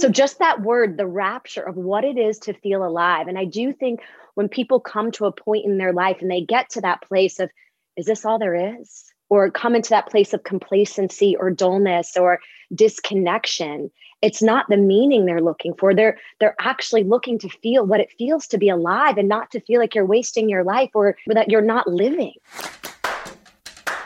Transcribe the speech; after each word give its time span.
So, 0.00 0.08
just 0.08 0.38
that 0.38 0.62
word, 0.62 0.96
the 0.96 1.06
rapture 1.06 1.60
of 1.60 1.76
what 1.76 2.04
it 2.04 2.16
is 2.16 2.38
to 2.40 2.54
feel 2.54 2.82
alive. 2.82 3.28
And 3.28 3.38
I 3.38 3.44
do 3.44 3.70
think 3.70 4.00
when 4.32 4.48
people 4.48 4.80
come 4.80 5.10
to 5.12 5.26
a 5.26 5.32
point 5.32 5.66
in 5.66 5.76
their 5.76 5.92
life 5.92 6.22
and 6.22 6.30
they 6.30 6.40
get 6.40 6.70
to 6.70 6.80
that 6.80 7.02
place 7.02 7.38
of, 7.38 7.50
is 7.98 8.06
this 8.06 8.24
all 8.24 8.38
there 8.38 8.80
is? 8.80 9.12
Or 9.28 9.50
come 9.50 9.76
into 9.76 9.90
that 9.90 10.08
place 10.08 10.32
of 10.32 10.42
complacency 10.42 11.36
or 11.36 11.50
dullness 11.50 12.16
or 12.16 12.40
disconnection, 12.74 13.90
it's 14.22 14.40
not 14.40 14.64
the 14.70 14.78
meaning 14.78 15.26
they're 15.26 15.42
looking 15.42 15.74
for. 15.74 15.94
They're 15.94 16.16
they're 16.38 16.56
actually 16.58 17.04
looking 17.04 17.38
to 17.40 17.50
feel 17.50 17.84
what 17.84 18.00
it 18.00 18.10
feels 18.16 18.46
to 18.48 18.58
be 18.58 18.70
alive 18.70 19.18
and 19.18 19.28
not 19.28 19.50
to 19.50 19.60
feel 19.60 19.80
like 19.80 19.94
you're 19.94 20.06
wasting 20.06 20.48
your 20.48 20.64
life 20.64 20.90
or 20.94 21.14
that 21.26 21.50
you're 21.50 21.60
not 21.60 21.86
living. 21.86 22.32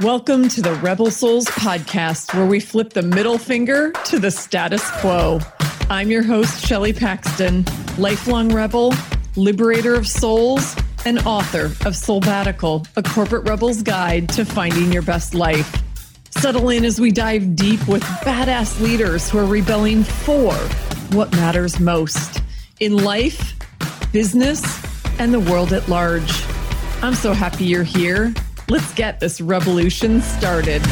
Welcome 0.01 0.49
to 0.49 0.61
the 0.61 0.75
Rebel 0.83 1.13
Souls 1.13 1.45
podcast, 1.45 2.35
where 2.35 2.47
we 2.47 2.59
flip 2.59 2.95
the 2.95 3.03
middle 3.03 3.39
finger 3.39 3.93
to 4.07 4.19
the 4.19 4.33
status 4.33 4.91
quo. 5.01 5.39
I'm 5.95 6.11
your 6.11 6.25
host, 6.25 6.67
Shelley 6.67 6.93
Paxton, 6.93 7.65
lifelong 7.99 8.53
rebel, 8.53 8.93
liberator 9.37 9.95
of 9.95 10.09
souls, 10.09 10.75
and 11.07 11.21
author 11.21 11.67
of 11.67 11.95
Soulbatical, 11.95 12.85
a 12.97 13.03
corporate 13.05 13.49
rebel's 13.49 13.81
guide 13.81 14.29
to 14.31 14.45
finding 14.45 14.91
your 14.93 15.03
best 15.03 15.35
life. 15.35 15.81
Settle 16.31 16.71
in 16.71 16.85
as 16.85 17.01
we 17.01 17.13
dive 17.13 17.55
deep 17.55 17.87
with 17.87 18.03
badass 18.03 18.81
leaders 18.81 19.31
who 19.31 19.39
are 19.39 19.47
rebelling 19.47 20.03
for 20.03 20.53
what 21.17 21.31
matters 21.31 21.79
most 21.79 22.43
in 22.81 22.97
life, 22.97 23.55
business, 24.11 24.65
and 25.21 25.33
the 25.33 25.39
world 25.39 25.73
at 25.73 25.89
large. 25.89 26.45
I'm 27.03 27.15
so 27.15 27.33
happy 27.33 27.67
you're 27.67 27.85
here. 27.85 28.35
Let's 28.69 28.93
get 28.95 29.21
this 29.21 29.41
revolution 29.41 30.23
started. 30.23 30.83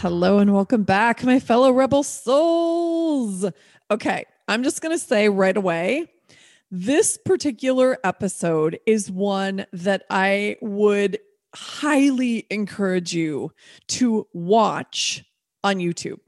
Hello 0.00 0.38
and 0.38 0.54
welcome 0.54 0.84
back, 0.84 1.24
my 1.24 1.40
fellow 1.40 1.72
rebel 1.72 2.04
souls. 2.04 3.44
Okay, 3.90 4.24
I'm 4.46 4.62
just 4.62 4.80
going 4.80 4.96
to 4.96 5.04
say 5.04 5.28
right 5.28 5.56
away 5.56 6.06
this 6.70 7.18
particular 7.24 7.98
episode 8.04 8.78
is 8.86 9.10
one 9.10 9.66
that 9.72 10.04
I 10.08 10.56
would 10.60 11.18
highly 11.52 12.46
encourage 12.48 13.12
you 13.12 13.50
to 13.88 14.28
watch 14.32 15.24
on 15.64 15.78
YouTube. 15.78 16.20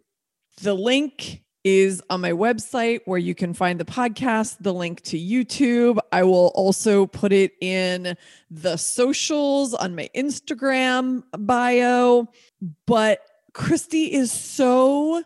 The 0.62 0.74
link 0.74 1.44
is 1.62 2.02
on 2.10 2.22
my 2.22 2.32
website 2.32 3.02
where 3.04 3.18
you 3.18 3.36
can 3.36 3.54
find 3.54 3.78
the 3.78 3.84
podcast, 3.84 4.56
the 4.58 4.74
link 4.74 5.02
to 5.02 5.16
YouTube. 5.16 5.98
I 6.10 6.24
will 6.24 6.50
also 6.56 7.06
put 7.06 7.32
it 7.32 7.52
in 7.60 8.16
the 8.50 8.76
socials 8.76 9.74
on 9.74 9.94
my 9.94 10.10
Instagram 10.16 11.22
bio. 11.38 12.26
But 12.86 13.20
Cristi 13.52 14.10
is 14.10 14.32
so 14.32 15.22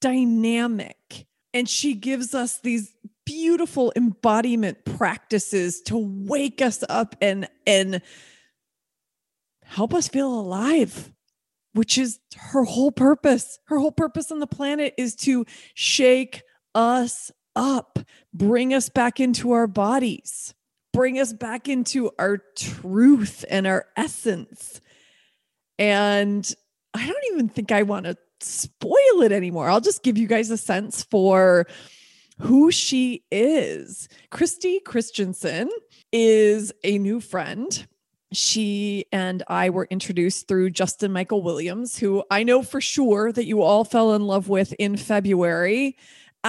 dynamic 0.00 1.26
and 1.52 1.68
she 1.68 1.94
gives 1.94 2.34
us 2.34 2.60
these 2.60 2.92
beautiful 3.24 3.92
embodiment 3.96 4.84
practices 4.84 5.80
to 5.82 5.96
wake 5.98 6.62
us 6.62 6.82
up 6.88 7.16
and 7.20 7.48
and 7.66 8.00
help 9.64 9.92
us 9.92 10.08
feel 10.08 10.32
alive 10.32 11.12
which 11.74 11.98
is 11.98 12.18
her 12.34 12.64
whole 12.64 12.90
purpose. 12.90 13.58
Her 13.66 13.78
whole 13.78 13.92
purpose 13.92 14.32
on 14.32 14.40
the 14.40 14.46
planet 14.46 14.94
is 14.96 15.14
to 15.16 15.44
shake 15.74 16.42
us 16.74 17.30
up 17.54 17.98
bring 18.32 18.72
us 18.72 18.88
back 18.88 19.20
into 19.20 19.52
our 19.52 19.66
bodies 19.66 20.54
bring 20.98 21.20
us 21.20 21.32
back 21.32 21.68
into 21.68 22.10
our 22.18 22.38
truth 22.56 23.44
and 23.48 23.68
our 23.68 23.86
essence. 23.96 24.80
And 25.78 26.52
I 26.94 27.06
don't 27.06 27.24
even 27.32 27.48
think 27.48 27.72
I 27.72 27.82
want 27.82 28.06
to 28.06 28.16
spoil 28.40 29.22
it 29.22 29.32
anymore. 29.32 29.68
I'll 29.68 29.80
just 29.80 30.02
give 30.02 30.18
you 30.18 30.26
guys 30.26 30.50
a 30.50 30.56
sense 30.56 31.02
for 31.04 31.66
who 32.38 32.70
she 32.70 33.24
is. 33.30 34.08
Cristi 34.30 34.82
Christensen 34.84 35.68
is 36.12 36.72
a 36.84 36.98
new 36.98 37.20
friend. 37.20 37.86
She 38.32 39.06
and 39.10 39.42
I 39.48 39.70
were 39.70 39.88
introduced 39.90 40.48
through 40.48 40.70
Justin 40.70 41.12
Michael 41.12 41.42
Williams, 41.42 41.96
who 41.98 42.22
I 42.30 42.42
know 42.42 42.62
for 42.62 42.80
sure 42.80 43.32
that 43.32 43.46
you 43.46 43.62
all 43.62 43.84
fell 43.84 44.14
in 44.14 44.26
love 44.26 44.48
with 44.48 44.74
in 44.78 44.96
February 44.96 45.96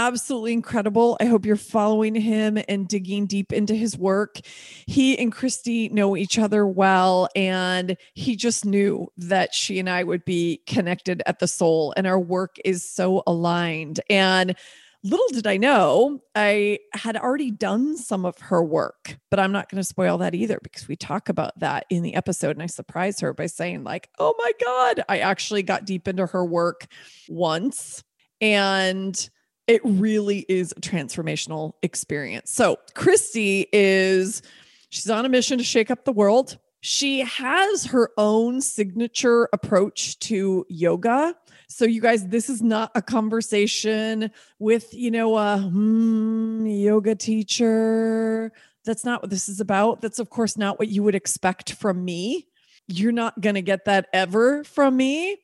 absolutely 0.07 0.53
incredible. 0.53 1.17
I 1.19 1.25
hope 1.25 1.45
you're 1.45 1.55
following 1.55 2.15
him 2.15 2.57
and 2.67 2.87
digging 2.87 3.25
deep 3.25 3.51
into 3.51 3.75
his 3.75 3.97
work. 3.97 4.39
He 4.87 5.17
and 5.19 5.33
Cristi 5.33 5.91
know 5.91 6.15
each 6.15 6.39
other 6.39 6.65
well, 6.65 7.27
and 7.35 7.97
he 8.13 8.35
just 8.35 8.65
knew 8.65 9.11
that 9.17 9.53
she 9.53 9.79
and 9.79 9.89
I 9.89 10.03
would 10.03 10.25
be 10.25 10.61
connected 10.67 11.21
at 11.25 11.39
the 11.39 11.47
soul, 11.47 11.93
and 11.97 12.07
our 12.07 12.19
work 12.19 12.57
is 12.63 12.83
so 12.83 13.23
aligned. 13.27 13.99
And 14.09 14.55
little 15.03 15.27
did 15.29 15.47
I 15.47 15.57
know, 15.57 16.21
I 16.35 16.79
had 16.93 17.15
already 17.15 17.51
done 17.51 17.97
some 17.97 18.25
of 18.25 18.37
her 18.39 18.63
work, 18.63 19.17
but 19.31 19.39
I'm 19.39 19.51
not 19.51 19.69
going 19.69 19.81
to 19.81 19.87
spoil 19.87 20.17
that 20.17 20.35
either 20.35 20.59
because 20.61 20.87
we 20.87 20.95
talk 20.95 21.29
about 21.29 21.57
that 21.59 21.85
in 21.89 22.03
the 22.03 22.15
episode. 22.15 22.51
And 22.51 22.63
I 22.63 22.67
surprise 22.67 23.19
her 23.21 23.33
by 23.33 23.45
saying, 23.45 23.83
like, 23.83 24.09
oh 24.19 24.33
my 24.37 24.51
God, 24.63 25.03
I 25.07 25.19
actually 25.19 25.63
got 25.63 25.85
deep 25.85 26.07
into 26.07 26.25
her 26.25 26.45
work 26.45 26.87
once. 27.29 28.03
And 28.41 29.29
it 29.69 29.81
really 29.83 30.47
is 30.49 30.71
a 30.71 30.81
transformational 30.81 31.73
experience. 31.83 32.51
So, 32.51 32.79
Cristi 32.95 33.67
is 33.71 34.41
she's 34.89 35.09
on 35.09 35.25
a 35.25 35.29
mission 35.29 35.59
to 35.59 35.63
shake 35.63 35.91
up 35.91 36.05
the 36.05 36.11
world. 36.11 36.57
She 36.81 37.19
has 37.19 37.85
her 37.85 38.09
own 38.17 38.61
signature 38.61 39.47
approach 39.53 40.17
to 40.19 40.65
yoga. 40.69 41.35
So, 41.67 41.85
you 41.85 42.01
guys, 42.01 42.27
this 42.27 42.49
is 42.49 42.63
not 42.63 42.91
a 42.95 43.01
conversation 43.03 44.31
with, 44.57 44.91
you 44.91 45.11
know, 45.11 45.37
a 45.37 45.59
hmm, 45.59 46.65
yoga 46.65 47.13
teacher. 47.13 48.51
That's 48.85 49.05
not 49.05 49.21
what 49.21 49.29
this 49.29 49.47
is 49.47 49.59
about. 49.59 50.01
That's, 50.01 50.17
of 50.17 50.31
course, 50.31 50.57
not 50.57 50.79
what 50.79 50.87
you 50.87 51.03
would 51.03 51.15
expect 51.15 51.73
from 51.73 52.03
me. 52.03 52.47
You're 52.87 53.11
not 53.11 53.39
going 53.39 53.53
to 53.53 53.61
get 53.61 53.85
that 53.85 54.07
ever 54.13 54.63
from 54.63 54.97
me 54.97 55.37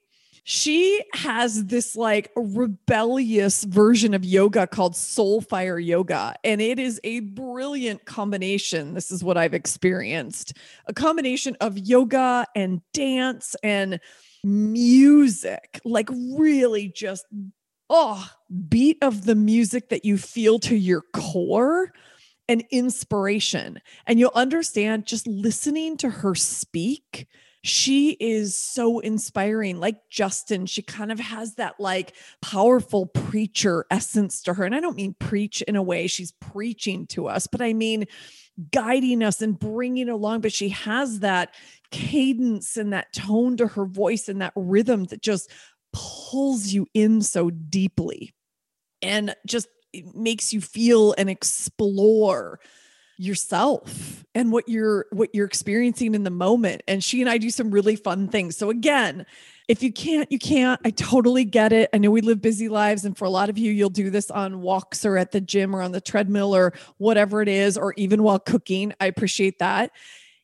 she 0.48 1.04
has 1.14 1.66
this 1.66 1.96
like 1.96 2.32
rebellious 2.36 3.64
version 3.64 4.14
of 4.14 4.24
yoga 4.24 4.68
called 4.68 4.96
soul 4.96 5.42
fire 5.42 5.80
yoga 5.80 6.36
and 6.44 6.62
it 6.62 6.78
is 6.78 7.02
a 7.04 7.22
brilliant 7.22 8.06
combination. 8.06 8.94
This 8.94 9.10
is 9.10 9.24
what 9.24 9.38
i've 9.38 9.56
experienced. 9.56 10.54
A 10.86 10.94
combination 10.94 11.58
of 11.62 11.80
yoga 11.80 12.46
and 12.56 12.82
dance 12.94 13.56
and 13.64 14.00
music 14.44 15.82
like 15.84 16.10
really 16.12 16.90
just 16.90 17.26
oh 17.90 18.30
beat 18.70 19.00
of 19.02 19.26
the 19.26 19.34
music 19.34 19.90
that 19.90 20.06
you 20.06 20.16
feel 20.16 20.60
to 20.60 20.76
your 20.76 21.02
core 21.12 21.92
and 22.48 22.64
inspiration. 22.70 23.82
And 24.06 24.20
you'll 24.20 24.32
understand 24.36 25.08
just 25.08 25.26
listening 25.26 25.98
to 25.98 26.10
her 26.12 26.36
speak 26.36 27.28
she 27.66 28.12
is 28.12 28.56
so 28.56 29.00
inspiring. 29.00 29.80
Like 29.80 30.08
Justin, 30.08 30.68
she 30.68 30.84
kind 30.84 31.12
of 31.12 31.20
has 31.20 31.56
that 31.56 31.80
like 31.80 32.16
powerful 32.40 33.08
preacher 33.08 33.88
essence 33.90 34.44
to 34.44 34.54
her. 34.54 34.66
And 34.66 34.76
I 34.76 34.80
don't 34.80 34.96
mean 34.96 35.16
preach 35.18 35.64
in 35.64 35.76
a 35.76 35.82
way 35.82 36.06
she's 36.06 36.32
preaching 36.32 37.08
to 37.08 37.28
us, 37.28 37.48
but 37.48 37.64
I 37.64 37.74
mean 37.74 38.06
guiding 38.72 39.24
us 39.24 39.42
and 39.42 39.58
bringing 39.58 40.10
along. 40.10 40.42
But 40.42 40.54
she 40.54 40.70
has 40.70 41.22
that 41.22 41.56
cadence 41.90 42.78
and 42.78 42.94
that 42.94 43.12
tone 43.14 43.58
to 43.58 43.66
her 43.66 43.86
voice 43.86 44.30
and 44.30 44.42
that 44.44 44.54
rhythm 44.56 45.06
that 45.06 45.24
just 45.24 45.50
pulls 45.92 46.68
you 46.68 46.86
in 46.94 47.24
so 47.24 47.50
deeply 47.50 48.36
and 49.02 49.36
just 49.48 49.68
makes 50.14 50.54
you 50.54 50.62
feel 50.62 51.16
and 51.18 51.32
explore 51.32 52.60
yourself 53.18 54.26
and 54.34 54.52
what 54.52 54.68
you're 54.68 55.06
what 55.12 55.34
you're 55.34 55.46
experiencing 55.46 56.16
in 56.16 56.24
the 56.24 56.30
moment 56.30 56.84
and 56.88 57.04
she 57.04 57.22
and 57.22 57.30
I 57.30 57.38
do 57.38 57.50
some 57.50 57.72
really 57.72 57.96
fun 57.96 58.28
things. 58.28 58.58
So 58.58 58.70
again, 58.70 59.26
if 59.68 59.82
you 59.82 59.92
can't 59.92 60.32
you 60.32 60.40
can't. 60.40 60.80
I 60.84 60.92
totally 60.92 61.46
get 61.46 61.72
it. 61.72 61.90
I 61.94 61.98
know 61.98 62.12
we 62.12 62.22
live 62.22 62.42
busy 62.42 62.70
lives 62.70 63.06
and 63.06 63.18
for 63.18 63.26
a 63.26 63.30
lot 63.30 63.50
of 63.50 63.58
you 63.58 63.72
you'll 63.72 63.90
do 63.90 64.10
this 64.10 64.30
on 64.30 64.62
walks 64.62 65.06
or 65.06 65.18
at 65.18 65.32
the 65.32 65.42
gym 65.42 65.76
or 65.76 65.82
on 65.82 65.92
the 65.92 66.02
treadmill 66.02 66.56
or 66.56 66.74
whatever 66.98 67.42
it 67.42 67.48
is 67.48 67.78
or 67.78 67.94
even 67.98 68.24
while 68.24 68.40
cooking. 68.40 68.94
I 69.00 69.06
appreciate 69.08 69.60
that 69.60 69.92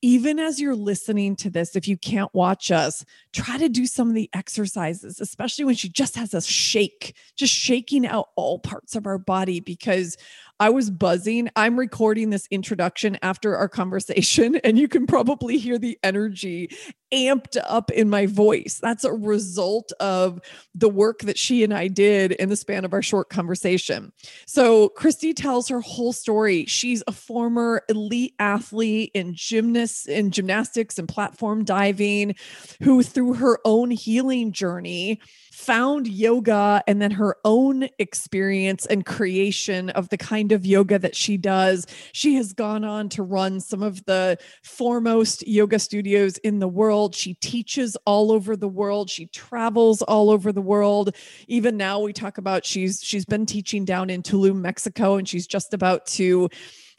even 0.02 0.40
as 0.40 0.60
you're 0.60 0.76
listening 0.76 1.36
to 1.36 1.50
this, 1.50 1.76
if 1.76 1.88
you 1.88 1.96
can't 1.96 2.34
watch 2.34 2.72
us, 2.72 3.06
try 3.34 3.58
to 3.58 3.70
do 3.70 3.86
some 3.86 4.10
of 4.10 4.16
the 4.16 4.30
exercises, 4.34 5.22
especially 5.22 5.64
when 5.64 5.76
she 5.76 5.90
just 5.90 6.16
has 6.16 6.34
us 6.34 6.46
shake, 6.46 7.16
just 7.36 7.54
shaking 7.54 8.08
out 8.08 8.30
all 8.36 8.58
parts 8.58 8.96
of 8.96 9.06
our 9.06 9.20
body 9.20 9.60
because 9.60 10.18
I 10.62 10.70
was 10.70 10.92
buzzing. 10.92 11.50
I'm 11.56 11.80
recording 11.80 12.30
this 12.30 12.48
introduction 12.52 13.18
after 13.24 13.58
our 13.58 13.68
conversation, 13.68 14.56
and 14.64 14.78
you 14.78 14.88
can 14.88 15.08
probably 15.08 15.58
hear 15.58 15.80
the 15.80 15.98
energy 16.04 16.70
amped 17.14 17.58
up 17.68 17.92
in 17.92 18.10
my 18.10 18.26
voice. 18.26 18.80
That's 18.82 19.04
a 19.04 19.14
result 19.14 19.92
of 20.00 20.40
the 20.74 20.90
work 20.90 21.20
that 21.20 21.38
she 21.38 21.64
and 21.64 21.74
I 21.74 21.88
did 21.88 22.32
in 22.34 22.50
the 22.50 22.56
span 22.56 22.86
of 22.86 22.94
our 22.94 23.02
short 23.02 23.30
conversation. 23.30 24.12
So, 24.46 24.90
Cristi 24.90 25.36
tells 25.36 25.68
her 25.70 25.82
whole 25.82 26.14
story. 26.14 26.66
She's 26.66 27.04
a 27.08 27.12
former 27.12 27.84
elite 27.90 28.36
athlete 28.40 29.12
in 29.14 29.34
gymnasts 29.36 30.06
in 30.06 30.32
gymnastics 30.32 30.98
and 30.98 31.08
platform 31.08 31.64
diving 31.64 32.36
who 32.84 33.04
through 33.04 33.34
her 33.36 33.60
own 33.66 33.92
healing 33.92 34.52
journey 34.52 35.20
found 35.52 36.08
yoga 36.08 36.82
and 36.88 37.02
then 37.02 37.12
her 37.12 37.38
own 37.46 37.88
experience 38.00 38.86
and 38.88 39.06
creation 39.06 39.90
of 39.92 40.10
the 40.10 40.18
kind 40.18 40.52
of 40.52 40.66
yoga 40.66 40.98
that 40.98 41.16
she 41.16 41.38
does. 41.38 41.86
She 42.14 42.36
has 42.36 42.54
gone 42.54 42.84
on 42.84 43.10
to 43.10 43.24
run 43.24 43.60
some 43.60 43.84
of 43.84 44.04
the 44.06 44.38
foremost 44.64 45.48
yoga 45.48 45.78
studios 45.78 46.38
in 46.40 46.60
the 46.60 46.68
world. 46.68 47.01
She 47.10 47.34
teaches 47.36 47.98
all 48.06 48.32
over 48.32 48.56
the 48.56 48.68
world. 48.68 49.10
She 49.10 49.28
travels 49.28 50.02
all 50.02 50.30
over 50.30 50.52
the 50.52 50.62
world. 50.62 51.16
Even 51.48 51.78
now 51.78 52.00
we 52.00 52.14
talk 52.14 52.38
about 52.38 52.66
she's 52.66 53.02
she's 53.04 53.26
been 53.26 53.46
teaching 53.46 53.86
down 53.86 54.10
in 54.10 54.22
Tulum, 54.22 54.62
Mexico 54.62 55.16
and 55.16 55.28
she's 55.28 55.48
just 55.48 55.74
about 55.74 56.06
to 56.08 56.50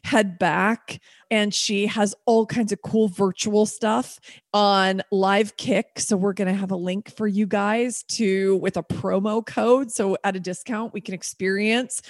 head 0.03 0.37
back. 0.37 0.99
And 1.31 1.53
she 1.53 1.87
has 1.87 2.13
all 2.25 2.45
kinds 2.45 2.71
of 2.71 2.81
cool 2.81 3.07
virtual 3.07 3.65
stuff 3.65 4.19
on 4.53 5.01
LiveKick. 5.11 5.83
So 5.97 6.17
we're 6.17 6.33
going 6.33 6.49
to 6.49 6.53
have 6.53 6.71
a 6.71 6.75
link 6.75 7.15
for 7.15 7.27
you 7.27 7.47
guys 7.47 8.03
to 8.09 8.57
with 8.57 8.77
a 8.77 8.83
promo 8.83 9.45
code. 9.45 9.91
So 9.91 10.17
at 10.23 10.35
a 10.35 10.39
discount 10.39 10.93
we 10.93 11.01
can 11.01 11.13
experience 11.13 12.01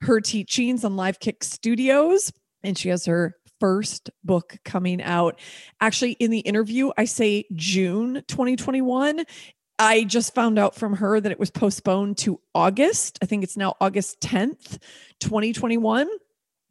her 0.00 0.20
teachings 0.20 0.84
on 0.84 0.92
LiveKick 0.92 1.44
studios. 1.44 2.32
And 2.64 2.76
she 2.76 2.88
has 2.88 3.04
her 3.06 3.36
first 3.62 4.10
book 4.24 4.58
coming 4.64 5.00
out 5.00 5.38
actually 5.80 6.12
in 6.12 6.32
the 6.32 6.40
interview 6.40 6.90
i 6.96 7.04
say 7.04 7.44
june 7.54 8.24
2021 8.26 9.24
I 9.78 10.04
just 10.04 10.34
found 10.34 10.58
out 10.60 10.74
from 10.76 10.94
her 10.96 11.20
that 11.20 11.32
it 11.32 11.40
was 11.40 11.50
postponed 11.50 12.16
to 12.18 12.38
August. 12.54 13.18
I 13.20 13.26
think 13.26 13.42
it's 13.42 13.56
now 13.56 13.74
August 13.80 14.20
10th, 14.20 14.78
2021. 15.18 16.08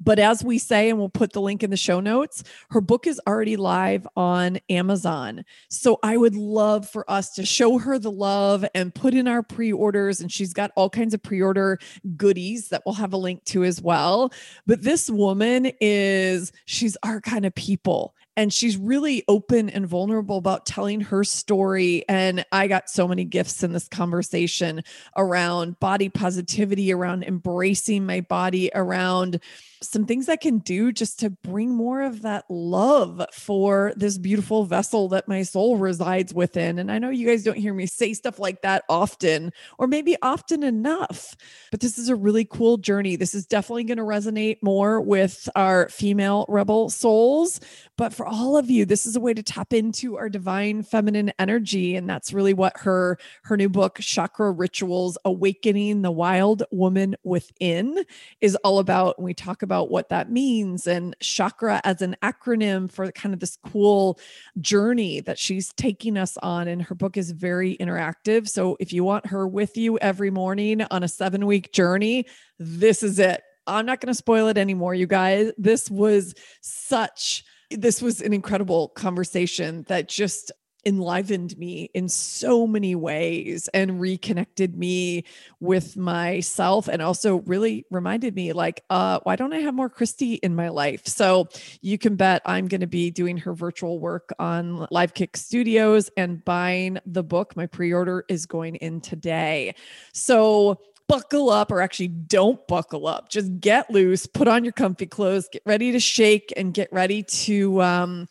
But 0.04 0.18
as 0.18 0.44
we 0.44 0.58
say, 0.58 0.90
and 0.90 0.98
we'll 0.98 1.10
put 1.10 1.34
the 1.34 1.42
link 1.42 1.64
in 1.64 1.70
the 1.70 1.78
show 1.78 2.00
notes, 2.00 2.44
her 2.72 2.82
book 2.82 3.06
is 3.06 3.22
already 3.28 3.56
live 3.56 4.08
on 4.16 4.60
Amazon. 4.70 5.46
So 5.70 6.00
I 6.02 6.18
would 6.18 6.36
love 6.36 6.90
for 6.90 7.10
us 7.10 7.32
to 7.36 7.46
show 7.46 7.78
her 7.78 8.00
the 8.00 8.12
love 8.12 8.66
and 8.74 8.94
put 8.94 9.14
in 9.14 9.28
our 9.28 9.44
pre 9.44 9.72
orders. 9.72 10.20
And 10.20 10.32
she's 10.32 10.54
got 10.54 10.72
all 10.76 10.90
kinds 10.90 11.14
of 11.14 11.22
pre 11.22 11.42
order 11.42 11.78
goodies 12.18 12.70
that 12.70 12.82
we'll 12.86 12.96
have 12.96 13.14
a 13.14 13.18
link 13.18 13.44
to 13.46 13.64
as 13.64 13.82
well. 13.82 14.32
But 14.66 14.82
this 14.82 15.10
woman 15.10 15.72
is, 15.80 16.52
she's 16.66 16.98
our 17.04 17.22
kind 17.22 17.46
of 17.46 17.54
people 17.54 18.16
and 18.42 18.52
she's 18.52 18.76
really 18.76 19.24
open 19.28 19.70
and 19.70 19.86
vulnerable 19.86 20.38
about 20.38 20.66
telling 20.66 21.00
her 21.00 21.24
story 21.24 22.04
and 22.10 22.44
i 22.52 22.68
got 22.68 22.90
so 22.90 23.08
many 23.08 23.24
gifts 23.24 23.62
in 23.62 23.72
this 23.72 23.88
conversation 23.88 24.84
around 25.16 25.80
body 25.80 26.10
positivity 26.10 26.92
around 26.92 27.24
embracing 27.24 28.04
my 28.04 28.20
body 28.20 28.72
around 28.74 29.40
some 29.82 30.06
things 30.06 30.30
I 30.30 30.36
can 30.36 30.60
do 30.60 30.92
just 30.92 31.20
to 31.22 31.30
bring 31.30 31.74
more 31.74 32.02
of 32.02 32.22
that 32.22 32.46
love 32.50 33.26
for 33.34 33.94
this 33.96 34.18
beautiful 34.18 34.64
vessel 34.66 35.10
that 35.10 35.28
my 35.28 35.42
soul 35.42 35.78
resides 35.78 36.34
within. 36.34 36.78
And 36.78 36.92
I 36.92 37.00
know 37.00 37.10
you 37.10 37.28
guys 37.28 37.44
don't 37.44 37.58
hear 37.58 37.74
me 37.74 37.88
say 37.88 38.14
stuff 38.14 38.38
like 38.38 38.62
that 38.62 38.84
often, 38.90 39.52
or 39.80 39.88
maybe 39.88 40.16
often 40.22 40.64
enough, 40.64 41.36
but 41.72 41.80
this 41.80 41.98
is 41.98 42.10
a 42.10 42.16
really 42.16 42.46
cool 42.46 42.78
journey. 42.78 43.16
This 43.16 43.34
is 43.34 43.48
definitely 43.48 43.86
going 43.86 43.98
to 43.98 44.04
resonate 44.04 44.58
more 44.62 45.02
with 45.02 45.50
our 45.56 45.90
female 45.90 46.46
rebel 46.48 46.90
souls. 46.90 47.60
But 48.02 48.16
for 48.16 48.26
all 48.26 48.58
of 48.58 48.68
you, 48.68 48.84
this 48.84 49.06
is 49.06 49.16
a 49.16 49.20
way 49.20 49.36
to 49.36 49.44
tap 49.44 49.74
into 49.74 50.18
our 50.18 50.28
divine 50.28 50.82
feminine 50.82 51.32
energy. 51.38 51.96
And 51.96 52.10
that's 52.10 52.34
really 52.34 52.56
what 52.56 52.76
her, 52.80 53.20
her 53.44 53.56
new 53.56 53.70
book, 53.70 54.00
Chakra 54.02 54.52
Rituals 54.52 55.20
Awakening 55.24 56.02
the 56.02 56.10
Wild 56.10 56.64
Woman 56.72 57.16
Within, 57.24 58.04
is 58.40 58.56
all 58.64 58.80
about. 58.80 59.20
And 59.20 59.26
we 59.26 59.36
talk 59.36 59.62
about 59.62 59.92
what 59.92 60.10
that 60.10 60.32
means 60.32 60.88
and 60.88 61.16
chakra 61.20 61.80
as 61.84 62.02
an 62.02 62.16
acronym 62.24 62.92
for 62.92 63.12
kind 63.12 63.36
of 63.36 63.40
this 63.40 63.60
cool 63.68 64.20
journey 64.60 65.20
that 65.20 65.38
she's 65.38 65.72
taking 65.74 66.18
us 66.18 66.38
on. 66.38 66.68
And 66.68 66.82
her 66.82 66.96
book 66.96 67.18
is 67.18 67.30
very 67.30 67.78
interactive. 67.78 68.50
So 68.50 68.78
if 68.80 68.92
you 68.92 69.04
want 69.04 69.28
her 69.28 69.48
with 69.48 69.78
you 69.78 70.00
every 70.00 70.32
morning 70.32 70.82
on 70.90 71.04
a 71.04 71.08
seven 71.08 71.46
week 71.46 71.72
journey, 71.72 72.26
this 72.58 73.04
is 73.04 73.20
it. 73.20 73.44
I'm 73.68 73.86
not 73.86 74.02
going 74.02 74.08
to 74.08 74.16
spoil 74.16 74.48
it 74.48 74.58
anymore, 74.58 74.96
you 74.96 75.06
guys. 75.06 75.52
This 75.56 75.88
was 75.88 76.34
such 76.62 77.44
this 77.78 78.02
was 78.02 78.22
an 78.22 78.34
incredible 78.34 78.90
conversation 78.90 79.84
that 79.88 80.08
just 80.08 80.52
enlivened 80.86 81.56
me 81.58 81.90
in 81.94 82.10
so 82.10 82.66
many 82.66 82.96
ways 82.96 83.70
and 83.74 84.02
reconnected 84.02 84.76
me 84.76 85.24
with 85.60 85.96
myself 85.96 86.88
and 86.88 87.02
also 87.02 87.38
really 87.42 87.86
reminded 87.92 88.34
me 88.36 88.52
like 88.52 88.84
uh 88.90 89.20
why 89.24 89.36
don't 89.36 89.54
i 89.54 89.60
have 89.60 89.76
more 89.76 89.90
Cristi 89.90 90.40
in 90.42 90.56
my 90.56 90.70
life? 90.70 91.06
So 91.06 91.48
you 91.82 91.98
can 91.98 92.16
bet 92.16 92.42
i'm 92.46 92.68
going 92.68 92.82
to 92.82 92.88
be 92.88 93.12
doing 93.12 93.38
her 93.38 93.54
virtual 93.54 94.00
work 94.00 94.34
on 94.40 94.88
LiveKick 94.92 95.36
studios 95.36 96.10
and 96.18 96.44
buying 96.44 96.98
the 97.06 97.24
book. 97.24 97.56
My 97.56 97.68
pre-order 97.68 98.26
is 98.28 98.46
going 98.46 98.76
in 98.76 99.02
today. 99.02 99.76
So 100.14 100.80
buckle 101.12 101.50
up 101.50 101.72
or 101.72 101.82
actually 101.82 102.08
don't 102.08 102.66
buckle 102.68 103.08
up 103.08 103.30
just 103.30 103.60
get 103.60 103.90
loose 103.90 104.26
put 104.26 104.48
on 104.48 104.64
your 104.64 104.74
comfy 104.74 105.06
clothes 105.06 105.48
get 105.52 105.62
ready 105.66 105.92
to 105.92 106.00
shake 106.00 106.54
and 106.56 106.74
get 106.74 106.92
ready 106.92 107.22
to 107.24 107.82
um 107.82 108.28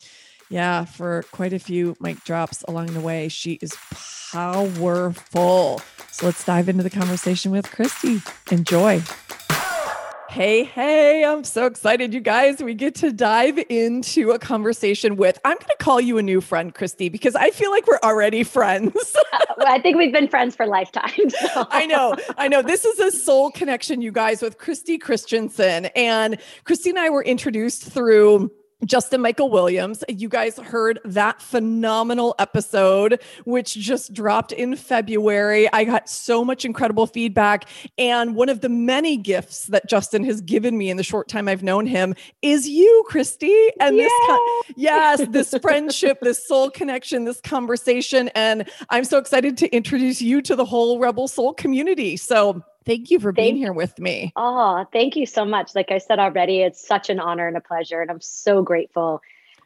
yeah, 0.51 0.85
for 0.85 1.23
quite 1.31 1.53
a 1.53 1.61
few 1.61 1.97
mic 2.01 2.25
drops 2.25 2.65
along 2.67 2.87
the 2.87 3.01
way. 3.01 3.29
She 3.29 3.53
is 3.63 3.73
powerful. 4.33 5.81
So 6.11 6.27
let's 6.27 6.45
dive 6.45 6.69
into 6.69 6.83
the 6.83 6.91
conversation 6.91 7.53
with 7.53 7.67
Cristi. 7.67 8.21
Enjoy. 8.53 9.01
Hey, 10.31 10.63
hey, 10.63 11.25
I'm 11.25 11.43
so 11.43 11.67
excited, 11.67 12.15
you 12.15 12.21
guys. 12.21 12.63
We 12.63 12.75
get 12.75 12.95
to 12.97 13.13
dive 13.13 13.59
into 13.69 14.31
a 14.31 14.39
conversation 14.39 15.17
with, 15.17 15.41
I'm 15.45 15.57
going 15.57 15.67
to 15.67 15.77
call 15.81 16.01
you 16.01 16.19
a 16.19 16.23
new 16.23 16.41
friend, 16.41 16.73
Cristi, 16.73 17.11
because 17.11 17.35
I 17.35 17.51
feel 17.51 17.73
like 17.73 17.85
we're 17.89 17.99
already 18.05 18.45
friends. 18.45 18.95
Uh, 19.61 19.65
I 19.67 19.79
think 19.79 19.99
we've 19.99 20.13
been 20.13 20.29
friends 20.29 20.57
for 20.57 20.67
lifetimes. 20.67 21.35
So. 21.39 21.67
I 21.71 21.85
know, 21.85 22.17
I 22.39 22.49
know. 22.49 22.63
This 22.63 22.87
is 22.87 22.99
a 22.99 23.11
soul 23.11 23.51
connection, 23.51 24.01
you 24.01 24.11
guys, 24.11 24.41
with 24.41 24.57
Cristi 24.57 24.99
Christensen. 24.99 25.87
And 25.95 26.39
Cristi 26.65 26.89
and 26.89 26.99
I 26.99 27.11
were 27.11 27.23
introduced 27.23 27.83
through 27.83 28.51
Justin 28.85 29.21
Michael 29.21 29.51
Williams. 29.51 30.03
You 30.09 30.29
guys 30.29 30.57
heard 30.59 31.01
that 31.05 31.43
phenomenal 31.43 32.35
episode, 32.39 33.23
which 33.45 33.75
just 33.75 34.13
dropped 34.13 34.53
in 34.53 34.77
February. 34.77 35.71
I 35.73 35.85
got 35.85 36.09
so 36.09 36.45
much 36.45 36.65
incredible 36.65 37.07
feedback. 37.07 37.67
And 37.99 38.35
one 38.35 38.49
of 38.49 38.61
the 38.61 38.69
many 38.69 39.17
gifts 39.17 39.67
that 39.67 39.89
Justin 39.89 40.25
has 40.25 40.41
given 40.41 40.77
me 40.79 40.91
in 40.91 40.97
the 40.97 41.03
short 41.03 41.29
time 41.29 41.49
I've 41.49 41.63
known 41.63 41.87
him 41.87 42.15
is 42.43 42.69
you, 42.69 43.05
Cristi. 43.11 43.69
And 43.81 43.97
Yay! 43.97 44.03
this, 44.03 44.77
yes, 44.77 45.27
this 45.29 45.55
friendship, 45.63 46.19
this 46.21 46.47
soul 46.47 46.71
connection, 46.71 47.25
this 47.25 47.41
conversation. 47.41 48.29
And 48.35 48.69
I'm 48.89 49.05
so 49.05 49.19
excited 49.19 49.57
to 49.59 49.69
introduce 49.69 50.23
you 50.23 50.43
to 50.43 50.57
the 50.57 50.65
whole 50.65 50.99
Rebel 50.99 51.29
Soul 51.29 51.55
community. 51.55 52.17
So 52.17 52.65
Thank 52.85 53.11
you 53.11 53.21
for 53.21 53.33
being 53.33 53.57
here 53.57 53.73
with 53.73 53.99
me. 53.99 54.33
Oh, 54.37 54.87
thank 54.93 55.17
you 55.17 55.27
so 55.27 55.45
much. 55.45 55.75
Like 55.75 55.91
I 55.91 55.99
said 55.99 56.19
already, 56.19 56.61
it's 56.63 56.87
such 56.87 57.11
an 57.11 57.21
honor 57.21 57.47
and 57.47 57.57
a 57.57 57.61
pleasure. 57.61 58.01
And 58.01 58.11
I'm 58.11 58.21
so 58.21 58.63
grateful. 58.63 59.21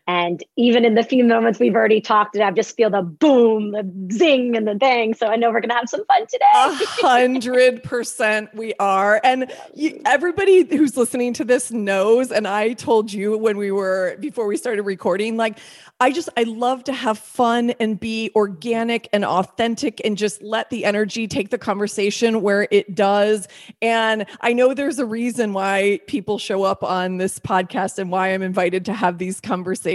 And 0.06 0.44
even 0.56 0.84
in 0.84 0.96
the 0.96 1.02
few 1.02 1.24
moments 1.24 1.58
we've 1.58 1.74
already 1.74 2.02
talked, 2.02 2.36
I 2.36 2.50
just 2.50 2.76
feel 2.76 2.90
the 2.90 3.00
boom, 3.00 3.70
the 3.70 3.90
zing, 4.12 4.54
and 4.54 4.68
the 4.68 4.74
bang. 4.74 5.14
So 5.14 5.28
I 5.28 5.36
know 5.36 5.50
we're 5.50 5.60
going 5.60 5.70
to 5.70 5.76
have 5.76 5.88
some 5.88 6.04
fun 6.04 6.26
today. 6.26 6.44
A 6.54 6.74
hundred 7.00 7.82
percent 7.82 8.54
we 8.54 8.74
are. 8.78 9.18
And 9.24 9.50
you, 9.72 10.02
everybody 10.04 10.64
who's 10.76 10.98
listening 10.98 11.32
to 11.34 11.44
this 11.44 11.70
knows, 11.70 12.32
and 12.32 12.46
I 12.46 12.74
told 12.74 13.14
you 13.14 13.38
when 13.38 13.56
we 13.56 13.70
were, 13.70 14.16
before 14.20 14.46
we 14.46 14.58
started 14.58 14.82
recording, 14.82 15.38
like 15.38 15.58
I 16.00 16.12
just, 16.12 16.28
I 16.36 16.42
love 16.42 16.84
to 16.84 16.92
have 16.92 17.18
fun 17.18 17.70
and 17.80 17.98
be 17.98 18.30
organic 18.36 19.08
and 19.12 19.24
authentic 19.24 20.02
and 20.04 20.18
just 20.18 20.42
let 20.42 20.68
the 20.68 20.84
energy 20.84 21.26
take 21.28 21.48
the 21.48 21.56
conversation 21.56 22.42
where 22.42 22.68
it 22.70 22.94
does. 22.94 23.48
And 23.80 24.26
I 24.42 24.52
know 24.52 24.74
there's 24.74 24.98
a 24.98 25.06
reason 25.06 25.54
why 25.54 26.00
people 26.08 26.38
show 26.38 26.62
up 26.62 26.84
on 26.84 27.16
this 27.16 27.38
podcast 27.38 27.98
and 27.98 28.10
why 28.10 28.34
I'm 28.34 28.42
invited 28.42 28.84
to 28.86 28.92
have 28.92 29.16
these 29.16 29.40
conversations 29.40 29.93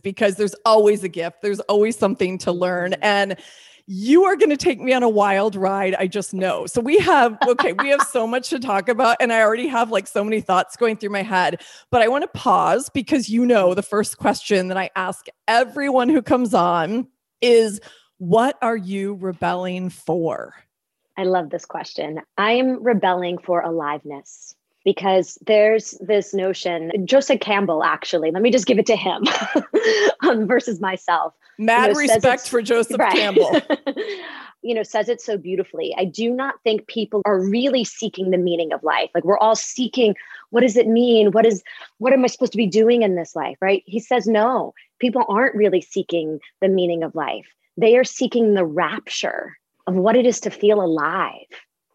because 0.00 0.36
there's 0.36 0.54
always 0.64 1.04
a 1.04 1.08
gift, 1.08 1.42
there's 1.42 1.60
always 1.60 1.98
something 1.98 2.38
to 2.38 2.52
learn. 2.52 2.92
Mm-hmm. 2.92 3.04
And 3.04 3.36
you 3.88 4.24
are 4.24 4.34
going 4.34 4.50
to 4.50 4.56
take 4.56 4.80
me 4.80 4.92
on 4.92 5.04
a 5.04 5.08
wild 5.08 5.54
ride. 5.54 5.94
I 5.94 6.08
just 6.08 6.34
know. 6.34 6.66
So 6.66 6.80
we 6.80 6.98
have, 6.98 7.38
okay, 7.46 7.72
we 7.72 7.88
have 7.90 8.02
so 8.02 8.26
much 8.26 8.48
to 8.50 8.58
talk 8.58 8.88
about. 8.88 9.16
And 9.20 9.32
I 9.32 9.40
already 9.40 9.68
have 9.68 9.92
like 9.92 10.08
so 10.08 10.24
many 10.24 10.40
thoughts 10.40 10.76
going 10.76 10.96
through 10.96 11.10
my 11.10 11.22
head. 11.22 11.62
But 11.92 12.02
I 12.02 12.08
want 12.08 12.22
to 12.22 12.28
pause 12.28 12.88
because 12.88 13.28
you 13.28 13.46
know, 13.46 13.74
the 13.74 13.82
first 13.82 14.18
question 14.18 14.68
that 14.68 14.76
I 14.76 14.90
ask 14.96 15.26
everyone 15.46 16.08
who 16.08 16.20
comes 16.20 16.52
on 16.52 17.06
is 17.40 17.80
what 18.18 18.58
are 18.60 18.76
you 18.76 19.14
rebelling 19.14 19.90
for? 19.90 20.54
I 21.16 21.24
love 21.24 21.50
this 21.50 21.64
question. 21.64 22.20
I 22.36 22.52
am 22.52 22.82
rebelling 22.82 23.38
for 23.38 23.60
aliveness 23.60 24.54
because 24.86 25.36
there's 25.44 25.98
this 26.00 26.32
notion, 26.32 26.92
Joseph 27.04 27.40
Campbell, 27.40 27.82
actually, 27.82 28.30
let 28.30 28.40
me 28.40 28.52
just 28.52 28.66
give 28.66 28.78
it 28.78 28.86
to 28.86 28.94
him 28.94 29.24
um, 30.22 30.46
versus 30.46 30.80
myself. 30.80 31.34
Mad 31.58 31.88
you 31.88 31.92
know, 31.94 31.98
respect 31.98 32.48
for 32.48 32.62
Joseph 32.62 33.00
right. 33.00 33.12
Campbell. 33.12 33.60
you 34.62 34.74
know, 34.74 34.84
says 34.84 35.08
it 35.08 35.20
so 35.20 35.36
beautifully. 35.36 35.92
I 35.98 36.04
do 36.04 36.30
not 36.30 36.54
think 36.62 36.86
people 36.86 37.20
are 37.26 37.44
really 37.44 37.82
seeking 37.82 38.30
the 38.30 38.38
meaning 38.38 38.72
of 38.72 38.84
life. 38.84 39.10
Like 39.12 39.24
we're 39.24 39.38
all 39.38 39.56
seeking, 39.56 40.14
what 40.50 40.60
does 40.60 40.76
it 40.76 40.86
mean? 40.86 41.32
What 41.32 41.44
is, 41.44 41.64
what 41.98 42.12
am 42.12 42.22
I 42.22 42.28
supposed 42.28 42.52
to 42.52 42.58
be 42.58 42.68
doing 42.68 43.02
in 43.02 43.16
this 43.16 43.34
life? 43.34 43.56
Right. 43.60 43.82
He 43.86 43.98
says, 43.98 44.28
no, 44.28 44.72
people 45.00 45.24
aren't 45.28 45.56
really 45.56 45.80
seeking 45.80 46.38
the 46.60 46.68
meaning 46.68 47.02
of 47.02 47.12
life. 47.16 47.46
They 47.76 47.96
are 47.96 48.04
seeking 48.04 48.54
the 48.54 48.64
rapture 48.64 49.56
of 49.88 49.96
what 49.96 50.16
it 50.16 50.26
is 50.26 50.38
to 50.40 50.50
feel 50.50 50.80
alive. 50.80 51.46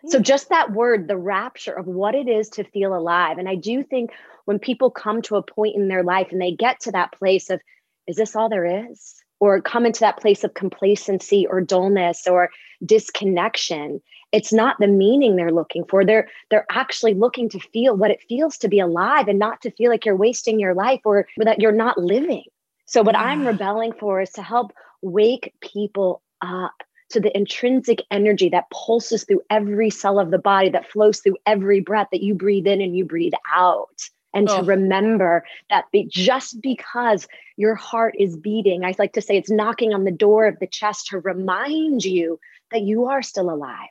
So, 0.08 0.18
hmm. 0.18 0.24
just 0.24 0.50
that 0.50 0.72
word, 0.72 1.08
the 1.08 1.18
rapture 1.18 1.74
of 1.74 1.86
what 1.86 2.16
it 2.16 2.28
is 2.28 2.50
to 2.50 2.64
feel 2.64 2.96
alive. 2.96 3.38
And 3.38 3.48
I 3.48 3.56
do 3.56 3.84
think 3.84 4.12
when 4.46 4.60
people 4.60 4.90
come 4.90 5.22
to 5.24 5.36
a 5.36 5.44
point 5.44 5.76
in 5.76 5.88
their 5.88 6.04
life 6.04 6.28
and 6.32 6.42
they 6.42 6.52
get 6.52 6.80
to 6.82 6.92
that 6.92 7.12
place 7.12 7.50
of, 7.50 7.62
is 8.08 8.16
this 8.16 8.36
all 8.36 8.50
there 8.50 8.90
is? 8.92 9.16
Or 9.40 9.62
come 9.62 9.86
into 9.86 10.02
that 10.02 10.20
place 10.20 10.44
of 10.44 10.54
complacency 10.54 11.48
or 11.48 11.62
dullness 11.62 12.28
or 12.28 12.50
disconnection, 12.86 14.02
it's 14.32 14.54
not 14.54 14.78
the 14.80 14.88
meaning 14.88 15.36
they're 15.36 15.52
looking 15.52 15.84
for. 15.86 16.06
They're 16.06 16.30
they're 16.50 16.66
actually 16.72 17.16
looking 17.16 17.50
to 17.50 17.60
feel 17.60 17.96
what 17.96 18.12
it 18.12 18.24
feels 18.30 18.58
to 18.60 18.68
be 18.68 18.80
alive 18.80 19.28
and 19.28 19.40
not 19.40 19.62
to 19.62 19.72
feel 19.72 19.90
like 19.90 20.06
you're 20.06 20.16
wasting 20.16 20.60
your 20.60 20.74
life 20.74 21.02
or 21.06 21.28
that 21.38 21.60
you're 21.60 21.72
not 21.72 21.98
living. 21.98 22.46
So 22.86 23.02
what 23.02 23.16
yeah. 23.16 23.24
I'm 23.24 23.48
rebelling 23.48 23.94
for 23.94 24.22
is 24.22 24.32
to 24.32 24.42
help 24.42 24.74
wake 25.02 25.54
people 25.62 26.22
up 26.42 26.74
to 27.12 27.20
the 27.20 27.36
intrinsic 27.36 28.02
energy 28.12 28.50
that 28.50 28.70
pulses 28.72 29.24
through 29.24 29.42
every 29.50 29.90
cell 29.90 30.20
of 30.20 30.32
the 30.32 30.40
body, 30.40 30.70
that 30.70 30.90
flows 30.90 31.20
through 31.20 31.38
every 31.46 31.80
breath 31.80 32.08
that 32.12 32.24
you 32.24 32.34
breathe 32.34 32.68
in 32.68 32.82
and 32.82 32.96
you 32.96 33.06
breathe 33.06 33.34
out. 33.54 34.02
And 34.34 34.50
oh. 34.50 34.62
to 34.62 34.64
remember 34.64 35.46
that 35.70 35.86
be, 35.92 36.08
just 36.10 36.62
because 36.62 37.28
your 37.58 37.76
heart 37.76 38.16
is 38.18 38.38
beating, 38.38 38.84
I 38.86 38.96
like 38.98 39.14
to 39.14 39.22
say 39.22 39.38
it's 39.38 39.52
knocking 39.52 39.94
on 39.94 40.04
the 40.04 40.12
door 40.12 40.48
of 40.48 40.60
the 40.60 40.68
chest 40.68 41.08
to 41.08 41.20
remind 41.20 42.04
you 42.04 42.40
that 42.72 42.82
you 42.82 43.06
are 43.06 43.22
still 43.22 43.50
alive. 43.50 43.90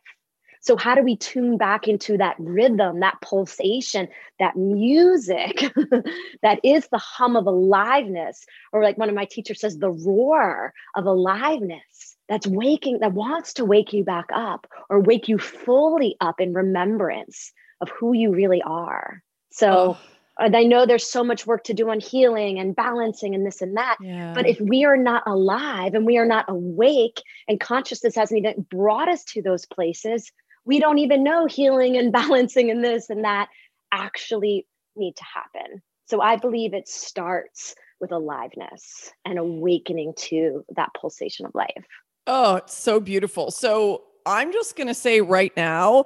So, 0.63 0.77
how 0.77 0.95
do 0.95 1.03
we 1.03 1.17
tune 1.17 1.57
back 1.57 1.89
into 1.89 2.19
that 2.19 2.37
rhythm, 2.39 3.01
that 3.01 3.21
pulsation, 3.23 4.09
that 4.39 4.57
music 4.57 5.73
that 6.43 6.61
is 6.63 6.87
the 6.89 6.99
hum 6.99 7.35
of 7.35 7.47
aliveness? 7.47 8.45
Or, 8.73 8.83
like 8.83 8.99
one 8.99 9.09
of 9.09 9.15
my 9.15 9.25
teachers 9.25 9.61
says, 9.61 9.79
the 9.79 9.91
roar 9.91 10.75
of 10.95 11.07
aliveness 11.07 12.10
that's 12.31 12.47
waking, 12.47 13.01
that 13.01 13.13
wants 13.13 13.55
to 13.55 13.65
wake 13.65 13.93
you 13.93 14.05
back 14.05 14.29
up 14.33 14.69
or 14.89 15.01
wake 15.01 15.27
you 15.27 15.37
fully 15.37 16.17
up 16.21 16.41
in 16.41 16.55
remembrance 16.55 17.53
of 17.81 17.91
who 17.91 18.15
you 18.15 18.33
really 18.33 18.63
are. 18.63 19.21
So, 19.51 19.99
oh. 19.99 19.99
I 20.39 20.63
know 20.63 20.87
there's 20.87 21.07
so 21.07 21.25
much 21.25 21.45
work 21.45 21.65
to 21.65 21.75
do 21.75 21.91
on 21.91 21.99
healing 22.01 22.61
and 22.61 22.75
balancing 22.75 23.35
and 23.35 23.45
this 23.45 23.61
and 23.61 23.77
that. 23.77 23.97
Yeah. 24.01 24.33
But 24.33 24.47
if 24.47 24.59
we 24.61 24.85
are 24.85 24.97
not 24.97 25.25
alive 25.27 25.93
and 25.95 26.07
we 26.07 26.17
are 26.19 26.25
not 26.25 26.47
awake 26.49 27.21
and 27.49 27.61
consciousness 27.61 28.15
hasn't 28.15 28.39
even 28.39 28.65
brought 28.71 29.09
us 29.09 29.25
to 29.25 29.43
those 29.43 29.67
places, 29.67 30.31
we 30.65 30.79
don't 30.79 30.99
even 30.99 31.25
know 31.25 31.47
healing 31.47 31.99
and 31.99 32.13
balancing 32.23 32.71
and 32.71 32.83
this 32.83 33.11
and 33.11 33.25
that 33.25 33.49
actually 33.93 34.67
need 34.97 35.17
to 35.17 35.25
happen. 35.25 35.83
So 36.07 36.21
I 36.21 36.37
believe 36.37 36.75
it 36.75 36.89
starts 36.89 37.75
with 38.01 38.13
aliveness 38.13 39.13
and 39.27 39.39
awakening 39.39 40.15
to 40.17 40.65
that 40.77 40.91
pulsation 40.99 41.45
of 41.45 41.55
life. 41.55 41.85
Oh, 42.33 42.55
it's 42.55 42.77
so 42.77 43.01
beautiful. 43.01 43.51
So 43.51 44.05
I'm 44.25 44.53
just 44.53 44.77
going 44.77 44.87
to 44.87 44.95
say 44.95 45.21
right 45.21 45.53
now, 45.57 46.05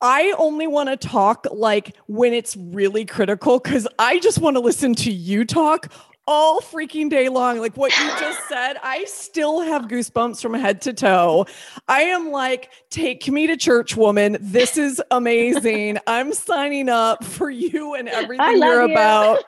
I 0.00 0.32
only 0.38 0.66
want 0.66 0.88
to 0.88 0.96
talk 0.96 1.46
like 1.52 1.94
when 2.06 2.32
it's 2.32 2.56
really 2.56 3.04
critical 3.04 3.58
because 3.58 3.86
I 3.98 4.18
just 4.18 4.38
want 4.38 4.56
to 4.56 4.60
listen 4.60 4.94
to 4.94 5.12
you 5.12 5.44
talk 5.44 5.92
all 6.26 6.62
freaking 6.62 7.10
day 7.10 7.28
long. 7.28 7.58
Like 7.58 7.76
what 7.76 7.94
you 7.98 8.06
just 8.18 8.40
said, 8.48 8.78
I 8.82 9.04
still 9.04 9.60
have 9.60 9.82
goosebumps 9.82 10.40
from 10.40 10.54
head 10.54 10.80
to 10.82 10.94
toe. 10.94 11.44
I 11.86 12.04
am 12.04 12.30
like, 12.30 12.70
take 12.88 13.28
me 13.28 13.46
to 13.46 13.58
church, 13.58 13.98
woman. 13.98 14.38
This 14.40 14.78
is 14.78 15.02
amazing. 15.10 15.98
I'm 16.06 16.32
signing 16.32 16.88
up 16.88 17.22
for 17.22 17.50
you 17.50 17.92
and 17.92 18.08
everything 18.08 18.62
you're 18.62 18.86
you. 18.86 18.92
about. 18.92 19.44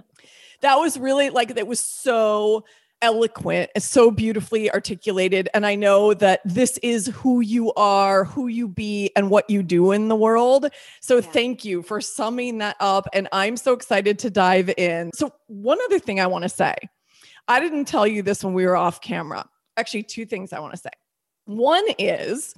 that 0.62 0.76
was 0.76 0.98
really 0.98 1.28
like, 1.28 1.56
that 1.56 1.66
was 1.66 1.80
so 1.80 2.64
eloquent, 3.02 3.70
so 3.78 4.10
beautifully 4.10 4.70
articulated. 4.70 5.48
And 5.54 5.64
I 5.66 5.74
know 5.74 6.14
that 6.14 6.40
this 6.44 6.78
is 6.78 7.06
who 7.08 7.40
you 7.40 7.72
are, 7.74 8.24
who 8.24 8.48
you 8.48 8.68
be, 8.68 9.10
and 9.16 9.30
what 9.30 9.48
you 9.48 9.62
do 9.62 9.92
in 9.92 10.08
the 10.08 10.16
world. 10.16 10.66
So 11.00 11.16
yeah. 11.16 11.22
thank 11.22 11.64
you 11.64 11.82
for 11.82 12.00
summing 12.00 12.58
that 12.58 12.76
up. 12.80 13.08
And 13.12 13.28
I'm 13.32 13.56
so 13.56 13.72
excited 13.72 14.18
to 14.20 14.30
dive 14.30 14.70
in. 14.76 15.12
So, 15.14 15.32
one 15.46 15.78
other 15.86 15.98
thing 15.98 16.20
I 16.20 16.26
want 16.26 16.42
to 16.42 16.48
say 16.48 16.74
I 17.48 17.60
didn't 17.60 17.86
tell 17.86 18.06
you 18.06 18.22
this 18.22 18.44
when 18.44 18.52
we 18.52 18.66
were 18.66 18.76
off 18.76 19.00
camera. 19.00 19.48
Actually, 19.76 20.02
two 20.02 20.26
things 20.26 20.52
I 20.52 20.60
want 20.60 20.74
to 20.74 20.78
say. 20.78 20.90
One 21.46 21.84
is, 21.98 22.54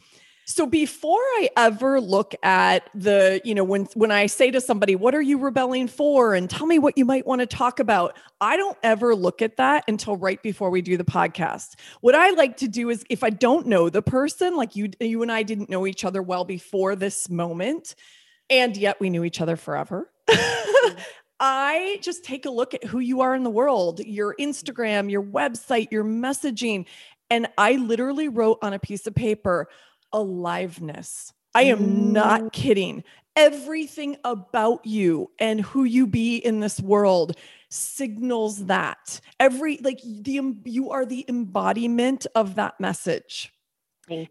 so 0.50 0.66
before 0.66 1.21
I 1.21 1.49
ever 1.57 2.00
look 2.00 2.35
at 2.42 2.90
the, 2.92 3.40
you 3.45 3.54
know, 3.54 3.62
when 3.62 3.85
when 3.95 4.11
I 4.11 4.26
say 4.26 4.50
to 4.50 4.61
somebody, 4.61 4.97
"What 4.97 5.14
are 5.14 5.23
you 5.23 5.38
rebelling 5.38 5.87
for?" 5.87 6.35
and 6.35 6.50
tell 6.50 6.66
me 6.66 6.80
what 6.80 6.99
you 6.99 7.04
might 7.04 7.25
want 7.25 7.40
to 7.40 7.47
talk 7.47 7.78
about, 7.78 8.16
I 8.40 8.57
don't 8.57 8.76
ever 8.83 9.14
look 9.14 9.42
at 9.42 9.59
that 9.59 9.85
until 9.87 10.16
right 10.16 10.42
before 10.42 10.71
we 10.71 10.83
do 10.83 10.97
the 10.97 11.04
podcast. 11.04 11.76
What 12.00 12.16
I 12.16 12.30
like 12.30 12.57
to 12.59 12.69
do 12.69 12.90
is 12.90 13.04
if 13.09 13.23
I 13.23 13.30
don't 13.30 13.69
know 13.69 13.88
the 13.88 14.02
person, 14.02 14.57
like 14.57 14.75
you 14.75 14.90
you 14.99 15.23
and 15.23 15.30
I 15.30 15.45
didn't 15.45 15.71
know 15.71 15.87
each 15.87 16.04
other 16.04 16.21
well 16.21 16.45
before 16.45 16.97
this 16.97 17.30
moment, 17.30 17.95
and 18.49 18.76
yet 18.76 18.99
we 18.99 19.09
knew 19.09 19.23
each 19.23 19.40
other 19.40 19.54
forever. 19.54 20.11
I 21.40 21.99
just 22.02 22.25
take 22.25 22.45
a 22.45 22.50
look 22.50 22.75
at 22.75 22.83
who 22.83 22.99
you 22.99 23.21
are 23.21 23.37
in 23.37 23.45
the 23.45 23.50
world, 23.50 24.00
your 24.00 24.35
Instagram, 24.35 25.12
your 25.12 25.23
website, 25.23 25.92
your 25.92 26.04
messaging. 26.04 26.87
And 27.30 27.47
I 27.57 27.76
literally 27.76 28.28
wrote 28.28 28.59
on 28.62 28.73
a 28.73 28.80
piece 28.80 29.07
of 29.07 29.14
paper, 29.14 29.69
aliveness. 30.12 31.33
I 31.55 31.62
am 31.64 31.79
mm. 31.79 32.12
not 32.12 32.52
kidding. 32.52 33.05
Everything 33.37 34.17
about 34.25 34.85
you 34.85 35.31
and 35.38 35.61
who 35.61 35.85
you 35.85 36.07
be 36.07 36.37
in 36.37 36.61
this 36.61 36.81
world 36.81 37.37
signals 37.69 38.67
that. 38.67 39.21
Every 39.38 39.79
like 39.79 40.00
the 40.02 40.55
you 40.64 40.90
are 40.90 41.07
the 41.07 41.25
embodiment 41.29 42.26
of 42.35 42.57
that 42.57 42.79
message. 42.81 43.52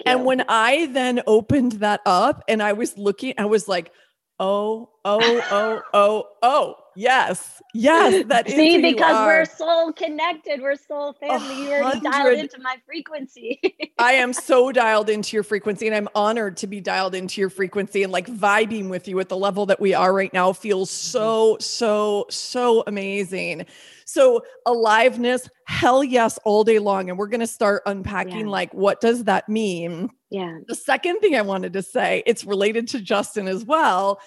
And 0.06 0.26
when 0.26 0.44
I 0.50 0.88
then 0.88 1.22
opened 1.26 1.74
that 1.74 2.02
up 2.06 2.44
and 2.50 2.62
I 2.62 2.74
was 2.74 2.98
looking, 2.98 3.34
I 3.38 3.46
was 3.46 3.70
like, 3.70 3.94
oh, 4.38 4.90
oh, 5.06 5.42
oh, 5.52 5.82
oh, 5.94 6.28
oh, 6.42 6.76
Yes. 7.00 7.62
Yes. 7.74 8.26
That 8.28 8.50
See, 8.50 8.82
because 8.82 9.26
we're 9.26 9.46
soul 9.46 9.94
connected. 9.94 10.62
We're 10.62 10.76
soul 10.76 11.14
family. 11.14 11.64
You 11.64 11.72
already 11.72 12.02
dialed 12.02 12.38
into 12.38 12.60
my 12.60 12.76
frequency. 12.86 13.62
I 13.98 14.14
am 14.16 14.34
so 14.34 14.74
dialed 14.74 15.10
into 15.10 15.38
your 15.38 15.44
frequency 15.44 15.88
and 15.88 15.96
I'm 15.96 16.10
honored 16.14 16.58
to 16.58 16.68
be 16.68 16.82
dialed 16.82 17.16
into 17.16 17.40
your 17.40 17.50
frequency 17.50 18.04
and 18.04 18.12
like 18.12 18.28
vibing 18.28 18.90
with 18.90 19.08
you 19.08 19.18
at 19.22 19.30
the 19.30 19.38
level 19.38 19.66
that 19.68 19.80
we 19.80 19.94
are 19.94 20.14
right 20.14 20.34
now 20.34 20.52
feels 20.52 20.90
mm-hmm. 20.90 21.12
so, 21.12 21.58
so, 21.62 22.26
so 22.30 22.84
amazing. 22.86 23.66
So 24.04 24.42
aliveness, 24.66 25.50
hell 25.68 26.04
yes, 26.04 26.38
all 26.44 26.66
day 26.66 26.80
long. 26.80 27.10
And 27.10 27.18
we're 27.18 27.28
going 27.28 27.40
to 27.40 27.48
start 27.48 27.82
unpacking 27.86 28.48
yeah. 28.48 28.52
like, 28.52 28.74
what 28.74 29.00
does 29.00 29.24
that 29.24 29.48
mean? 29.48 30.10
Yeah. 30.30 30.58
The 30.68 30.76
second 30.76 31.22
thing 31.22 31.38
I 31.38 31.44
wanted 31.44 31.72
to 31.74 31.82
say, 31.82 32.24
it's 32.26 32.44
related 32.44 32.90
to 32.90 33.00
Justin 33.00 33.48
as 33.48 33.64
well. 33.64 34.20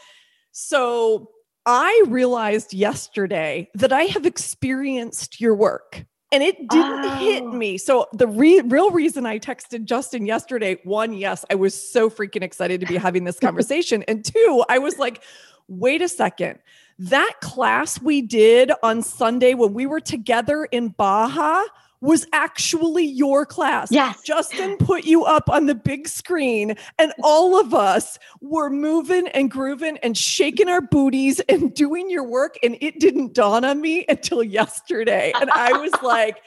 So 0.53 1.29
I 1.67 2.05
realized 2.09 2.75
yesterday 2.75 3.71
that 3.75 3.93
I 3.93 4.05
have 4.05 4.27
experienced 4.27 5.41
your 5.41 5.55
work 5.55 6.05
and 6.33 6.43
it 6.43 6.57
didn't 6.69 7.05
oh. 7.05 7.17
hit 7.19 7.45
me. 7.47 7.77
So 7.77 8.09
the 8.15 8.27
re- 8.27 8.63
real 8.63 8.91
reason 8.91 9.27
I 9.27 9.39
texted 9.39 9.85
Justin 9.85 10.25
yesterday, 10.25 10.79
one, 10.83 11.13
yes, 11.13 11.45
I 11.51 11.57
was 11.57 11.75
so 11.75 12.09
freaking 12.09 12.43
excited 12.43 12.81
to 12.81 12.87
be 12.87 12.97
having 12.97 13.25
this 13.25 13.39
conversation. 13.41 14.03
and 14.09 14.25
two, 14.25 14.65
I 14.69 14.79
was 14.79 14.99
like, 14.99 15.23
wait 15.69 16.01
a 16.01 16.09
second. 16.09 16.59
That 16.99 17.33
class 17.43 18.01
we 18.01 18.23
did 18.23 18.73
on 18.83 19.03
Sunday 19.03 19.55
when 19.55 19.75
we 19.75 19.87
were 19.87 20.01
together 20.01 20.65
in 20.65 20.89
Baja 20.89 21.63
was 22.03 22.27
actually 22.33 23.05
your 23.05 23.47
class. 23.47 23.91
Yes. 23.91 24.21
Justin 24.23 24.77
put 24.77 25.05
you 25.05 25.25
up 25.25 25.49
on 25.49 25.67
the 25.67 25.75
big 25.75 26.09
screen, 26.09 26.77
and 26.99 27.13
all 27.23 27.59
of 27.59 27.73
us 27.73 28.19
were 28.41 28.69
moving 28.69 29.29
and 29.29 29.51
grooving 29.51 29.97
and 29.99 30.19
shaking 30.19 30.69
our 30.69 30.81
booties 30.81 31.41
and 31.49 31.73
doing 31.73 32.11
your 32.11 32.25
work. 32.25 32.59
And 32.63 32.77
it 32.81 32.99
didn't 32.99 33.33
dawn 33.33 33.65
on 33.65 33.81
me 33.81 34.05
until 34.09 34.43
yesterday. 34.43 35.33
And 35.41 35.49
I 35.51 35.73
was 35.73 35.93
like, 36.03 36.43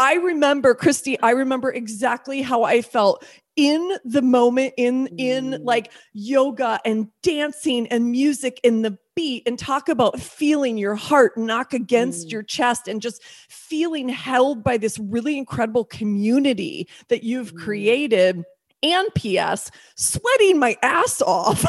I 0.00 0.14
remember, 0.14 0.74
Cristi, 0.74 1.18
I 1.22 1.32
remember 1.32 1.70
exactly 1.70 2.40
how 2.40 2.62
I 2.62 2.80
felt 2.80 3.22
in 3.54 3.98
the 4.02 4.22
moment 4.22 4.72
in 4.78 5.08
in 5.18 5.50
mm. 5.50 5.58
like 5.62 5.92
yoga 6.14 6.80
and 6.86 7.08
dancing 7.22 7.86
and 7.88 8.10
music 8.10 8.58
in 8.62 8.80
the 8.80 8.96
beat 9.14 9.42
and 9.46 9.58
talk 9.58 9.90
about 9.90 10.18
feeling 10.18 10.78
your 10.78 10.94
heart 10.94 11.36
knock 11.36 11.74
against 11.74 12.28
mm. 12.28 12.32
your 12.32 12.42
chest 12.42 12.88
and 12.88 13.02
just 13.02 13.22
feeling 13.50 14.08
held 14.08 14.64
by 14.64 14.78
this 14.78 14.98
really 14.98 15.36
incredible 15.36 15.84
community 15.84 16.88
that 17.08 17.22
you've 17.22 17.52
mm. 17.52 17.58
created 17.58 18.42
and 18.82 19.08
ps 19.14 19.70
sweating 19.96 20.58
my 20.58 20.74
ass 20.82 21.20
off 21.20 21.62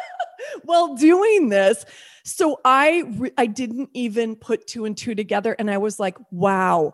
while 0.64 0.94
doing 0.96 1.48
this 1.48 1.86
so 2.24 2.60
i 2.66 3.04
re- 3.16 3.32
i 3.38 3.46
didn't 3.46 3.88
even 3.94 4.36
put 4.36 4.66
two 4.66 4.84
and 4.84 4.98
two 4.98 5.14
together 5.14 5.56
and 5.58 5.70
i 5.70 5.78
was 5.78 5.98
like 5.98 6.18
wow 6.30 6.92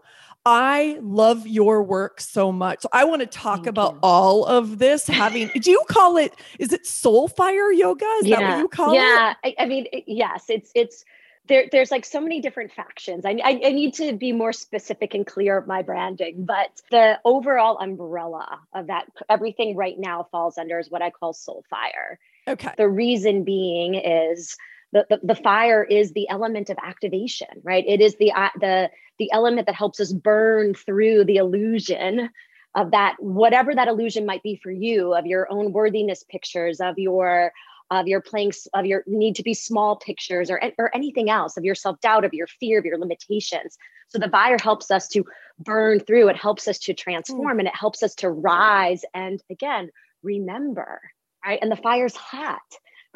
I 0.51 0.99
love 1.03 1.47
your 1.47 1.83
work 1.83 2.23
so 2.23 2.51
much. 2.51 2.81
So 2.81 2.89
I 2.91 3.05
want 3.05 3.21
to 3.21 3.27
talk 3.27 3.57
Thank 3.57 3.67
about 3.67 3.95
you. 3.95 4.01
all 4.03 4.47
of 4.47 4.79
this. 4.79 5.07
Having, 5.07 5.51
do 5.61 5.71
you 5.71 5.83
call 5.91 6.17
it, 6.17 6.33
is 6.59 6.73
it 6.73 6.87
soul 6.87 7.29
fire 7.29 7.71
yoga? 7.71 8.07
Is 8.23 8.29
yeah. 8.29 8.41
that 8.41 8.51
what 8.53 8.59
you 8.61 8.69
call 8.69 8.95
yeah. 8.95 9.01
it? 9.03 9.37
Yeah. 9.45 9.53
I, 9.59 9.65
I 9.65 9.67
mean, 9.67 9.87
yes, 10.07 10.47
it's, 10.49 10.73
it's, 10.75 11.05
there, 11.49 11.67
there's 11.71 11.91
like 11.91 12.07
so 12.07 12.19
many 12.19 12.41
different 12.41 12.73
factions. 12.73 13.27
I, 13.27 13.33
I, 13.45 13.61
I, 13.63 13.73
need 13.73 13.93
to 13.95 14.15
be 14.15 14.33
more 14.33 14.55
specific 14.55 15.13
and 15.13 15.27
clear 15.27 15.59
of 15.59 15.67
my 15.67 15.83
branding, 15.83 16.47
but 16.47 16.81
the 16.91 17.19
overall 17.27 17.77
umbrella 17.79 18.61
of 18.73 18.87
that, 18.87 19.07
everything 19.29 19.77
right 19.77 19.99
now 19.99 20.29
falls 20.31 20.57
under 20.57 20.79
is 20.79 20.91
what 20.91 21.03
I 21.03 21.11
call 21.11 21.35
soul 21.35 21.63
fire. 21.69 22.19
Okay. 22.47 22.73
The 22.79 22.89
reason 22.89 23.45
being 23.45 23.97
is 23.97 24.57
the, 24.93 25.07
the, 25.11 25.21
the 25.23 25.35
fire 25.35 25.83
is 25.83 26.13
the 26.13 26.29
element 26.29 26.71
of 26.71 26.79
activation, 26.83 27.49
right? 27.63 27.85
It 27.87 28.01
is 28.01 28.17
the, 28.17 28.33
uh, 28.33 28.49
the, 28.59 28.91
the 29.19 29.31
element 29.33 29.67
that 29.67 29.75
helps 29.75 30.01
us 30.01 30.13
burn 30.13 30.75
through 30.75 31.25
the 31.25 31.37
illusion 31.37 32.31
of 32.75 32.93
that, 32.93 33.17
whatever 33.19 33.75
that 33.75 33.89
illusion 33.89 34.25
might 34.25 34.43
be 34.43 34.57
for 34.63 34.71
you, 34.71 35.15
of 35.15 35.27
your 35.27 35.51
own 35.51 35.73
worthiness 35.73 36.25
pictures, 36.29 36.81
of 36.81 36.99
your 36.99 37.53
of 37.91 38.07
your 38.07 38.21
playing 38.21 38.53
of 38.75 38.87
your 38.87 39.03
need 39.07 39.35
to 39.37 39.43
be 39.43 39.55
small 39.55 39.97
pictures 39.97 40.51
or, 40.51 40.61
or 40.79 40.95
anything 40.95 41.31
else 41.31 41.57
of 41.57 41.65
your 41.65 41.75
self-doubt 41.75 42.25
of 42.25 42.35
your 42.35 42.47
fear 42.47 42.79
of 42.79 42.85
your 42.85 42.99
limitations 42.99 43.79
so 44.09 44.19
the 44.19 44.29
fire 44.29 44.59
helps 44.63 44.91
us 44.91 45.09
to 45.09 45.25
burn 45.59 45.99
through 46.01 46.29
it 46.29 46.37
helps 46.37 46.69
us 46.69 46.79
to 46.79 46.93
transform 46.93 47.57
mm. 47.57 47.61
and 47.61 47.69
it 47.69 47.75
helps 47.75 48.03
us 48.03 48.15
to 48.15 48.29
rise 48.29 49.05
and 49.15 49.43
again 49.51 49.91
remember 50.23 51.01
right 51.45 51.61
and 51.63 51.73
the 51.73 51.77
fire's 51.77 52.15
hot 52.15 52.61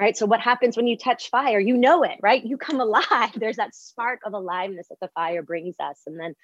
right? 0.02 0.16
So 0.16 0.26
what 0.26 0.40
happens 0.40 0.76
when 0.76 0.88
you 0.88 0.96
touch 0.96 1.30
fire? 1.30 1.60
You 1.60 1.76
know 1.76 2.02
it 2.02 2.18
right? 2.20 2.44
You 2.44 2.56
come 2.56 2.80
alive. 2.88 3.30
There's 3.36 3.56
that 3.56 3.74
spark 3.74 4.20
of 4.26 4.32
aliveness 4.32 4.88
that 4.88 4.98
the 5.00 5.10
fire 5.14 5.42
brings 5.42 5.76
us. 5.78 6.00
And 6.06 6.18
then 6.18 6.34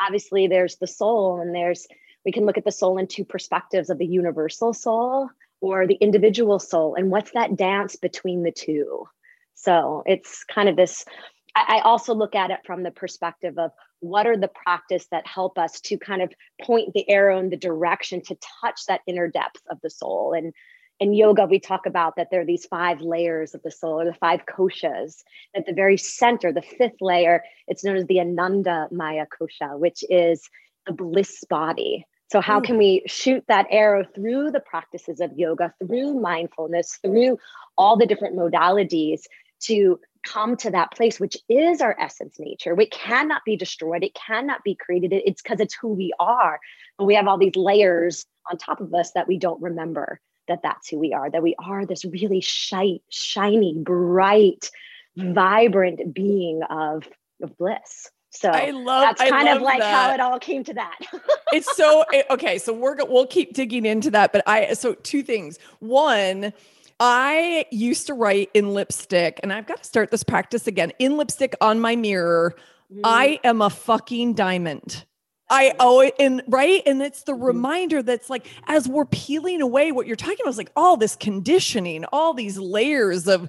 obviously 0.00 0.46
there's 0.46 0.76
the 0.76 0.86
soul 0.86 1.40
and 1.40 1.52
there's 1.52 1.88
we 2.24 2.30
can 2.30 2.46
look 2.46 2.58
at 2.58 2.64
the 2.64 2.70
soul 2.72 2.96
in 2.98 3.08
two 3.08 3.24
perspectives 3.24 3.90
of 3.90 3.98
the 3.98 4.06
universal 4.06 4.72
soul 4.72 5.30
or 5.60 5.86
the 5.86 5.94
individual 5.94 6.60
soul 6.60 6.94
and 6.94 7.10
what's 7.10 7.32
that 7.32 7.56
dance 7.56 7.96
between 7.96 8.44
the 8.44 8.52
two. 8.52 9.08
So 9.54 10.04
it's 10.06 10.44
kind 10.44 10.68
of 10.68 10.76
this 10.76 11.04
I, 11.56 11.80
also 11.80 12.14
look 12.14 12.36
at 12.36 12.52
it 12.52 12.60
from 12.64 12.84
the 12.84 12.92
perspective 12.92 13.58
of 13.58 13.72
what 13.98 14.28
are 14.28 14.36
the 14.36 14.50
practice 14.64 15.06
that 15.10 15.26
help 15.26 15.58
us 15.58 15.80
to 15.80 15.98
kind 15.98 16.22
of 16.22 16.32
point 16.62 16.92
the 16.94 17.08
arrow 17.10 17.40
in 17.40 17.50
the 17.50 17.56
direction 17.56 18.22
to 18.26 18.38
touch 18.60 18.82
that 18.86 19.00
inner 19.08 19.26
depth 19.26 19.60
of 19.68 19.80
the 19.82 19.90
soul. 19.90 20.34
And 20.34 20.52
in 21.00 21.12
yoga 21.12 21.46
we 21.46 21.58
talk 21.58 21.86
about 21.86 22.16
that 22.16 22.28
there 22.30 22.40
are 22.40 22.46
these 22.46 22.66
five 22.66 23.00
layers 23.00 23.54
of 23.54 23.62
the 23.62 23.70
soul 23.70 24.00
or 24.00 24.04
the 24.04 24.14
five 24.14 24.40
koshas 24.46 25.22
at 25.54 25.66
the 25.66 25.72
very 25.72 25.96
center 25.96 26.52
the 26.52 26.62
fifth 26.62 27.00
layer 27.00 27.42
it's 27.66 27.84
known 27.84 27.96
as 27.96 28.06
the 28.06 28.20
ananda 28.20 28.88
maya 28.90 29.26
kosha 29.26 29.78
which 29.78 30.04
is 30.08 30.48
the 30.86 30.92
bliss 30.92 31.44
body 31.48 32.04
so, 32.30 32.42
how 32.42 32.60
can 32.60 32.74
hmm. 32.74 32.80
we 32.80 33.02
shoot 33.06 33.42
that 33.48 33.66
arrow 33.70 34.04
through 34.04 34.50
the 34.50 34.60
practices 34.60 35.20
of 35.20 35.32
yoga, 35.36 35.72
through 35.78 36.20
mindfulness, 36.20 36.98
through 37.02 37.38
all 37.76 37.96
the 37.96 38.06
different 38.06 38.36
modalities 38.36 39.22
to 39.60 39.98
come 40.26 40.56
to 40.58 40.70
that 40.70 40.90
place, 40.92 41.18
which 41.18 41.38
is 41.48 41.80
our 41.80 41.98
essence 41.98 42.36
nature? 42.38 42.78
It 42.78 42.90
cannot 42.90 43.42
be 43.46 43.56
destroyed, 43.56 44.04
it 44.04 44.14
cannot 44.14 44.62
be 44.62 44.74
created. 44.74 45.12
It's 45.14 45.40
because 45.40 45.60
it's 45.60 45.74
who 45.74 45.88
we 45.88 46.12
are. 46.18 46.60
But 46.98 47.06
we 47.06 47.14
have 47.14 47.28
all 47.28 47.38
these 47.38 47.56
layers 47.56 48.26
on 48.50 48.58
top 48.58 48.80
of 48.80 48.92
us 48.92 49.12
that 49.12 49.26
we 49.26 49.38
don't 49.38 49.62
remember 49.62 50.20
that 50.48 50.60
that's 50.62 50.88
who 50.88 50.98
we 50.98 51.12
are, 51.12 51.30
that 51.30 51.42
we 51.42 51.54
are 51.58 51.86
this 51.86 52.04
really 52.04 52.40
shy, 52.40 52.98
shiny, 53.10 53.74
bright, 53.76 54.70
vibrant 55.16 56.14
being 56.14 56.62
of, 56.68 57.08
of 57.42 57.56
bliss. 57.56 58.10
So 58.30 58.50
I 58.50 58.70
love 58.70 59.02
that's 59.02 59.30
kind 59.30 59.48
of 59.48 59.62
like 59.62 59.80
that. 59.80 59.90
how 59.90 60.14
it 60.14 60.20
all 60.20 60.38
came 60.38 60.62
to 60.64 60.74
that. 60.74 60.98
it's 61.52 61.74
so 61.76 62.04
okay. 62.30 62.58
So 62.58 62.72
we're 62.72 62.96
we'll 63.06 63.26
keep 63.26 63.54
digging 63.54 63.86
into 63.86 64.10
that, 64.10 64.32
but 64.32 64.42
I 64.46 64.74
so 64.74 64.94
two 64.94 65.22
things. 65.22 65.58
One, 65.80 66.52
I 67.00 67.64
used 67.70 68.06
to 68.08 68.14
write 68.14 68.50
in 68.52 68.74
lipstick, 68.74 69.40
and 69.42 69.52
I've 69.52 69.66
got 69.66 69.78
to 69.78 69.84
start 69.84 70.10
this 70.10 70.22
practice 70.22 70.66
again. 70.66 70.92
In 70.98 71.16
lipstick 71.16 71.54
on 71.60 71.80
my 71.80 71.96
mirror, 71.96 72.54
mm. 72.92 73.00
I 73.02 73.40
am 73.44 73.62
a 73.62 73.70
fucking 73.70 74.34
diamond. 74.34 75.04
I 75.50 75.74
owe 75.80 76.00
it 76.00 76.14
and 76.18 76.42
right. 76.46 76.82
And 76.86 77.02
it's 77.02 77.22
the 77.22 77.32
mm-hmm. 77.32 77.44
reminder 77.44 78.02
that's 78.02 78.30
like, 78.30 78.46
as 78.66 78.88
we're 78.88 79.06
peeling 79.06 79.62
away 79.62 79.92
what 79.92 80.06
you're 80.06 80.16
talking 80.16 80.38
about, 80.42 80.50
is 80.50 80.58
like 80.58 80.72
all 80.76 80.96
this 80.96 81.16
conditioning, 81.16 82.04
all 82.06 82.34
these 82.34 82.58
layers 82.58 83.26
of 83.28 83.48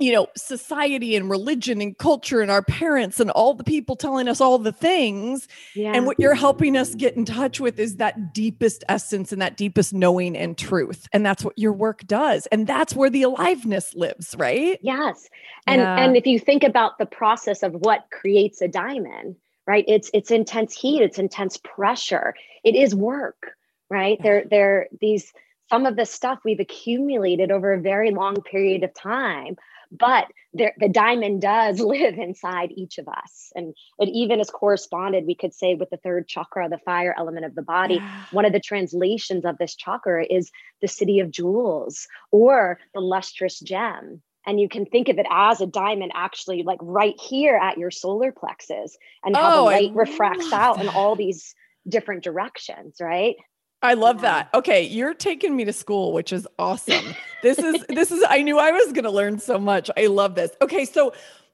you 0.00 0.12
know, 0.12 0.28
society 0.36 1.16
and 1.16 1.28
religion 1.28 1.80
and 1.80 1.98
culture 1.98 2.40
and 2.40 2.50
our 2.50 2.62
parents 2.62 3.18
and 3.18 3.30
all 3.32 3.52
the 3.52 3.64
people 3.64 3.96
telling 3.96 4.28
us 4.28 4.40
all 4.40 4.56
the 4.58 4.70
things. 4.70 5.48
Yeah. 5.74 5.92
And 5.92 6.06
what 6.06 6.20
you're 6.20 6.36
helping 6.36 6.76
us 6.76 6.94
get 6.94 7.16
in 7.16 7.24
touch 7.24 7.58
with 7.58 7.80
is 7.80 7.96
that 7.96 8.32
deepest 8.32 8.84
essence 8.88 9.32
and 9.32 9.42
that 9.42 9.56
deepest 9.56 9.92
knowing 9.92 10.36
and 10.36 10.56
truth. 10.56 11.08
And 11.12 11.26
that's 11.26 11.44
what 11.44 11.58
your 11.58 11.72
work 11.72 12.06
does. 12.06 12.46
And 12.46 12.66
that's 12.66 12.94
where 12.94 13.10
the 13.10 13.22
aliveness 13.22 13.92
lives, 13.96 14.36
right? 14.38 14.78
Yes. 14.82 15.28
And 15.66 15.80
yeah. 15.80 15.96
and 15.96 16.16
if 16.16 16.26
you 16.26 16.38
think 16.38 16.62
about 16.62 16.98
the 16.98 17.06
process 17.06 17.64
of 17.64 17.72
what 17.72 18.06
creates 18.12 18.62
a 18.62 18.68
diamond, 18.68 19.34
right? 19.68 19.84
It's 19.86 20.10
it's 20.14 20.30
intense 20.30 20.74
heat, 20.74 21.02
it's 21.02 21.18
intense 21.18 21.58
pressure. 21.58 22.34
It 22.64 22.74
is 22.74 22.94
work, 22.94 23.52
right? 23.90 24.18
There 24.20 24.44
there 24.50 24.88
these 25.00 25.32
some 25.68 25.84
of 25.84 25.96
the 25.96 26.06
stuff 26.06 26.38
we've 26.44 26.60
accumulated 26.60 27.50
over 27.52 27.74
a 27.74 27.80
very 27.80 28.10
long 28.10 28.36
period 28.42 28.82
of 28.82 28.94
time 28.94 29.56
but 29.90 30.26
there, 30.52 30.74
the 30.78 30.88
diamond 30.88 31.40
does 31.40 31.80
live 31.94 32.18
inside 32.18 32.72
each 32.74 32.98
of 32.98 33.08
us 33.08 33.52
and 33.54 33.74
it 33.98 34.08
even 34.08 34.40
is 34.40 34.50
corresponded 34.50 35.24
we 35.26 35.34
could 35.34 35.54
say 35.54 35.74
with 35.74 35.90
the 35.90 35.96
third 35.98 36.26
chakra 36.28 36.68
the 36.68 36.78
fire 36.78 37.14
element 37.18 37.44
of 37.44 37.54
the 37.54 37.62
body 37.62 37.96
yeah. 37.96 38.24
one 38.30 38.44
of 38.44 38.52
the 38.52 38.60
translations 38.60 39.44
of 39.44 39.58
this 39.58 39.74
chakra 39.74 40.24
is 40.28 40.50
the 40.80 40.88
city 40.88 41.20
of 41.20 41.30
jewels 41.30 42.06
or 42.30 42.78
the 42.94 43.00
lustrous 43.00 43.60
gem 43.60 44.22
and 44.48 44.58
you 44.58 44.68
can 44.68 44.86
think 44.86 45.08
of 45.08 45.18
it 45.18 45.26
as 45.30 45.60
a 45.60 45.66
diamond 45.66 46.10
actually 46.14 46.62
like 46.62 46.78
right 46.82 47.14
here 47.20 47.56
at 47.56 47.78
your 47.78 47.90
solar 47.90 48.32
plexus 48.32 48.96
and 49.22 49.36
how 49.36 49.52
oh, 49.52 49.56
the 49.56 49.62
light 49.64 49.94
refracts 49.94 50.52
out 50.52 50.76
that. 50.76 50.86
in 50.86 50.88
all 50.88 51.14
these 51.14 51.54
different 51.88 52.24
directions 52.24 52.96
right 53.00 53.36
I 53.80 53.94
love 53.94 54.22
that. 54.22 54.48
Okay, 54.54 54.82
you're 54.82 55.14
taking 55.14 55.54
me 55.54 55.64
to 55.64 55.72
school, 55.72 56.12
which 56.12 56.32
is 56.32 56.48
awesome. 56.58 57.14
this 57.44 57.58
is 57.60 57.84
this 57.88 58.10
is 58.10 58.24
I 58.28 58.42
knew 58.42 58.58
I 58.58 58.72
was 58.72 58.92
going 58.92 59.04
to 59.04 59.10
learn 59.10 59.38
so 59.38 59.56
much. 59.56 59.88
I 59.96 60.06
love 60.06 60.34
this. 60.34 60.50
Okay, 60.60 60.84
so 60.84 61.12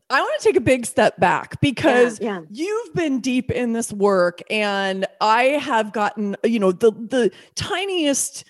I 0.09 0.21
want 0.21 0.41
to 0.41 0.45
take 0.49 0.57
a 0.57 0.61
big 0.61 0.87
step 0.87 1.19
back 1.19 1.61
because 1.61 2.21
yeah, 2.21 2.41
yeah. 2.41 2.47
you've 2.51 2.95
been 2.95 3.21
deep 3.21 3.51
in 3.51 3.75
this 3.75 3.93
work 3.93 4.41
and 4.51 5.07
I 5.21 5.43
have 5.43 5.93
gotten, 5.93 6.37
you 6.45 6.59
know, 6.59 6.73
the 6.73 6.93
the 6.93 7.31
tiniest 7.57 8.45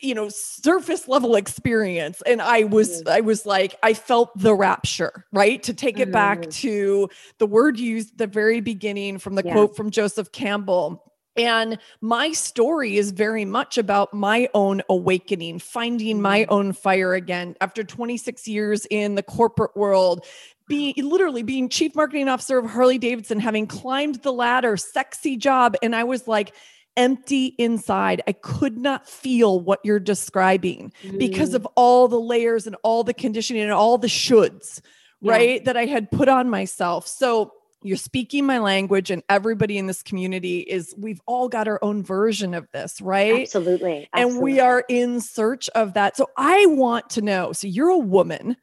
you 0.00 0.14
know 0.14 0.28
surface 0.30 1.06
level 1.06 1.36
experience 1.36 2.22
and 2.22 2.40
i 2.40 2.64
was 2.64 3.02
mm-hmm. 3.02 3.10
i 3.10 3.20
was 3.20 3.44
like 3.44 3.76
i 3.82 3.92
felt 3.92 4.30
the 4.38 4.54
rapture 4.54 5.26
right 5.32 5.62
to 5.62 5.74
take 5.74 5.98
it 5.98 6.04
mm-hmm. 6.04 6.12
back 6.12 6.50
to 6.50 7.08
the 7.38 7.46
word 7.46 7.78
used 7.78 8.16
the 8.16 8.26
very 8.26 8.60
beginning 8.60 9.18
from 9.18 9.34
the 9.34 9.42
yeah. 9.44 9.52
quote 9.52 9.76
from 9.76 9.90
joseph 9.90 10.32
campbell 10.32 11.14
and 11.36 11.78
my 12.00 12.32
story 12.32 12.96
is 12.96 13.10
very 13.10 13.44
much 13.44 13.76
about 13.76 14.14
my 14.14 14.48
own 14.54 14.82
awakening, 14.88 15.58
finding 15.58 16.22
my 16.22 16.42
mm-hmm. 16.42 16.52
own 16.52 16.72
fire 16.72 17.14
again 17.14 17.56
after 17.60 17.82
26 17.82 18.46
years 18.46 18.86
in 18.88 19.16
the 19.16 19.22
corporate 19.22 19.76
world, 19.76 20.24
being 20.68 20.94
literally 20.96 21.42
being 21.42 21.68
chief 21.68 21.94
marketing 21.94 22.28
officer 22.28 22.58
of 22.58 22.70
Harley 22.70 22.98
Davidson, 22.98 23.40
having 23.40 23.66
climbed 23.66 24.16
the 24.22 24.32
ladder, 24.32 24.76
sexy 24.76 25.36
job. 25.36 25.76
And 25.82 25.94
I 25.96 26.04
was 26.04 26.28
like, 26.28 26.54
empty 26.96 27.54
inside. 27.58 28.22
I 28.26 28.32
could 28.32 28.78
not 28.78 29.08
feel 29.08 29.60
what 29.60 29.80
you're 29.84 30.00
describing 30.00 30.92
mm. 31.02 31.18
because 31.18 31.54
of 31.54 31.66
all 31.74 32.08
the 32.08 32.20
layers 32.20 32.66
and 32.66 32.76
all 32.82 33.04
the 33.04 33.14
conditioning 33.14 33.62
and 33.62 33.72
all 33.72 33.98
the 33.98 34.08
shoulds, 34.08 34.80
yeah. 35.20 35.32
right? 35.32 35.64
That 35.64 35.76
I 35.76 35.86
had 35.86 36.10
put 36.10 36.28
on 36.28 36.50
myself. 36.50 37.06
So 37.06 37.52
you're 37.84 37.96
speaking 37.98 38.46
my 38.46 38.58
language 38.58 39.10
and 39.10 39.22
everybody 39.28 39.76
in 39.78 39.86
this 39.86 40.02
community 40.02 40.60
is 40.60 40.94
we've 40.98 41.20
all 41.26 41.48
got 41.48 41.68
our 41.68 41.78
own 41.82 42.02
version 42.02 42.54
of 42.54 42.66
this 42.72 43.00
right 43.00 43.42
absolutely, 43.42 44.08
absolutely. 44.12 44.34
and 44.36 44.42
we 44.42 44.58
are 44.58 44.82
in 44.88 45.20
search 45.20 45.68
of 45.70 45.92
that 45.94 46.16
so 46.16 46.28
i 46.36 46.64
want 46.66 47.08
to 47.10 47.22
know 47.22 47.52
so 47.52 47.68
you're 47.68 47.90
a 47.90 47.98
woman 47.98 48.56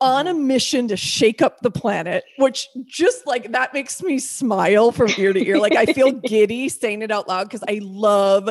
on 0.00 0.26
a 0.26 0.32
mm-hmm. 0.32 0.46
mission 0.46 0.88
to 0.88 0.96
shake 0.96 1.42
up 1.42 1.60
the 1.60 1.70
planet, 1.70 2.24
which 2.38 2.68
just 2.84 3.26
like 3.26 3.52
that 3.52 3.72
makes 3.72 4.02
me 4.02 4.18
smile 4.18 4.92
from 4.92 5.10
ear 5.16 5.32
to 5.32 5.44
ear. 5.44 5.58
Like 5.58 5.74
I 5.74 5.86
feel 5.86 6.12
giddy 6.26 6.68
saying 6.68 7.02
it 7.02 7.10
out 7.10 7.28
loud 7.28 7.44
because 7.44 7.64
I 7.68 7.80
love 7.82 8.50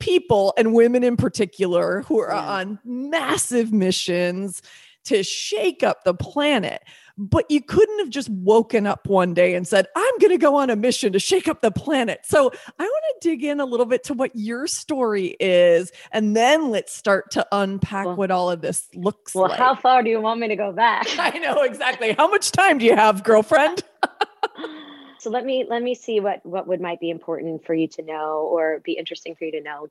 people 0.00 0.52
and 0.58 0.74
women 0.74 1.04
in 1.04 1.16
particular 1.16 2.02
who 2.02 2.20
are 2.20 2.32
yeah. 2.32 2.52
on 2.58 2.78
massive 2.84 3.72
missions 3.72 4.60
to 5.04 5.22
shake 5.22 5.82
up 5.82 6.04
the 6.04 6.14
planet 6.14 6.82
but 7.16 7.48
you 7.50 7.62
couldn't 7.62 7.98
have 8.00 8.10
just 8.10 8.28
woken 8.28 8.86
up 8.86 9.06
one 9.06 9.34
day 9.34 9.54
and 9.54 9.66
said, 9.66 9.86
I'm 9.94 10.18
going 10.18 10.32
to 10.32 10.38
go 10.38 10.56
on 10.56 10.70
a 10.70 10.76
mission 10.76 11.12
to 11.12 11.18
shake 11.18 11.46
up 11.46 11.60
the 11.60 11.70
planet. 11.70 12.20
So 12.24 12.50
I 12.78 12.82
want 12.82 13.04
to 13.20 13.28
dig 13.28 13.44
in 13.44 13.60
a 13.60 13.64
little 13.64 13.86
bit 13.86 14.02
to 14.04 14.14
what 14.14 14.32
your 14.34 14.66
story 14.66 15.36
is, 15.38 15.92
and 16.10 16.36
then 16.36 16.70
let's 16.70 16.94
start 16.94 17.30
to 17.32 17.46
unpack 17.52 18.06
well, 18.06 18.16
what 18.16 18.30
all 18.30 18.50
of 18.50 18.60
this 18.60 18.88
looks 18.94 19.34
well, 19.34 19.48
like. 19.48 19.58
Well, 19.58 19.74
how 19.74 19.80
far 19.80 20.02
do 20.02 20.10
you 20.10 20.20
want 20.20 20.40
me 20.40 20.48
to 20.48 20.56
go 20.56 20.72
back? 20.72 21.06
I 21.18 21.38
know 21.38 21.62
exactly. 21.62 22.12
How 22.12 22.28
much 22.28 22.50
time 22.50 22.78
do 22.78 22.84
you 22.84 22.96
have, 22.96 23.22
girlfriend? 23.22 23.84
so 25.18 25.30
let 25.30 25.44
me 25.44 25.64
let 25.68 25.82
me 25.82 25.94
see 25.94 26.20
what 26.20 26.44
what 26.44 26.66
would 26.66 26.80
might 26.80 27.00
be 27.00 27.10
important 27.10 27.64
for 27.64 27.74
you 27.74 27.88
to 27.88 28.02
know 28.02 28.48
or 28.50 28.80
be 28.84 28.92
interesting 28.92 29.36
for 29.36 29.44
you 29.44 29.52
to 29.52 29.60
know. 29.60 29.86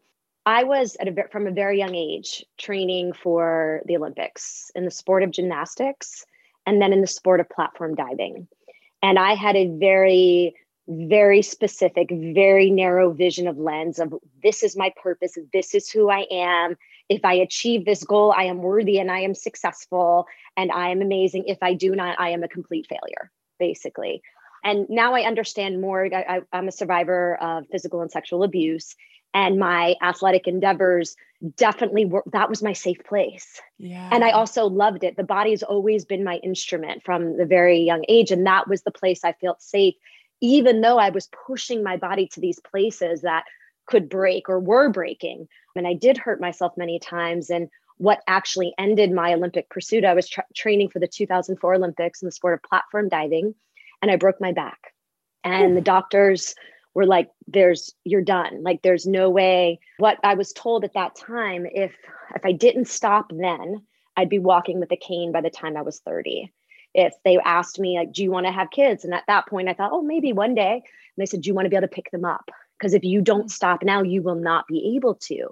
I 0.45 0.65
was 0.65 0.97
at 0.99 1.07
a 1.07 1.27
from 1.31 1.47
a 1.47 1.51
very 1.51 1.77
young 1.77 1.95
age 1.95 2.45
training 2.57 3.13
for 3.13 3.81
the 3.85 3.95
Olympics 3.95 4.71
in 4.75 4.83
the 4.83 4.91
sport 4.91 5.23
of 5.23 5.31
gymnastics 5.31 6.25
and 6.65 6.81
then 6.81 6.93
in 6.93 7.01
the 7.01 7.07
sport 7.07 7.39
of 7.39 7.49
platform 7.49 7.95
diving. 7.95 8.47
And 9.01 9.19
I 9.19 9.35
had 9.35 9.55
a 9.55 9.67
very, 9.67 10.55
very 10.87 11.41
specific, 11.41 12.09
very 12.09 12.69
narrow 12.69 13.11
vision 13.11 13.47
of 13.47 13.57
lens 13.57 13.99
of 13.99 14.13
this 14.41 14.63
is 14.63 14.77
my 14.77 14.93
purpose, 15.01 15.37
this 15.51 15.75
is 15.75 15.89
who 15.89 16.09
I 16.09 16.25
am. 16.31 16.75
If 17.09 17.25
I 17.25 17.33
achieve 17.33 17.85
this 17.85 18.03
goal, 18.03 18.33
I 18.35 18.43
am 18.43 18.59
worthy 18.59 18.99
and 18.99 19.11
I 19.11 19.19
am 19.19 19.35
successful 19.35 20.25
and 20.55 20.71
I 20.71 20.89
am 20.89 21.01
amazing. 21.01 21.45
If 21.47 21.57
I 21.61 21.73
do 21.73 21.95
not, 21.95 22.19
I 22.19 22.29
am 22.29 22.43
a 22.43 22.47
complete 22.47 22.87
failure, 22.87 23.31
basically. 23.59 24.21
And 24.63 24.87
now 24.89 25.13
I 25.13 25.23
understand 25.23 25.81
more. 25.81 26.07
I, 26.13 26.41
am 26.53 26.69
a 26.69 26.71
survivor 26.71 27.35
of 27.41 27.65
physical 27.69 28.01
and 28.01 28.09
sexual 28.09 28.43
abuse 28.43 28.95
and 29.33 29.59
my 29.59 29.95
athletic 30.01 30.47
endeavors 30.47 31.15
definitely 31.57 32.05
were 32.05 32.23
that 32.31 32.49
was 32.49 32.63
my 32.63 32.73
safe 32.73 33.03
place. 33.03 33.59
Yeah. 33.77 34.09
and 34.11 34.23
i 34.23 34.31
also 34.31 34.65
loved 34.65 35.03
it. 35.03 35.17
The 35.17 35.23
body's 35.23 35.63
always 35.63 36.05
been 36.05 36.23
my 36.23 36.37
instrument 36.37 37.03
from 37.03 37.37
the 37.37 37.45
very 37.45 37.79
young 37.79 38.05
age 38.07 38.31
and 38.31 38.45
that 38.45 38.67
was 38.67 38.83
the 38.83 38.91
place 38.91 39.23
i 39.23 39.33
felt 39.33 39.61
safe 39.61 39.95
even 40.41 40.81
though 40.81 40.97
i 40.97 41.09
was 41.09 41.29
pushing 41.47 41.83
my 41.83 41.97
body 41.97 42.27
to 42.27 42.39
these 42.39 42.59
places 42.59 43.21
that 43.21 43.43
could 43.85 44.07
break 44.07 44.47
or 44.47 44.59
were 44.59 44.89
breaking. 44.89 45.47
And 45.75 45.87
i 45.87 45.93
did 45.93 46.17
hurt 46.17 46.39
myself 46.39 46.73
many 46.77 46.99
times 46.99 47.49
and 47.49 47.69
what 47.97 48.21
actually 48.27 48.73
ended 48.77 49.11
my 49.11 49.33
olympic 49.33 49.69
pursuit 49.69 50.05
i 50.05 50.13
was 50.13 50.29
tra- 50.29 50.45
training 50.55 50.89
for 50.89 50.99
the 50.99 51.07
2004 51.07 51.75
olympics 51.75 52.21
in 52.21 52.25
the 52.25 52.31
sport 52.31 52.53
of 52.53 52.63
platform 52.63 53.09
diving 53.09 53.53
and 54.01 54.09
i 54.11 54.15
broke 54.15 54.39
my 54.39 54.51
back. 54.51 54.93
And 55.43 55.75
the 55.75 55.81
doctors 55.81 56.55
were 56.93 57.05
like 57.05 57.29
there's 57.47 57.93
you're 58.03 58.21
done. 58.21 58.63
Like 58.63 58.81
there's 58.81 59.05
no 59.05 59.29
way. 59.29 59.79
What 59.97 60.17
i 60.23 60.33
was 60.33 60.53
told 60.53 60.83
at 60.83 60.93
that 60.93 61.15
time 61.15 61.65
if 61.71 61.93
if 62.35 62.45
i 62.45 62.51
didn't 62.51 62.87
stop 62.87 63.31
then 63.31 63.83
i'd 64.17 64.29
be 64.29 64.39
walking 64.39 64.79
with 64.79 64.91
a 64.91 64.97
cane 64.97 65.31
by 65.31 65.41
the 65.41 65.49
time 65.49 65.77
i 65.77 65.81
was 65.81 65.99
30 65.99 66.51
if 66.93 67.13
they 67.23 67.37
asked 67.39 67.79
me 67.79 67.97
like 67.97 68.11
do 68.11 68.23
you 68.23 68.31
want 68.31 68.45
to 68.45 68.51
have 68.51 68.69
kids? 68.71 69.03
And 69.03 69.13
at 69.13 69.23
that 69.27 69.47
point 69.47 69.69
i 69.69 69.73
thought 69.73 69.91
oh 69.93 70.01
maybe 70.01 70.33
one 70.33 70.55
day. 70.55 70.73
And 70.73 71.21
they 71.21 71.25
said 71.25 71.41
do 71.41 71.47
you 71.47 71.53
want 71.53 71.65
to 71.65 71.69
be 71.69 71.75
able 71.75 71.87
to 71.87 71.95
pick 71.95 72.11
them 72.11 72.25
up? 72.25 72.49
Because 72.77 72.93
if 72.93 73.03
you 73.03 73.21
don't 73.21 73.47
mm. 73.47 73.51
stop 73.51 73.83
now 73.83 74.01
you 74.03 74.21
will 74.21 74.35
not 74.35 74.67
be 74.67 74.95
able 74.95 75.15
to. 75.15 75.49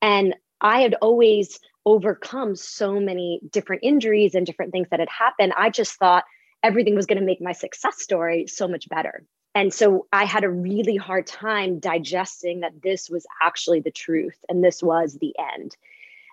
And 0.00 0.34
i 0.60 0.80
had 0.80 0.94
always 1.00 1.58
overcome 1.84 2.54
so 2.54 3.00
many 3.00 3.40
different 3.50 3.82
injuries 3.82 4.36
and 4.36 4.46
different 4.46 4.70
things 4.70 4.88
that 4.90 5.00
had 5.00 5.08
happened. 5.08 5.52
I 5.56 5.68
just 5.68 5.98
thought 5.98 6.24
everything 6.62 6.94
was 6.94 7.06
going 7.06 7.18
to 7.18 7.24
make 7.24 7.40
my 7.40 7.52
success 7.52 8.00
story 8.00 8.46
so 8.46 8.68
much 8.68 8.88
better 8.88 9.24
and 9.54 9.72
so 9.72 10.06
I 10.12 10.24
had 10.24 10.44
a 10.44 10.50
really 10.50 10.96
hard 10.96 11.26
time 11.26 11.78
digesting 11.78 12.60
that 12.60 12.82
this 12.82 13.10
was 13.10 13.26
actually 13.42 13.80
the 13.80 13.90
truth 13.90 14.38
and 14.48 14.64
this 14.64 14.82
was 14.82 15.18
the 15.20 15.34
end. 15.54 15.76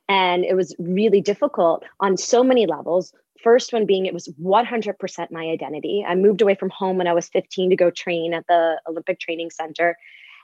And 0.07 0.45
it 0.45 0.55
was 0.55 0.75
really 0.79 1.21
difficult 1.21 1.83
on 1.99 2.17
so 2.17 2.43
many 2.43 2.65
levels. 2.65 3.13
First 3.43 3.73
one 3.73 3.85
being 3.85 4.05
it 4.05 4.13
was 4.13 4.27
100% 4.41 5.31
my 5.31 5.45
identity. 5.45 6.03
I 6.07 6.15
moved 6.15 6.41
away 6.41 6.55
from 6.55 6.69
home 6.69 6.97
when 6.97 7.07
I 7.07 7.13
was 7.13 7.27
15 7.29 7.69
to 7.69 7.75
go 7.75 7.91
train 7.91 8.33
at 8.33 8.47
the 8.47 8.79
Olympic 8.87 9.19
Training 9.19 9.51
Center. 9.51 9.97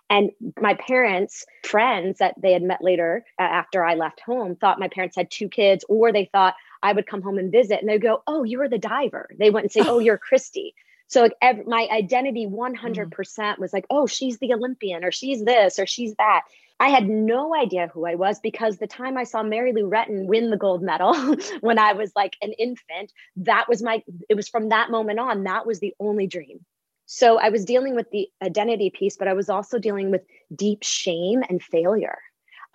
And 0.09 0.31
my 0.61 0.75
parents, 0.75 1.45
friends 1.63 2.19
that 2.19 2.35
they 2.39 2.53
had 2.53 2.61
met 2.61 2.83
later 2.83 3.25
uh, 3.39 3.43
after 3.43 3.83
I 3.83 3.95
left 3.95 4.19
home, 4.19 4.55
thought 4.55 4.79
my 4.79 4.87
parents 4.87 5.15
had 5.15 5.31
two 5.31 5.49
kids, 5.49 5.83
or 5.89 6.11
they 6.11 6.25
thought 6.25 6.53
I 6.83 6.93
would 6.93 7.07
come 7.07 7.23
home 7.23 7.39
and 7.39 7.51
visit 7.51 7.79
and 7.79 7.89
they'd 7.89 8.01
go, 8.01 8.21
Oh, 8.27 8.43
you 8.43 8.59
were 8.59 8.69
the 8.69 8.77
diver. 8.77 9.29
They 9.39 9.49
wouldn't 9.49 9.71
say, 9.71 9.81
Oh, 9.83 9.99
you're 9.99 10.19
Cristi. 10.19 10.73
So 11.07 11.21
like 11.21 11.33
every, 11.41 11.63
my 11.65 11.87
identity 11.91 12.47
100% 12.47 13.09
mm. 13.09 13.59
was 13.59 13.73
like, 13.73 13.85
oh, 13.89 14.07
she's 14.07 14.39
the 14.39 14.53
Olympian 14.53 15.03
or 15.03 15.11
she's 15.11 15.43
this 15.43 15.79
or 15.79 15.85
she's 15.85 16.15
that. 16.15 16.41
I 16.79 16.89
had 16.89 17.07
no 17.07 17.55
idea 17.55 17.89
who 17.93 18.05
I 18.05 18.15
was 18.15 18.39
because 18.39 18.77
the 18.77 18.87
time 18.87 19.17
I 19.17 19.23
saw 19.23 19.43
Mary 19.43 19.71
Lou 19.71 19.89
Retton 19.89 20.25
win 20.25 20.49
the 20.49 20.57
gold 20.57 20.83
medal 20.83 21.15
when 21.61 21.79
I 21.79 21.93
was 21.93 22.11
like 22.15 22.35
an 22.41 22.51
infant, 22.53 23.13
that 23.37 23.69
was 23.69 23.81
my, 23.81 24.03
it 24.29 24.35
was 24.35 24.49
from 24.49 24.69
that 24.69 24.91
moment 24.91 25.19
on, 25.19 25.43
that 25.43 25.65
was 25.65 25.79
the 25.79 25.93
only 25.99 26.27
dream. 26.27 26.65
So 27.05 27.39
I 27.39 27.49
was 27.49 27.65
dealing 27.65 27.95
with 27.95 28.09
the 28.11 28.27
identity 28.43 28.89
piece, 28.89 29.15
but 29.15 29.27
I 29.27 29.33
was 29.33 29.49
also 29.49 29.79
dealing 29.79 30.11
with 30.11 30.21
deep 30.53 30.79
shame 30.81 31.43
and 31.47 31.61
failure. 31.61 32.17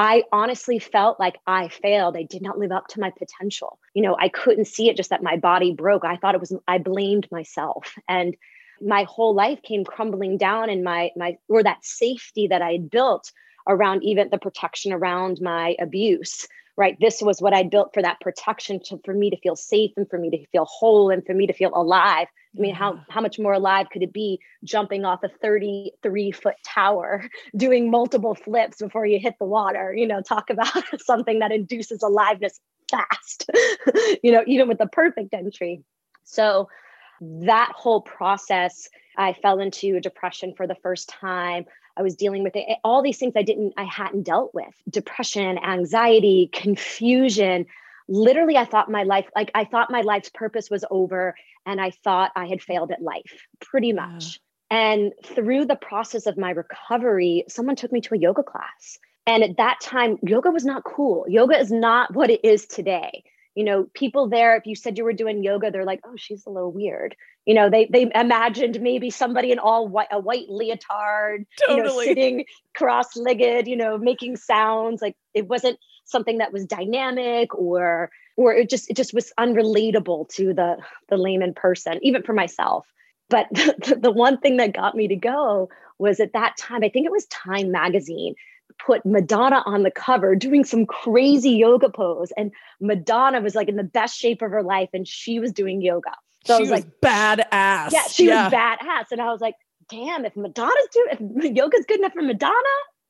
I 0.00 0.22
honestly 0.32 0.78
felt 0.78 1.20
like 1.20 1.38
I 1.46 1.68
failed. 1.68 2.16
I 2.16 2.22
did 2.22 2.40
not 2.40 2.58
live 2.58 2.72
up 2.72 2.88
to 2.88 3.00
my 3.00 3.10
potential. 3.10 3.78
You 3.92 4.02
know, 4.02 4.16
I 4.18 4.30
couldn't 4.30 4.64
see 4.64 4.88
it 4.88 4.96
just 4.96 5.10
that 5.10 5.22
my 5.22 5.36
body 5.36 5.74
broke. 5.74 6.06
I 6.06 6.16
thought 6.16 6.34
it 6.34 6.40
was 6.40 6.56
I 6.66 6.78
blamed 6.78 7.28
myself 7.30 7.92
and 8.08 8.34
my 8.80 9.02
whole 9.04 9.34
life 9.34 9.60
came 9.60 9.84
crumbling 9.84 10.38
down 10.38 10.70
and 10.70 10.82
my 10.82 11.10
my 11.16 11.36
or 11.48 11.62
that 11.62 11.84
safety 11.84 12.46
that 12.46 12.62
I 12.62 12.72
had 12.72 12.90
built 12.90 13.30
around 13.68 14.02
even 14.02 14.30
the 14.30 14.38
protection 14.38 14.94
around 14.94 15.38
my 15.42 15.76
abuse 15.78 16.48
right 16.80 16.96
this 17.00 17.20
was 17.22 17.40
what 17.40 17.54
i 17.54 17.62
built 17.62 17.92
for 17.94 18.02
that 18.02 18.18
protection 18.20 18.80
to, 18.82 18.98
for 19.04 19.14
me 19.14 19.30
to 19.30 19.36
feel 19.36 19.54
safe 19.54 19.92
and 19.96 20.08
for 20.08 20.18
me 20.18 20.30
to 20.30 20.44
feel 20.46 20.64
whole 20.64 21.10
and 21.10 21.24
for 21.24 21.34
me 21.34 21.46
to 21.46 21.52
feel 21.52 21.70
alive 21.74 22.26
I 22.56 22.60
mean, 22.60 22.74
how, 22.74 23.00
how 23.08 23.20
much 23.20 23.38
more 23.38 23.52
alive 23.52 23.86
could 23.92 24.02
it 24.02 24.12
be 24.12 24.40
jumping 24.64 25.04
off 25.04 25.22
a 25.22 25.28
33 25.28 26.32
foot 26.32 26.56
tower, 26.66 27.24
doing 27.56 27.90
multiple 27.90 28.34
flips 28.34 28.78
before 28.78 29.06
you 29.06 29.20
hit 29.20 29.34
the 29.38 29.44
water? 29.44 29.94
You 29.94 30.06
know, 30.06 30.20
talk 30.20 30.50
about 30.50 30.82
something 31.00 31.38
that 31.38 31.52
induces 31.52 32.02
aliveness 32.02 32.58
fast, 32.90 33.48
you 34.22 34.32
know, 34.32 34.42
even 34.46 34.66
with 34.66 34.78
the 34.78 34.88
perfect 34.88 35.32
entry. 35.32 35.84
So, 36.24 36.68
that 37.22 37.72
whole 37.76 38.00
process, 38.00 38.88
I 39.14 39.34
fell 39.34 39.60
into 39.60 39.96
a 39.96 40.00
depression 40.00 40.54
for 40.56 40.66
the 40.66 40.76
first 40.76 41.10
time. 41.10 41.66
I 41.96 42.02
was 42.02 42.16
dealing 42.16 42.42
with 42.42 42.56
it, 42.56 42.64
eh, 42.68 42.76
all 42.84 43.02
these 43.02 43.18
things 43.18 43.32
I 43.36 43.42
didn't, 43.42 43.74
I 43.76 43.84
hadn't 43.84 44.22
dealt 44.22 44.54
with. 44.54 44.74
Depression, 44.88 45.58
anxiety, 45.58 46.50
confusion, 46.52 47.66
literally 48.10 48.56
i 48.56 48.64
thought 48.64 48.90
my 48.90 49.04
life 49.04 49.26
like 49.36 49.50
i 49.54 49.64
thought 49.64 49.90
my 49.90 50.00
life's 50.00 50.30
purpose 50.30 50.68
was 50.68 50.84
over 50.90 51.34
and 51.64 51.80
i 51.80 51.90
thought 52.02 52.32
i 52.34 52.46
had 52.46 52.60
failed 52.60 52.90
at 52.90 53.00
life 53.00 53.46
pretty 53.60 53.92
much. 53.92 54.40
Yeah. 54.70 54.78
and 54.78 55.12
through 55.24 55.66
the 55.66 55.76
process 55.76 56.26
of 56.26 56.36
my 56.36 56.50
recovery 56.50 57.44
someone 57.48 57.76
took 57.76 57.92
me 57.92 58.00
to 58.02 58.14
a 58.14 58.18
yoga 58.18 58.42
class. 58.42 58.98
And 59.26 59.44
at 59.44 59.58
that 59.58 59.80
time 59.80 60.18
yoga 60.22 60.50
was 60.50 60.64
not 60.64 60.82
cool. 60.82 61.24
Yoga 61.28 61.56
is 61.58 61.70
not 61.70 62.12
what 62.14 62.30
it 62.30 62.44
is 62.44 62.66
today. 62.66 63.22
You 63.54 63.64
know 63.64 63.86
people 63.94 64.28
there 64.28 64.56
if 64.56 64.66
you 64.66 64.74
said 64.74 64.98
you 64.98 65.04
were 65.04 65.12
doing 65.12 65.44
yoga 65.44 65.70
they're 65.70 65.84
like 65.84 66.00
oh 66.04 66.14
she's 66.16 66.46
a 66.46 66.50
little 66.50 66.72
weird 66.72 67.14
you 67.46 67.54
know 67.54 67.70
they 67.70 67.86
they 67.86 68.10
imagined 68.14 68.80
maybe 68.80 69.10
somebody 69.10 69.50
in 69.52 69.58
all 69.58 69.88
white 69.88 70.08
a 70.10 70.18
white 70.18 70.48
leotard 70.48 71.46
totally. 71.66 71.78
you 71.78 71.84
know 71.84 72.00
sitting 72.02 72.44
cross-legged 72.76 73.66
you 73.66 73.76
know 73.76 73.98
making 73.98 74.36
sounds. 74.36 75.02
Like 75.02 75.16
it 75.34 75.48
wasn't 75.48 75.78
something 76.04 76.38
that 76.38 76.52
was 76.52 76.66
dynamic 76.66 77.54
or 77.54 78.10
or 78.36 78.52
it 78.52 78.68
just 78.68 78.90
it 78.90 78.96
just 78.96 79.14
was 79.14 79.32
unrelatable 79.38 80.28
to 80.30 80.52
the 80.54 80.76
the 81.08 81.16
layman 81.16 81.54
person 81.54 81.98
even 82.02 82.22
for 82.22 82.32
myself. 82.32 82.86
But 83.28 83.46
the, 83.52 83.98
the 84.00 84.10
one 84.10 84.38
thing 84.38 84.56
that 84.58 84.74
got 84.74 84.94
me 84.94 85.08
to 85.08 85.16
go 85.16 85.68
was 85.98 86.18
at 86.18 86.32
that 86.32 86.56
time 86.56 86.82
i 86.82 86.88
think 86.88 87.04
it 87.04 87.12
was 87.12 87.26
time 87.26 87.70
magazine 87.70 88.34
put 88.78 89.04
madonna 89.04 89.62
on 89.66 89.82
the 89.82 89.90
cover 89.90 90.34
doing 90.34 90.64
some 90.64 90.86
crazy 90.86 91.50
yoga 91.50 91.90
pose. 91.90 92.32
And 92.36 92.52
madonna 92.80 93.40
was 93.40 93.54
like 93.54 93.68
in 93.68 93.76
the 93.76 93.82
best 93.82 94.16
shape 94.16 94.40
of 94.42 94.50
her 94.50 94.62
life 94.62 94.88
and 94.94 95.06
she 95.06 95.38
was 95.38 95.52
doing 95.52 95.82
yoga 95.82 96.12
so 96.44 96.54
she 96.54 96.56
I 96.56 96.60
was, 96.60 96.70
was 96.70 96.80
like 96.80 97.00
badass 97.00 97.92
yeah 97.92 98.08
she 98.08 98.26
yeah. 98.26 98.44
was 98.44 98.52
badass 98.52 99.12
and 99.12 99.20
i 99.20 99.30
was 99.30 99.40
like 99.40 99.54
damn 99.88 100.24
if 100.24 100.36
madonna's 100.36 100.88
doing 100.92 101.32
if 101.36 101.56
yoga's 101.56 101.84
good 101.86 101.98
enough 101.98 102.12
for 102.12 102.22
madonna 102.22 102.54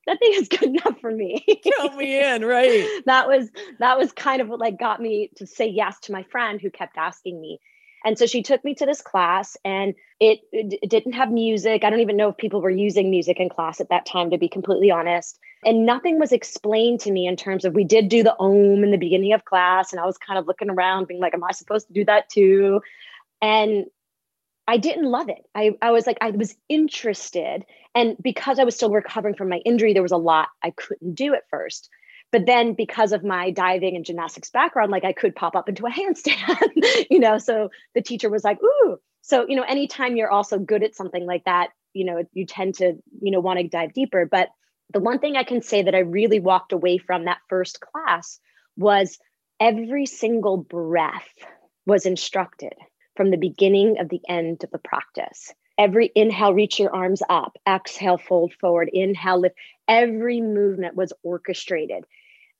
that 0.07 0.19
thing 0.19 0.33
is 0.33 0.47
good 0.49 0.69
enough 0.69 0.99
for 0.99 1.11
me. 1.11 1.43
Count 1.77 1.97
me 1.97 2.19
in, 2.23 2.45
right? 2.45 2.87
that 3.05 3.27
was 3.27 3.49
that 3.79 3.97
was 3.97 4.11
kind 4.11 4.41
of 4.41 4.49
what 4.49 4.59
like 4.59 4.79
got 4.79 5.01
me 5.01 5.29
to 5.37 5.47
say 5.47 5.67
yes 5.67 5.99
to 6.01 6.11
my 6.11 6.23
friend 6.23 6.59
who 6.61 6.69
kept 6.69 6.97
asking 6.97 7.39
me. 7.39 7.59
And 8.03 8.17
so 8.17 8.25
she 8.25 8.41
took 8.41 8.65
me 8.65 8.73
to 8.75 8.85
this 8.87 8.99
class 8.99 9.55
and 9.63 9.93
it, 10.19 10.39
it, 10.51 10.89
didn't 10.89 11.13
have 11.13 11.31
music. 11.31 11.83
I 11.83 11.91
don't 11.91 11.99
even 11.99 12.17
know 12.17 12.29
if 12.29 12.37
people 12.37 12.59
were 12.59 12.71
using 12.71 13.11
music 13.11 13.39
in 13.39 13.47
class 13.47 13.79
at 13.79 13.89
that 13.89 14.07
time, 14.07 14.31
to 14.31 14.39
be 14.39 14.49
completely 14.49 14.89
honest. 14.89 15.37
And 15.63 15.85
nothing 15.85 16.19
was 16.19 16.31
explained 16.31 16.99
to 17.01 17.11
me 17.11 17.27
in 17.27 17.35
terms 17.35 17.63
of 17.63 17.75
we 17.75 17.83
did 17.83 18.09
do 18.09 18.23
the 18.23 18.35
om 18.39 18.83
in 18.83 18.89
the 18.89 18.97
beginning 18.97 19.33
of 19.33 19.45
class. 19.45 19.93
And 19.93 19.99
I 19.99 20.07
was 20.07 20.17
kind 20.17 20.39
of 20.39 20.47
looking 20.47 20.71
around, 20.71 21.09
being 21.09 21.19
like, 21.19 21.35
Am 21.35 21.43
I 21.43 21.51
supposed 21.51 21.85
to 21.87 21.93
do 21.93 22.03
that 22.05 22.27
too? 22.27 22.81
And 23.41 23.85
I 24.67 24.77
didn't 24.77 25.09
love 25.09 25.29
it. 25.29 25.43
I, 25.55 25.71
I 25.81 25.91
was 25.91 26.07
like, 26.07 26.17
I 26.21 26.31
was 26.31 26.55
interested. 26.69 27.65
And 27.95 28.15
because 28.21 28.59
I 28.59 28.63
was 28.63 28.75
still 28.75 28.91
recovering 28.91 29.35
from 29.35 29.49
my 29.49 29.57
injury, 29.65 29.93
there 29.93 30.01
was 30.01 30.11
a 30.11 30.17
lot 30.17 30.49
I 30.63 30.71
couldn't 30.71 31.15
do 31.15 31.33
at 31.33 31.49
first. 31.49 31.89
But 32.31 32.45
then 32.45 32.73
because 32.73 33.11
of 33.11 33.23
my 33.23 33.51
diving 33.51 33.95
and 33.95 34.05
gymnastics 34.05 34.49
background, 34.49 34.91
like 34.91 35.03
I 35.03 35.11
could 35.11 35.35
pop 35.35 35.55
up 35.55 35.67
into 35.67 35.85
a 35.85 35.89
handstand, 35.91 37.05
you 37.09 37.19
know. 37.19 37.37
So 37.37 37.69
the 37.95 38.01
teacher 38.01 38.29
was 38.29 38.43
like, 38.43 38.59
ooh. 38.63 38.97
So, 39.21 39.45
you 39.47 39.55
know, 39.55 39.63
anytime 39.63 40.15
you're 40.15 40.31
also 40.31 40.57
good 40.57 40.83
at 40.83 40.95
something 40.95 41.25
like 41.25 41.43
that, 41.45 41.69
you 41.93 42.05
know, 42.05 42.23
you 42.33 42.45
tend 42.45 42.75
to, 42.75 42.93
you 43.21 43.31
know, 43.31 43.39
want 43.39 43.59
to 43.59 43.67
dive 43.67 43.93
deeper. 43.93 44.25
But 44.25 44.49
the 44.93 44.99
one 44.99 45.19
thing 45.19 45.35
I 45.35 45.43
can 45.43 45.61
say 45.61 45.83
that 45.83 45.95
I 45.95 45.99
really 45.99 46.39
walked 46.39 46.71
away 46.71 46.97
from 46.97 47.25
that 47.25 47.39
first 47.49 47.81
class 47.81 48.39
was 48.77 49.19
every 49.59 50.05
single 50.05 50.57
breath 50.57 51.27
was 51.85 52.05
instructed 52.05 52.73
from 53.15 53.31
the 53.31 53.37
beginning 53.37 53.99
of 53.99 54.09
the 54.09 54.21
end 54.27 54.63
of 54.63 54.71
the 54.71 54.77
practice. 54.77 55.53
Every 55.77 56.11
inhale, 56.15 56.53
reach 56.53 56.79
your 56.79 56.93
arms 56.93 57.23
up. 57.27 57.57
Exhale, 57.67 58.17
fold 58.17 58.53
forward. 58.53 58.89
Inhale, 58.91 59.39
lift. 59.39 59.55
Every 59.87 60.41
movement 60.41 60.95
was 60.95 61.13
orchestrated. 61.23 62.05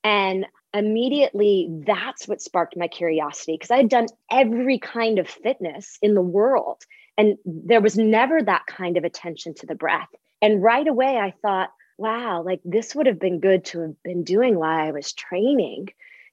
And 0.04 0.46
immediately 0.74 1.68
that's 1.86 2.26
what 2.26 2.42
sparked 2.42 2.76
my 2.76 2.88
curiosity 2.88 3.52
because 3.52 3.70
I 3.70 3.76
had 3.76 3.88
done 3.88 4.06
every 4.30 4.78
kind 4.78 5.18
of 5.18 5.28
fitness 5.28 5.98
in 6.02 6.14
the 6.14 6.22
world. 6.22 6.82
And 7.16 7.36
there 7.44 7.80
was 7.80 7.96
never 7.96 8.42
that 8.42 8.66
kind 8.66 8.96
of 8.96 9.04
attention 9.04 9.54
to 9.54 9.66
the 9.66 9.74
breath. 9.74 10.08
And 10.40 10.62
right 10.62 10.88
away, 10.88 11.18
I 11.18 11.34
thought, 11.42 11.70
wow, 11.98 12.42
like 12.42 12.60
this 12.64 12.94
would 12.94 13.06
have 13.06 13.20
been 13.20 13.38
good 13.38 13.64
to 13.66 13.80
have 13.80 14.02
been 14.02 14.24
doing 14.24 14.58
while 14.58 14.78
I 14.78 14.90
was 14.90 15.12
training 15.12 15.88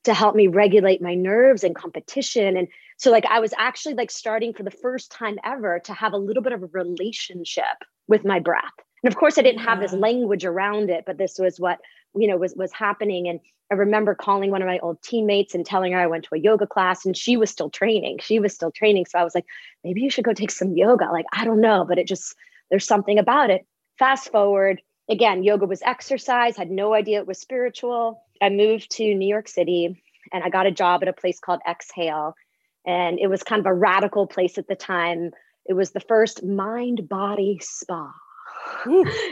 to 0.05 0.13
help 0.13 0.35
me 0.35 0.47
regulate 0.47 1.01
my 1.01 1.13
nerves 1.13 1.63
and 1.63 1.75
competition. 1.75 2.57
And 2.57 2.67
so, 2.97 3.12
like, 3.12 3.25
I 3.25 3.39
was 3.39 3.53
actually 3.57 3.95
like 3.95 4.12
starting 4.12 4.53
for 4.53 4.63
the 4.63 4.71
first 4.71 5.12
time 5.12 5.38
ever 5.43 5.79
to 5.85 5.93
have 5.93 6.13
a 6.13 6.17
little 6.17 6.43
bit 6.43 6.53
of 6.53 6.63
a 6.63 6.67
relationship 6.67 7.65
with 8.07 8.25
my 8.25 8.39
breath. 8.39 8.63
And 9.03 9.12
of 9.12 9.17
course, 9.17 9.38
I 9.38 9.41
didn't 9.41 9.62
have 9.62 9.79
this 9.79 9.93
language 9.93 10.45
around 10.45 10.89
it, 10.89 11.03
but 11.05 11.17
this 11.17 11.38
was 11.39 11.59
what 11.59 11.79
you 12.15 12.27
know 12.27 12.38
was 12.38 12.53
was 12.55 12.73
happening. 12.73 13.27
And 13.27 13.39
I 13.71 13.75
remember 13.75 14.15
calling 14.15 14.51
one 14.51 14.62
of 14.62 14.67
my 14.67 14.79
old 14.79 15.01
teammates 15.01 15.53
and 15.53 15.65
telling 15.65 15.93
her 15.93 15.99
I 15.99 16.07
went 16.07 16.25
to 16.25 16.35
a 16.35 16.39
yoga 16.39 16.67
class, 16.67 17.05
and 17.05 17.15
she 17.15 17.38
was 17.38 17.49
still 17.49 17.69
training. 17.69 18.19
She 18.21 18.39
was 18.39 18.53
still 18.53 18.71
training, 18.71 19.05
so 19.05 19.19
I 19.19 19.23
was 19.23 19.35
like, 19.35 19.45
maybe 19.83 20.01
you 20.01 20.09
should 20.09 20.25
go 20.25 20.33
take 20.33 20.51
some 20.51 20.75
yoga. 20.75 21.05
Like, 21.12 21.25
I 21.31 21.45
don't 21.45 21.62
know, 21.62 21.85
but 21.88 21.97
it 21.97 22.07
just 22.07 22.35
there's 22.69 22.85
something 22.85 23.19
about 23.19 23.49
it. 23.49 23.65
Fast 23.97 24.31
forward, 24.31 24.81
again, 25.09 25.43
yoga 25.43 25.65
was 25.65 25.81
exercise. 25.81 26.57
Had 26.57 26.71
no 26.71 26.93
idea 26.93 27.19
it 27.19 27.27
was 27.27 27.39
spiritual. 27.39 28.21
I 28.41 28.49
moved 28.49 28.91
to 28.91 29.13
New 29.15 29.28
York 29.28 29.47
City, 29.47 30.02
and 30.32 30.43
I 30.43 30.49
got 30.49 30.67
a 30.67 30.71
job 30.71 31.02
at 31.02 31.10
a 31.10 31.13
place 31.13 31.39
called 31.39 31.62
Exhale, 31.67 32.36
and 32.86 33.19
it 33.19 33.28
was 33.28 33.43
kind 33.43 33.60
of 33.60 33.65
a 33.65 33.73
radical 33.73 34.28
place 34.28 34.58
at 34.58 34.67
the 34.67 34.75
time. 34.75 35.32
It 35.65 35.73
was 35.73 35.91
the 35.91 35.99
first 35.99 36.43
mind 36.43 37.08
body 37.10 37.60
spa 37.62 38.12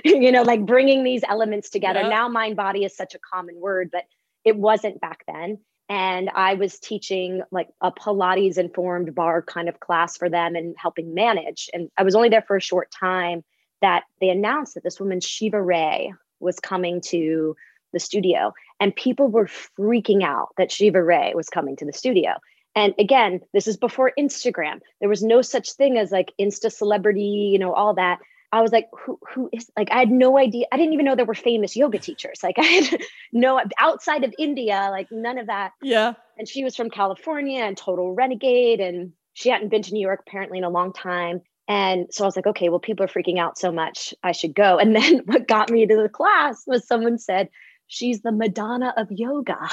you 0.03 0.31
know, 0.31 0.43
like 0.43 0.65
bringing 0.65 1.03
these 1.03 1.23
elements 1.27 1.69
together. 1.69 2.01
Yeah. 2.01 2.09
Now, 2.09 2.29
mind 2.29 2.55
body 2.55 2.83
is 2.83 2.95
such 2.95 3.15
a 3.15 3.19
common 3.19 3.59
word, 3.59 3.89
but 3.91 4.05
it 4.43 4.55
wasn't 4.55 5.01
back 5.01 5.23
then. 5.27 5.59
And 5.89 6.29
I 6.35 6.55
was 6.55 6.79
teaching 6.79 7.41
like 7.51 7.69
a 7.81 7.91
Pilates 7.91 8.57
informed 8.57 9.15
barre 9.15 9.41
kind 9.41 9.69
of 9.69 9.79
class 9.79 10.17
for 10.17 10.29
them 10.29 10.55
and 10.55 10.75
helping 10.77 11.13
manage. 11.13 11.69
And 11.73 11.89
I 11.97 12.03
was 12.03 12.15
only 12.15 12.29
there 12.29 12.41
for 12.41 12.57
a 12.57 12.61
short 12.61 12.91
time 12.91 13.43
that 13.81 14.03
they 14.19 14.29
announced 14.29 14.73
that 14.73 14.83
this 14.83 14.99
woman, 14.99 15.21
Shiva 15.21 15.61
Rea, 15.61 16.13
was 16.39 16.59
coming 16.59 16.99
to 17.01 17.55
the 17.97 18.05
studio. 18.05 18.53
And 18.79 18.95
people 18.95 19.27
were 19.27 19.47
freaking 19.47 20.23
out 20.23 20.49
that 20.57 20.71
Shiva 20.71 21.03
Rea 21.03 21.33
was 21.33 21.49
coming 21.49 21.75
to 21.77 21.85
the 21.85 21.93
studio. 21.93 22.33
And 22.75 22.93
again, 22.99 23.41
this 23.53 23.65
is 23.65 23.75
before 23.75 24.11
Instagram. 24.19 24.81
There 24.99 25.09
was 25.09 25.23
no 25.23 25.41
such 25.41 25.71
thing 25.73 25.97
as 25.97 26.11
like 26.11 26.31
Insta 26.39 26.71
celebrity, 26.71 27.49
you 27.51 27.57
know, 27.57 27.73
all 27.73 27.95
that. 27.95 28.19
I 28.51 28.61
was 28.61 28.71
like, 28.71 28.87
who 28.93 29.19
who 29.33 29.49
is 29.51 29.69
like 29.75 29.89
I 29.91 29.97
had 29.97 30.11
no 30.11 30.37
idea. 30.37 30.67
I 30.71 30.77
didn't 30.77 30.93
even 30.93 31.05
know 31.05 31.15
there 31.15 31.25
were 31.25 31.33
famous 31.33 31.75
yoga 31.75 31.97
teachers. 31.97 32.39
Like 32.43 32.55
I 32.59 32.63
had 32.63 33.01
no 33.33 33.59
outside 33.79 34.23
of 34.23 34.33
India, 34.37 34.89
like 34.91 35.07
none 35.11 35.39
of 35.39 35.47
that. 35.47 35.71
Yeah. 35.81 36.13
And 36.37 36.47
she 36.47 36.63
was 36.63 36.75
from 36.75 36.91
California 36.91 37.63
and 37.63 37.75
total 37.75 38.13
renegade. 38.13 38.79
And 38.79 39.13
she 39.33 39.49
hadn't 39.49 39.69
been 39.69 39.81
to 39.81 39.93
New 39.93 40.01
York 40.01 40.23
apparently 40.27 40.59
in 40.59 40.63
a 40.63 40.69
long 40.69 40.93
time. 40.93 41.41
And 41.67 42.07
so 42.11 42.23
I 42.23 42.27
was 42.27 42.35
like, 42.35 42.47
okay, 42.47 42.69
well, 42.69 42.79
people 42.79 43.03
are 43.03 43.09
freaking 43.09 43.39
out 43.39 43.57
so 43.57 43.71
much. 43.71 44.13
I 44.23 44.31
should 44.31 44.55
go. 44.55 44.77
And 44.77 44.95
then 44.95 45.17
what 45.25 45.47
got 45.47 45.69
me 45.69 45.85
to 45.85 45.95
the 45.95 46.09
class 46.09 46.63
was 46.65 46.87
someone 46.87 47.17
said, 47.17 47.49
she's 47.87 48.21
the 48.21 48.31
Madonna 48.31 48.93
of 48.95 49.11
yoga. 49.11 49.57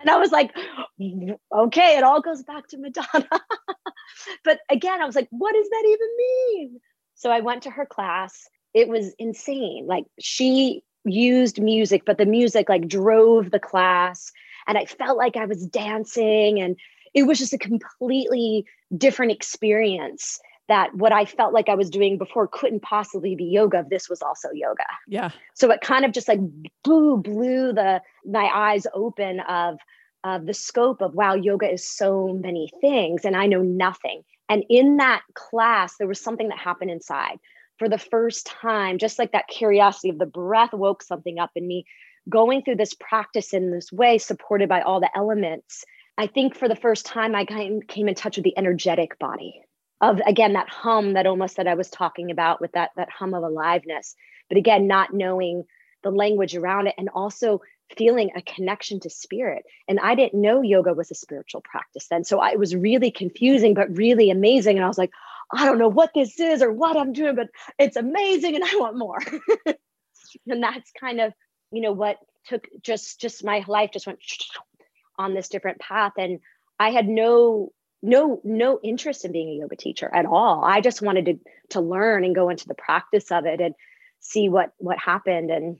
and 0.00 0.10
I 0.10 0.16
was 0.16 0.32
like, 0.32 0.54
okay, 1.00 1.96
it 1.96 2.04
all 2.04 2.20
goes 2.20 2.42
back 2.42 2.68
to 2.68 2.78
Madonna. 2.78 3.28
but 4.44 4.60
again, 4.70 5.00
I 5.00 5.06
was 5.06 5.16
like, 5.16 5.28
what 5.30 5.52
does 5.52 5.68
that 5.68 5.84
even 5.86 6.08
mean? 6.16 6.80
So 7.14 7.30
I 7.30 7.40
went 7.40 7.62
to 7.64 7.70
her 7.70 7.86
class. 7.86 8.48
It 8.74 8.88
was 8.88 9.14
insane. 9.18 9.86
Like 9.86 10.04
she 10.18 10.82
used 11.04 11.60
music, 11.60 12.02
but 12.06 12.18
the 12.18 12.26
music 12.26 12.68
like 12.68 12.88
drove 12.88 13.50
the 13.50 13.60
class. 13.60 14.32
And 14.66 14.78
I 14.78 14.84
felt 14.86 15.18
like 15.18 15.36
I 15.36 15.46
was 15.46 15.66
dancing. 15.66 16.60
And 16.60 16.76
it 17.14 17.24
was 17.24 17.38
just 17.38 17.52
a 17.52 17.58
completely 17.58 18.64
different 18.96 19.32
experience 19.32 20.40
that 20.68 20.94
what 20.94 21.12
I 21.12 21.24
felt 21.24 21.52
like 21.52 21.68
I 21.68 21.74
was 21.74 21.90
doing 21.90 22.18
before 22.18 22.46
couldn't 22.46 22.82
possibly 22.82 23.34
be 23.34 23.44
yoga. 23.44 23.84
This 23.88 24.08
was 24.08 24.22
also 24.22 24.48
yoga. 24.52 24.84
Yeah. 25.08 25.30
So 25.54 25.70
it 25.70 25.80
kind 25.80 26.04
of 26.04 26.12
just 26.12 26.28
like 26.28 26.40
blew, 26.84 27.16
blew 27.16 27.72
the 27.72 28.00
my 28.24 28.50
eyes 28.52 28.86
open 28.94 29.40
of 29.40 29.78
of 30.24 30.46
the 30.46 30.54
scope 30.54 31.02
of 31.02 31.14
wow, 31.14 31.34
yoga 31.34 31.70
is 31.70 31.88
so 31.88 32.38
many 32.40 32.70
things, 32.80 33.24
and 33.24 33.36
I 33.36 33.46
know 33.46 33.62
nothing. 33.62 34.22
And 34.48 34.64
in 34.68 34.98
that 34.98 35.22
class, 35.34 35.96
there 35.98 36.06
was 36.06 36.20
something 36.20 36.48
that 36.48 36.58
happened 36.58 36.90
inside 36.90 37.38
for 37.78 37.88
the 37.88 37.98
first 37.98 38.46
time, 38.46 38.98
just 38.98 39.18
like 39.18 39.32
that 39.32 39.48
curiosity 39.48 40.10
of 40.10 40.18
the 40.18 40.26
breath 40.26 40.72
woke 40.72 41.02
something 41.02 41.38
up 41.38 41.50
in 41.56 41.66
me. 41.66 41.84
Going 42.28 42.62
through 42.62 42.76
this 42.76 42.94
practice 42.94 43.52
in 43.52 43.72
this 43.72 43.90
way, 43.90 44.18
supported 44.18 44.68
by 44.68 44.82
all 44.82 45.00
the 45.00 45.10
elements, 45.16 45.84
I 46.16 46.28
think 46.28 46.54
for 46.54 46.68
the 46.68 46.76
first 46.76 47.04
time, 47.04 47.34
I 47.34 47.44
kind 47.44 47.86
came 47.88 48.08
in 48.08 48.14
touch 48.14 48.36
with 48.36 48.44
the 48.44 48.56
energetic 48.56 49.18
body 49.18 49.60
of 50.02 50.20
again 50.26 50.54
that 50.54 50.68
hum 50.68 51.14
that 51.14 51.26
almost 51.26 51.56
that 51.56 51.68
I 51.68 51.74
was 51.74 51.88
talking 51.88 52.30
about 52.30 52.60
with 52.60 52.72
that 52.72 52.90
that 52.96 53.08
hum 53.08 53.32
of 53.34 53.44
aliveness. 53.44 54.14
But 54.48 54.58
again, 54.58 54.86
not 54.86 55.14
knowing 55.14 55.64
the 56.02 56.10
language 56.10 56.56
around 56.56 56.88
it, 56.88 56.94
and 56.98 57.08
also 57.08 57.62
feeling 57.96 58.30
a 58.36 58.42
connection 58.42 59.00
to 59.00 59.10
spirit. 59.10 59.64
And 59.88 60.00
I 60.00 60.14
didn't 60.14 60.40
know 60.40 60.62
yoga 60.62 60.92
was 60.92 61.10
a 61.10 61.14
spiritual 61.14 61.60
practice 61.62 62.08
then. 62.08 62.24
So 62.24 62.40
I, 62.40 62.50
it 62.50 62.58
was 62.58 62.74
really 62.74 63.10
confusing, 63.10 63.74
but 63.74 63.96
really 63.96 64.30
amazing. 64.30 64.76
And 64.76 64.84
I 64.84 64.88
was 64.88 64.98
like, 64.98 65.12
I 65.52 65.66
don't 65.66 65.78
know 65.78 65.88
what 65.88 66.10
this 66.14 66.40
is 66.40 66.62
or 66.62 66.72
what 66.72 66.96
I'm 66.96 67.12
doing, 67.12 67.36
but 67.36 67.48
it's 67.78 67.96
amazing 67.96 68.54
and 68.54 68.64
I 68.64 68.76
want 68.76 68.96
more. 68.96 69.18
and 70.46 70.62
that's 70.62 70.90
kind 70.98 71.20
of, 71.20 71.32
you 71.70 71.82
know, 71.82 71.92
what 71.92 72.16
took 72.46 72.66
just 72.82 73.20
just 73.20 73.44
my 73.44 73.64
life 73.68 73.90
just 73.92 74.06
went 74.06 74.20
on 75.18 75.34
this 75.34 75.48
different 75.48 75.78
path. 75.78 76.12
And 76.16 76.40
I 76.78 76.90
had 76.90 77.06
no 77.06 77.72
no 78.02 78.40
no 78.42 78.80
interest 78.82 79.24
in 79.24 79.32
being 79.32 79.48
a 79.48 79.60
yoga 79.60 79.76
teacher 79.76 80.10
at 80.12 80.26
all. 80.26 80.64
I 80.64 80.80
just 80.80 81.02
wanted 81.02 81.26
to 81.26 81.38
to 81.70 81.80
learn 81.80 82.24
and 82.24 82.34
go 82.34 82.48
into 82.48 82.66
the 82.66 82.74
practice 82.74 83.30
of 83.30 83.46
it 83.46 83.60
and 83.60 83.74
see 84.20 84.48
what 84.48 84.72
what 84.78 84.98
happened. 84.98 85.50
And 85.50 85.78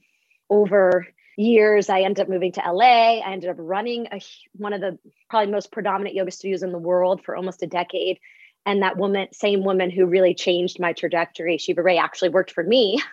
over 0.49 1.07
years 1.37 1.89
i 1.89 2.03
ended 2.03 2.21
up 2.21 2.29
moving 2.29 2.53
to 2.53 2.61
la 2.73 2.85
i 2.85 3.33
ended 3.33 3.49
up 3.49 3.57
running 3.59 4.07
a, 4.13 4.21
one 4.53 4.75
of 4.75 4.83
the 4.83 4.99
probably 5.31 5.51
most 5.51 5.73
predominant 5.73 6.15
yoga 6.15 6.31
studios 6.31 6.63
in 6.63 6.73
the 6.73 6.79
world 6.79 7.25
for 7.25 7.35
almost 7.35 7.63
a 7.63 7.67
decade. 7.67 8.19
And 8.67 8.83
that 8.83 8.97
woman 8.97 9.29
same 9.33 9.65
woman 9.65 9.91
who 9.91 10.07
really 10.07 10.35
changed 10.35 10.79
my 10.79 10.93
trajectory 10.93 11.59
Shiva 11.59 11.83
Rea 11.83 11.99
actually 11.99 12.29
worked 12.29 12.53
for 12.53 12.63
me. 12.63 13.03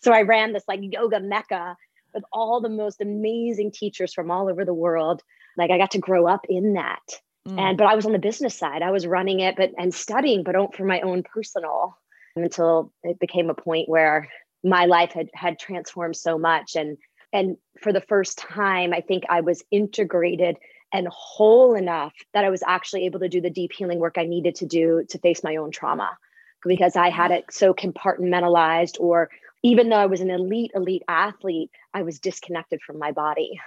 So 0.00 0.12
i 0.12 0.22
ran 0.22 0.52
this 0.52 0.62
like 0.68 0.80
yoga 0.82 1.18
mecca 1.18 1.76
with 2.14 2.22
all 2.32 2.60
the 2.60 2.68
most 2.68 3.00
amazing 3.00 3.72
teachers 3.72 4.14
from 4.14 4.30
all 4.30 4.48
over 4.48 4.64
the 4.64 4.72
world. 4.72 5.22
Like 5.56 5.70
i 5.70 5.78
got 5.78 5.90
to 5.92 5.98
grow 5.98 6.28
up 6.28 6.46
in 6.48 6.74
that 6.74 7.02
mm. 7.46 7.58
and 7.58 7.78
but 7.78 7.86
i 7.86 7.94
was 7.94 8.06
on 8.06 8.12
the 8.12 8.18
business 8.18 8.56
side 8.56 8.82
i 8.82 8.90
was 8.90 9.06
running 9.06 9.40
it 9.40 9.54
but 9.56 9.70
and 9.78 9.94
studying 9.94 10.42
but 10.42 10.54
for 10.74 10.84
my 10.84 11.00
own 11.00 11.22
personal 11.22 11.96
until 12.34 12.92
it 13.02 13.18
became 13.18 13.48
a 13.48 13.54
point 13.54 13.88
where 13.88 14.28
my 14.62 14.84
life 14.84 15.12
had 15.12 15.28
had 15.34 15.58
transformed 15.58 16.16
so 16.16 16.38
much 16.38 16.76
and 16.76 16.98
and 17.32 17.56
for 17.82 17.92
the 17.92 18.00
first 18.00 18.38
time, 18.38 18.92
I 18.92 19.00
think 19.00 19.24
I 19.28 19.40
was 19.40 19.62
integrated 19.70 20.56
and 20.92 21.08
whole 21.10 21.74
enough 21.74 22.12
that 22.32 22.44
I 22.44 22.50
was 22.50 22.62
actually 22.66 23.04
able 23.06 23.20
to 23.20 23.28
do 23.28 23.40
the 23.40 23.50
deep 23.50 23.72
healing 23.76 23.98
work 23.98 24.14
I 24.16 24.24
needed 24.24 24.54
to 24.56 24.66
do 24.66 25.04
to 25.10 25.18
face 25.18 25.42
my 25.42 25.56
own 25.56 25.70
trauma 25.70 26.16
because 26.64 26.96
I 26.96 27.10
had 27.10 27.32
it 27.32 27.44
so 27.50 27.74
compartmentalized, 27.74 28.98
or 28.98 29.28
even 29.62 29.88
though 29.88 29.96
I 29.96 30.06
was 30.06 30.20
an 30.20 30.30
elite, 30.30 30.70
elite 30.74 31.02
athlete, 31.08 31.70
I 31.92 32.02
was 32.02 32.18
disconnected 32.18 32.80
from 32.80 32.98
my 32.98 33.12
body. 33.12 33.60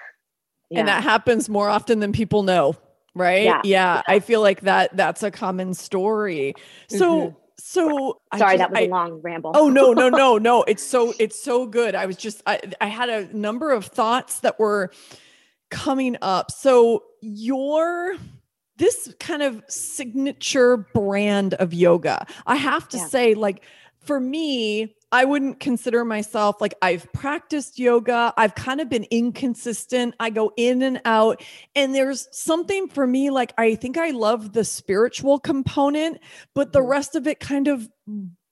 Yeah. 0.69 0.79
And 0.79 0.87
that 0.87 1.03
happens 1.03 1.49
more 1.49 1.69
often 1.69 1.99
than 1.99 2.11
people 2.11 2.43
know 2.43 2.75
right 3.19 3.43
yeah. 3.43 3.61
yeah. 3.63 3.95
yeah. 3.95 4.01
i 4.07 4.19
feel 4.19 4.41
like 4.41 4.61
that 4.61 4.95
that's 4.95 5.23
a 5.23 5.31
common 5.31 5.73
story 5.73 6.53
so 6.87 7.19
mm-hmm. 7.19 7.35
So 7.61 8.21
sorry, 8.37 8.57
just, 8.57 8.59
that 8.59 8.71
was 8.71 8.79
I, 8.79 8.83
a 8.83 8.87
long 8.87 9.21
ramble. 9.21 9.51
oh 9.53 9.69
no, 9.69 9.91
no, 9.91 10.07
no, 10.09 10.37
no. 10.37 10.63
It's 10.63 10.81
so 10.81 11.13
it's 11.19 11.41
so 11.41 11.67
good. 11.67 11.93
I 11.93 12.05
was 12.05 12.15
just 12.15 12.41
I, 12.47 12.61
I 12.79 12.87
had 12.87 13.09
a 13.09 13.37
number 13.37 13.71
of 13.71 13.85
thoughts 13.85 14.39
that 14.39 14.57
were 14.59 14.91
coming 15.69 16.17
up. 16.21 16.51
So 16.51 17.03
your 17.21 18.15
this 18.77 19.13
kind 19.19 19.43
of 19.43 19.61
signature 19.67 20.77
brand 20.77 21.53
of 21.55 21.73
yoga, 21.73 22.25
I 22.47 22.55
have 22.55 22.87
to 22.89 22.97
yeah. 22.97 23.07
say, 23.07 23.33
like 23.33 23.63
for 23.99 24.19
me, 24.19 24.95
I 25.11 25.25
wouldn't 25.25 25.59
consider 25.59 26.05
myself 26.05 26.61
like 26.61 26.75
I've 26.81 27.11
practiced 27.13 27.79
yoga. 27.79 28.33
I've 28.37 28.53
kind 28.53 28.79
of 28.79 28.89
been 28.89 29.05
inconsistent. 29.05 30.13
I 30.19 30.29
go 30.29 30.53
in 30.55 30.83
and 30.83 31.01
out. 31.03 31.43
And 31.75 31.95
there's 31.95 32.27
something 32.31 32.87
for 32.89 33.07
me 33.07 33.31
like 33.31 33.53
I 33.57 33.75
think 33.75 33.97
I 33.97 34.11
love 34.11 34.53
the 34.53 34.63
spiritual 34.63 35.39
component, 35.39 36.19
but 36.53 36.73
the 36.73 36.79
mm-hmm. 36.79 36.89
rest 36.89 37.15
of 37.15 37.25
it 37.25 37.39
kind 37.39 37.67
of 37.67 37.89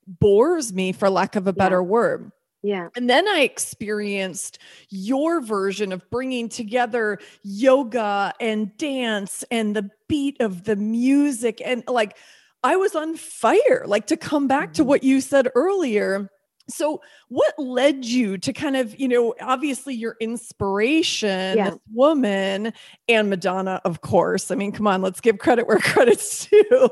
bores 0.08 0.74
me, 0.74 0.94
for 0.94 1.10
lack 1.10 1.36
of 1.36 1.48
a 1.48 1.54
better 1.54 1.82
yeah. 1.82 1.88
word. 1.88 2.32
Yeah. 2.64 2.88
And 2.96 3.08
then 3.08 3.28
I 3.28 3.42
experienced 3.42 4.58
your 4.90 5.42
version 5.42 5.92
of 5.92 6.10
bringing 6.10 6.50
together 6.50 7.20
yoga 7.44 8.34
and 8.42 8.76
dance 8.78 9.44
and 9.52 9.76
the 9.76 9.92
beat 10.10 10.42
of 10.42 10.64
the 10.64 10.76
music. 10.76 11.62
And 11.64 11.84
like, 11.88 12.18
I 12.64 12.76
was 12.78 12.96
on 12.96 13.16
fire. 13.16 13.84
Like, 13.86 14.08
to 14.08 14.18
come 14.18 14.48
back 14.48 14.74
to 14.74 14.82
mm-hmm. 14.82 14.90
what 14.90 15.04
you 15.04 15.22
said 15.22 15.50
earlier, 15.54 16.30
So, 16.70 17.02
what 17.30 17.54
led 17.58 18.04
you 18.06 18.38
to 18.40 18.52
kind 18.54 18.76
of, 18.76 19.00
you 19.00 19.08
know, 19.08 19.34
obviously 19.42 19.94
your 19.94 20.18
inspiration, 20.20 21.58
Yeah. 21.58 21.70
this 21.72 21.80
woman 21.94 22.74
and 23.08 23.30
Madonna, 23.30 23.82
of 23.86 24.02
course. 24.02 24.52
I 24.52 24.56
mean, 24.56 24.72
come 24.72 24.88
on, 24.88 25.02
let's 25.02 25.22
give 25.22 25.38
credit 25.38 25.68
where 25.68 25.80
credit's 25.82 26.46
due. 26.48 26.90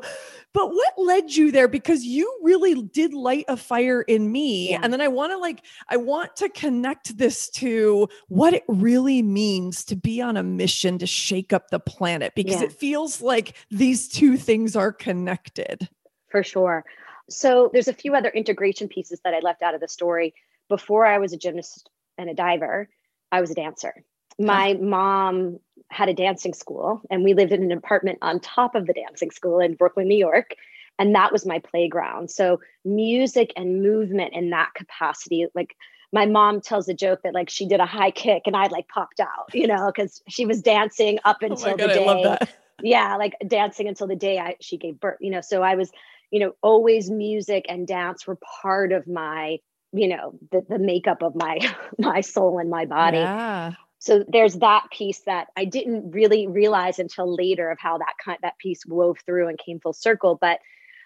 But 0.54 0.70
what 0.70 0.94
led 0.98 1.36
you 1.36 1.52
there? 1.52 1.68
Because 1.68 2.06
you 2.06 2.34
really 2.42 2.82
did 2.82 3.14
light 3.14 3.44
a 3.50 3.58
fire 3.58 4.02
in 4.04 4.32
me. 4.32 4.70
Yeah. 4.70 4.80
And 4.82 4.94
then 4.94 5.02
I 5.02 5.10
want 5.10 5.34
to 5.34 5.38
like, 5.38 5.62
I 5.90 5.98
want 5.98 6.34
to 6.38 6.48
connect 6.48 7.18
this 7.18 7.50
to 7.52 8.08
what 8.30 8.54
it 8.54 8.64
really 8.70 9.22
means 9.22 9.84
to 9.86 9.98
be 9.98 10.22
on 10.22 10.38
a 10.38 10.44
mission 10.44 10.98
to 11.00 11.06
shake 11.06 11.52
up 11.52 11.72
the 11.72 11.80
planet 11.82 12.32
because 12.36 12.62
Yeah. 12.62 12.68
it 12.68 12.72
feels 12.72 13.22
like 13.22 13.56
these 13.70 14.08
two 14.08 14.38
things 14.38 14.78
are 14.78 14.94
connected. 14.94 15.90
for 16.32 16.42
sure. 16.44 16.84
So 17.30 17.70
there's 17.74 17.88
a 17.88 17.94
few 17.94 18.16
other 18.16 18.30
integration 18.30 18.88
pieces 18.88 19.20
that 19.24 19.34
I 19.34 19.40
left 19.40 19.62
out 19.62 19.74
of 19.76 19.82
the 19.82 19.88
story. 19.88 20.34
Before 20.70 21.06
I 21.06 21.18
was 21.20 21.34
a 21.34 21.38
gymnast 21.38 21.90
and 22.18 22.30
a 22.30 22.34
diver, 22.34 22.90
I 23.32 23.42
was 23.42 23.52
a 23.52 23.56
dancer. 23.56 24.04
My 24.38 24.74
mom 24.74 25.60
had 25.92 26.10
a 26.10 26.14
dancing 26.14 26.54
school, 26.54 27.02
and 27.10 27.24
we 27.24 27.34
lived 27.34 27.52
in 27.52 27.64
an 27.64 27.72
apartment 27.72 28.20
on 28.22 28.40
top 28.40 28.76
of 28.76 28.86
the 28.86 28.94
dancing 28.94 29.32
school 29.32 29.60
in 29.60 29.76
Brooklyn, 29.76 30.08
New 30.08 30.18
York. 30.18 30.56
And 31.00 31.14
that 31.16 31.32
was 31.32 31.46
my 31.46 31.60
playground. 31.60 32.32
So 32.32 32.60
music 32.84 33.52
and 33.56 33.82
movement 33.82 34.34
in 34.34 34.50
that 34.52 34.74
capacity, 34.76 35.46
like 35.54 35.76
my 36.14 36.26
mom 36.26 36.62
tells 36.62 36.88
a 36.88 36.94
joke 36.94 37.22
that 37.24 37.34
like 37.34 37.50
she 37.50 37.68
did 37.68 37.80
a 37.80 37.86
high 37.86 38.12
kick 38.12 38.44
and 38.46 38.56
I 38.56 38.68
like 38.68 38.88
popped 38.88 39.20
out, 39.20 39.54
you 39.54 39.68
know, 39.68 39.92
because 39.94 40.22
she 40.30 40.46
was 40.46 40.62
dancing 40.62 41.20
up 41.26 41.38
Oh 41.42 41.48
until 41.48 41.72
my 41.72 41.78
God, 41.78 41.90
the 41.90 41.94
day 41.94 42.04
I 42.04 42.14
love 42.14 42.40
that. 42.40 42.50
yeah 42.82 43.16
like 43.16 43.34
dancing 43.48 43.88
until 43.88 44.08
the 44.08 44.16
day 44.16 44.38
I, 44.38 44.56
she 44.60 44.78
gave 44.78 45.00
birth 45.00 45.18
you 45.22 45.32
know 45.32 45.40
so 45.40 45.64
i 45.64 45.76
was 45.76 45.92
you 46.32 46.40
know 46.40 46.54
always 46.62 47.10
music 47.10 47.66
and 47.70 47.88
dance 47.88 48.26
were 48.28 48.38
part 48.62 48.92
of 48.92 49.08
my 49.08 49.58
you 49.94 50.08
know 50.08 50.38
the, 50.52 50.66
the 50.68 50.80
makeup 50.80 51.22
of 51.22 51.36
my 51.36 51.60
my 52.00 52.22
soul 52.22 52.60
and 52.60 52.70
my 52.70 52.86
body. 52.86 53.18
Yeah. 53.18 53.74
so 54.00 54.24
there's 54.28 54.56
that 54.56 54.86
piece 54.92 55.22
that 55.22 55.48
i 55.56 55.66
didn't 55.66 56.12
really 56.12 56.48
realize 56.48 57.00
until 57.00 57.34
later 57.34 57.70
of 57.70 57.80
how 57.80 57.98
that 57.98 58.14
kind 58.24 58.38
that 58.42 58.58
piece 58.58 58.86
wove 58.86 59.18
through 59.26 59.48
and 59.48 59.58
came 59.58 59.80
full 59.80 59.94
circle. 59.94 60.38
But 60.40 60.60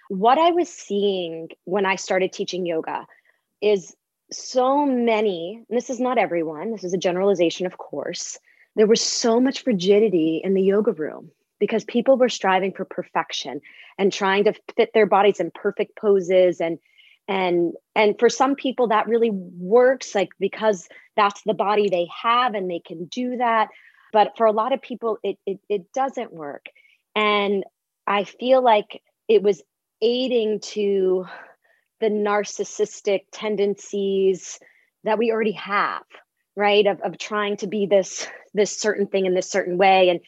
what 0.10 0.40
i 0.40 0.52
was 0.52 0.68
seeing 0.70 1.50
when 1.66 1.86
i 1.86 1.96
started 1.96 2.34
teaching 2.34 2.66
yoga 2.66 3.06
is 3.62 3.96
so 4.32 4.86
many 4.86 5.64
and 5.70 5.78
this 5.78 5.90
is 5.90 6.00
not 6.00 6.18
everyone 6.18 6.72
this 6.72 6.84
is 6.84 6.94
a 6.94 6.98
generalization 6.98 7.66
of 7.66 7.78
course 7.78 8.38
there 8.76 8.88
was 8.88 9.02
so 9.02 9.40
much 9.40 9.66
rigidity 9.66 10.42
in 10.44 10.54
the 10.54 10.62
yoga 10.62 10.92
room 10.94 11.32
because 11.60 11.84
people 11.84 12.18
were 12.18 12.30
striving 12.30 12.72
for 12.72 12.86
perfection 12.86 13.62
and 14.00 14.12
trying 14.12 14.46
to 14.46 14.54
fit 14.76 14.90
their 14.94 15.06
bodies 15.06 15.40
in 15.40 15.52
perfect 15.52 15.96
poses. 15.96 16.60
And 16.60 16.80
and 17.28 17.74
and 17.96 18.18
for 18.18 18.30
some 18.30 18.56
people 18.56 18.88
that 18.88 19.08
really 19.08 19.30
works 19.30 20.16
like 20.16 20.30
because 20.40 20.88
that's 21.16 21.44
the 21.44 21.54
body 21.54 21.90
they 21.90 22.08
have 22.24 22.56
and 22.56 22.70
they 22.70 22.80
can 22.80 23.06
do 23.06 23.38
that. 23.38 23.68
But 24.12 24.34
for 24.38 24.48
a 24.48 24.52
lot 24.52 24.74
of 24.74 24.82
people 24.82 25.20
it 25.24 25.38
it, 25.46 25.60
it 25.70 25.94
doesn't 25.94 26.34
work. 26.34 26.66
And 27.16 27.64
i 28.08 28.24
feel 28.24 28.64
like 28.64 29.04
it 29.28 29.44
was 29.44 29.62
aiding 30.02 30.62
to 30.62 31.26
the 32.00 32.10
narcissistic 32.10 33.26
tendencies 33.32 34.60
that 35.04 35.20
we 35.20 35.32
already 35.32 35.52
have 35.52 36.04
right? 36.60 36.86
Of, 36.86 37.00
of 37.02 37.18
trying 37.18 37.58
to 37.58 37.68
be 37.68 37.86
this 37.86 38.28
this 38.54 38.78
certain 38.78 39.08
thing 39.08 39.26
in 39.26 39.34
this 39.34 39.50
certain 39.50 39.78
way. 39.78 40.10
And 40.10 40.20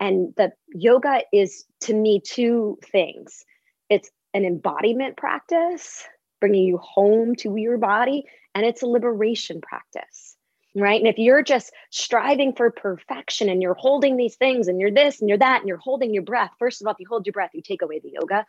and 0.00 0.34
the 0.36 0.52
yoga 0.72 1.22
is 1.32 1.64
to 1.80 1.94
me 1.94 2.20
two 2.24 2.78
things. 2.90 3.44
It's 3.88 4.10
an 4.34 4.44
embodiment 4.44 5.16
practice 5.16 6.04
bringing 6.40 6.64
you 6.64 6.78
home 6.78 7.34
to 7.36 7.56
your 7.56 7.78
body 7.78 8.24
and 8.54 8.64
it's 8.64 8.82
a 8.82 8.86
liberation 8.86 9.60
practice 9.60 10.36
right? 10.74 11.00
And 11.00 11.08
if 11.08 11.18
you're 11.18 11.42
just 11.42 11.72
striving 11.90 12.52
for 12.52 12.70
perfection 12.70 13.48
and 13.48 13.62
you're 13.62 13.74
holding 13.74 14.16
these 14.16 14.36
things 14.36 14.68
and 14.68 14.80
you're 14.80 14.92
this 14.92 15.20
and 15.20 15.28
you're 15.28 15.38
that 15.38 15.60
and 15.60 15.68
you're 15.68 15.78
holding 15.78 16.12
your 16.14 16.22
breath 16.22 16.50
first 16.58 16.80
of 16.80 16.86
all 16.86 16.92
if 16.92 17.00
you 17.00 17.06
hold 17.08 17.26
your 17.26 17.32
breath 17.32 17.50
you 17.54 17.62
take 17.62 17.82
away 17.82 17.98
the 17.98 18.12
yoga. 18.12 18.44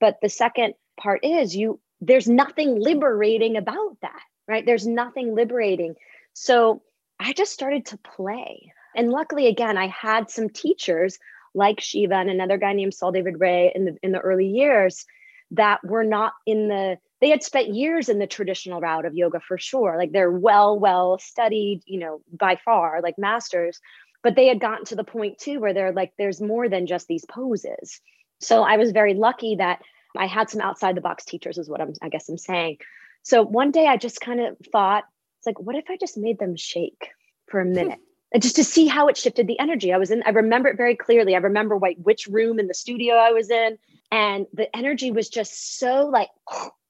But 0.00 0.18
the 0.22 0.28
second 0.28 0.74
part 1.00 1.24
is 1.24 1.56
you 1.56 1.80
there's 2.00 2.28
nothing 2.28 2.78
liberating 2.80 3.56
about 3.56 3.96
that 4.02 4.22
right? 4.46 4.64
There's 4.64 4.86
nothing 4.86 5.34
liberating. 5.34 5.94
So 6.34 6.82
i 7.18 7.32
just 7.32 7.52
started 7.52 7.86
to 7.86 7.98
play 7.98 8.72
and 8.96 9.10
luckily 9.10 9.46
again 9.46 9.76
i 9.76 9.86
had 9.86 10.30
some 10.30 10.48
teachers 10.48 11.18
like 11.54 11.80
shiva 11.80 12.14
and 12.14 12.30
another 12.30 12.58
guy 12.58 12.72
named 12.72 12.94
saul 12.94 13.12
david 13.12 13.38
raye 13.38 13.72
in 13.74 13.84
the 13.84 13.96
in 14.02 14.12
the 14.12 14.18
early 14.18 14.46
years 14.46 15.06
that 15.52 15.84
were 15.84 16.04
not 16.04 16.32
in 16.46 16.68
the 16.68 16.98
they 17.20 17.30
had 17.30 17.42
spent 17.42 17.74
years 17.74 18.08
in 18.08 18.18
the 18.18 18.26
traditional 18.26 18.80
route 18.80 19.06
of 19.06 19.14
yoga 19.14 19.40
for 19.40 19.56
sure. 19.56 19.96
Like 19.96 20.12
they're 20.12 20.30
well 20.30 20.78
well 20.78 21.18
studied 21.18 21.82
you 21.86 21.98
know 21.98 22.20
by 22.32 22.56
far 22.64 23.00
like 23.02 23.18
masters 23.18 23.80
but 24.22 24.36
they 24.36 24.46
had 24.46 24.60
gotten 24.60 24.86
to 24.86 24.96
the 24.96 25.04
point 25.04 25.38
too 25.38 25.60
where 25.60 25.74
they're 25.74 25.92
like 25.92 26.12
there's 26.18 26.40
more 26.40 26.68
than 26.68 26.86
just 26.86 27.06
these 27.06 27.24
poses. 27.24 28.00
So 28.40 28.62
i 28.62 28.76
was 28.76 28.92
very 28.92 29.14
lucky 29.14 29.56
that 29.56 29.80
i 30.16 30.26
had 30.26 30.50
some 30.50 30.60
outside 30.60 30.96
the 30.96 31.00
box 31.00 31.24
teachers 31.24 31.58
is 31.58 31.68
what 31.68 31.80
i'm 31.80 31.92
i 32.02 32.08
guess 32.08 32.28
i'm 32.28 32.38
saying. 32.38 32.78
So 33.22 33.42
one 33.42 33.70
day 33.70 33.86
i 33.86 33.96
just 33.96 34.20
kind 34.20 34.40
of 34.40 34.56
thought 34.72 35.04
it's 35.38 35.46
like 35.46 35.60
what 35.60 35.76
if 35.76 35.84
i 35.88 35.96
just 35.96 36.18
made 36.18 36.38
them 36.38 36.56
shake 36.56 37.10
for 37.46 37.60
a 37.60 37.64
minute 37.78 38.00
and 38.34 38.42
just 38.42 38.56
to 38.56 38.64
see 38.64 38.88
how 38.88 39.06
it 39.06 39.16
shifted 39.16 39.46
the 39.46 39.58
energy. 39.60 39.92
I 39.92 39.96
was 39.96 40.10
in 40.10 40.22
i 40.26 40.30
remember 40.30 40.68
it 40.68 40.76
very 40.76 40.96
clearly. 40.96 41.34
I 41.34 41.38
remember 41.38 41.78
like 41.78 41.96
which 42.02 42.26
room 42.26 42.58
in 42.58 42.66
the 42.66 42.74
studio 42.74 43.14
i 43.14 43.30
was 43.30 43.48
in 43.48 43.78
and 44.10 44.46
the 44.52 44.74
energy 44.76 45.10
was 45.10 45.30
just 45.30 45.78
so 45.78 46.06
like 46.06 46.28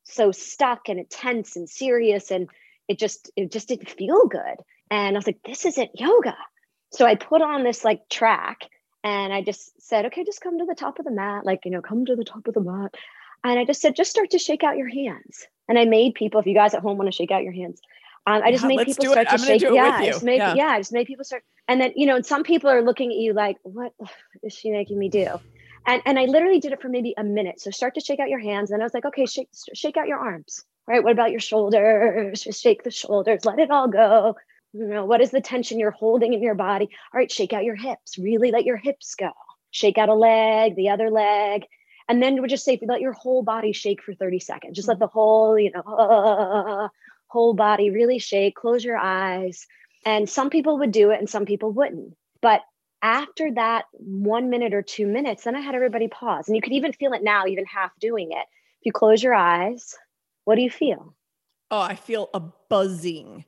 so 0.03 0.33
stuck 0.33 0.89
and 0.89 0.99
intense 0.99 1.55
and 1.55 1.69
serious 1.69 2.31
and 2.31 2.49
it 2.89 2.99
just 2.99 3.31
it 3.37 3.53
just 3.53 3.69
didn't 3.69 3.91
feel 3.91 4.27
good. 4.27 4.57
And 4.91 5.15
i 5.15 5.19
was 5.19 5.27
like 5.27 5.41
this 5.45 5.67
isn't 5.67 6.01
yoga. 6.01 6.37
So 6.91 7.05
i 7.05 7.15
put 7.15 7.43
on 7.43 7.63
this 7.63 7.85
like 7.85 8.09
track 8.09 8.63
and 9.05 9.33
i 9.33 9.43
just 9.43 9.81
said 9.83 10.07
okay 10.07 10.25
just 10.25 10.41
come 10.41 10.59
to 10.59 10.65
the 10.65 10.75
top 10.75 10.99
of 10.99 11.05
the 11.05 11.11
mat 11.11 11.45
like 11.45 11.61
you 11.67 11.71
know 11.71 11.83
come 11.83 12.07
to 12.07 12.17
the 12.17 12.25
top 12.25 12.49
of 12.49 12.55
the 12.55 12.61
mat. 12.61 12.95
And 13.45 13.59
i 13.59 13.67
just 13.67 13.83
said 13.83 13.95
just 13.95 14.11
start 14.11 14.31
to 14.31 14.39
shake 14.39 14.65
out 14.65 14.79
your 14.79 14.89
hands. 14.89 15.47
And 15.69 15.79
i 15.79 15.85
made 15.85 16.15
people 16.15 16.41
if 16.41 16.47
you 16.47 16.55
guys 16.55 16.73
at 16.73 16.81
home 16.81 16.97
want 16.97 17.11
to 17.13 17.17
shake 17.17 17.31
out 17.31 17.45
your 17.45 17.53
hands 17.53 17.83
um, 18.27 18.43
I 18.43 18.51
just 18.51 18.65
Yeah, 18.65 18.69
made 18.69 18.87
people 18.87 19.05
do 19.05 19.11
it. 19.11 19.13
start 19.13 19.29
to 19.29 19.39
shake. 19.47 19.61
do 19.61 19.69
it 19.69 19.75
yeah, 19.75 19.83
with 19.85 19.95
I 19.95 20.07
just 20.07 20.25
made 20.25 20.39
Yeah. 20.39 20.55
yeah. 20.55 20.67
I 20.69 20.79
just 20.79 20.93
made 20.93 21.07
people 21.07 21.25
start. 21.25 21.45
And 21.69 21.81
then 21.81 21.93
you 21.97 22.07
know, 22.07 22.17
and 22.17 22.27
some 22.27 22.43
people 22.43 22.71
are 22.71 22.83
looking 22.83 23.11
at 23.11 23.17
you 23.17 23.33
like, 23.33 23.57
"What 23.63 23.93
is 24.43 24.53
she 24.55 24.71
making 24.71 24.99
me 24.99 25.09
do?" 25.09 25.27
And 25.87 26.03
and 26.07 26.19
I 26.19 26.25
literally 26.25 26.61
did 26.61 26.73
it 26.73 26.81
for 26.81 26.89
maybe 26.89 27.15
a 27.17 27.25
minute. 27.25 27.61
So 27.61 27.71
start 27.71 27.95
to 27.95 28.01
shake 28.01 28.21
out 28.21 28.29
your 28.31 28.39
hands, 28.41 28.71
and 28.71 28.83
I 28.83 28.85
was 28.85 28.95
like, 28.95 29.05
"Okay, 29.05 29.27
shake 29.27 29.49
shake 29.75 29.97
out 29.97 30.09
your 30.09 30.19
arms. 30.19 30.65
Right? 30.87 31.03
What 31.03 31.13
about 31.13 31.31
your 31.31 31.41
shoulders? 31.41 32.43
Just 32.43 32.63
shake 32.63 32.83
the 32.83 32.91
shoulders. 32.91 33.45
Let 33.45 33.59
it 33.59 33.71
all 33.71 33.89
go. 33.89 34.37
You 34.73 34.87
know, 34.87 35.05
what 35.05 35.21
is 35.21 35.31
the 35.31 35.41
tension 35.41 35.79
you're 35.79 35.91
holding 35.91 36.33
in 36.35 36.43
your 36.43 36.55
body? 36.55 36.87
All 37.13 37.19
right, 37.19 37.31
shake 37.31 37.53
out 37.53 37.65
your 37.65 37.77
hips. 37.77 38.19
Really 38.19 38.51
let 38.51 38.65
your 38.65 38.77
hips 38.77 39.15
go. 39.15 39.31
Shake 39.71 39.99
out 39.99 40.09
a 40.09 40.15
leg, 40.15 40.77
the 40.77 40.89
other 40.91 41.11
leg." 41.11 41.65
And 42.09 42.23
then 42.23 42.35
we'll 42.35 42.49
just 42.49 42.67
say, 42.67 42.79
let 42.83 43.01
your 43.01 43.15
whole 43.15 43.43
body 43.43 43.73
shake 43.73 44.03
for 44.03 44.13
30 44.15 44.39
seconds. 44.39 44.77
Just 44.77 44.89
let 44.89 44.99
the 44.99 45.07
whole, 45.07 45.59
you 45.59 45.71
know, 45.71 46.91
whole 47.35 47.53
body 47.53 47.91
really 47.91 48.21
shake. 48.21 48.55
Close 48.55 48.85
your 48.85 48.97
eyes. 48.97 49.67
And 50.07 50.31
some 50.31 50.51
people 50.51 50.79
would 50.79 50.93
do 50.93 51.11
it 51.11 51.19
and 51.19 51.29
some 51.29 51.45
people 51.45 51.73
wouldn't. 51.73 52.17
But 52.41 52.61
after 53.03 53.53
that 53.55 53.87
one 53.93 54.51
minute 54.51 54.73
or 54.73 54.83
two 54.83 55.07
minutes, 55.07 55.43
then 55.43 55.57
I 55.57 55.61
had 55.61 55.75
everybody 55.75 56.07
pause. 56.07 56.47
And 56.47 56.55
you 56.55 56.63
could 56.63 56.73
even 56.73 56.93
feel 56.93 57.13
it 57.13 57.25
now, 57.25 57.47
even 57.47 57.67
half 57.67 57.91
doing 57.99 58.31
it. 58.31 58.47
If 58.81 58.87
you 58.87 58.93
close 58.93 59.21
your 59.21 59.35
eyes, 59.35 59.97
what 60.45 60.55
do 60.55 60.63
you 60.63 60.71
feel? 60.71 61.17
Oh, 61.73 61.81
I 61.81 61.97
feel 61.97 62.31
a 62.33 62.41
buzzing, 62.41 63.45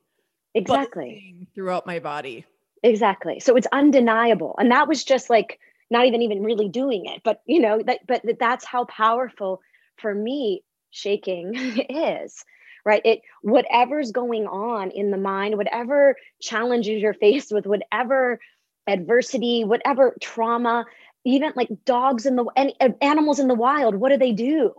Exactly. 0.52 1.22
buzzing 1.22 1.46
throughout 1.54 1.86
my 1.86 2.00
body. 2.00 2.44
Exactly. 2.82 3.38
So 3.38 3.54
it's 3.54 3.68
undeniable. 3.70 4.56
And 4.58 4.72
that 4.72 4.88
was 4.88 5.04
just 5.04 5.30
like 5.30 5.60
not 5.90 6.06
even 6.06 6.22
even 6.22 6.42
really 6.42 6.68
doing 6.68 7.06
it, 7.06 7.20
but 7.22 7.40
you 7.46 7.60
know, 7.60 7.80
that 7.86 8.00
but 8.08 8.22
that's 8.40 8.64
how 8.64 8.84
powerful 8.86 9.60
for 9.96 10.12
me 10.12 10.64
shaking 10.90 11.54
is. 11.88 12.44
Right? 12.86 13.02
It 13.04 13.20
whatever's 13.42 14.12
going 14.12 14.46
on 14.46 14.92
in 14.92 15.10
the 15.10 15.18
mind, 15.18 15.56
whatever 15.56 16.14
challenges 16.40 17.02
you're 17.02 17.14
faced 17.14 17.50
with, 17.52 17.66
whatever 17.66 18.38
adversity, 18.86 19.64
whatever 19.64 20.14
trauma, 20.20 20.86
even 21.24 21.52
like 21.56 21.68
dogs 21.84 22.26
in 22.26 22.36
the 22.36 22.46
and 22.56 22.72
and 22.80 22.94
uh, 22.94 23.04
animals 23.04 23.40
in 23.40 23.48
the 23.48 23.54
wild, 23.54 23.96
what 23.96 24.10
do 24.10 24.16
they 24.16 24.30
do 24.30 24.72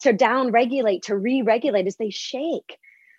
to 0.00 0.12
down 0.12 0.52
regulate, 0.52 1.04
to 1.04 1.16
re-regulate 1.16 1.86
is 1.86 1.96
they 1.96 2.10
shake. 2.10 2.76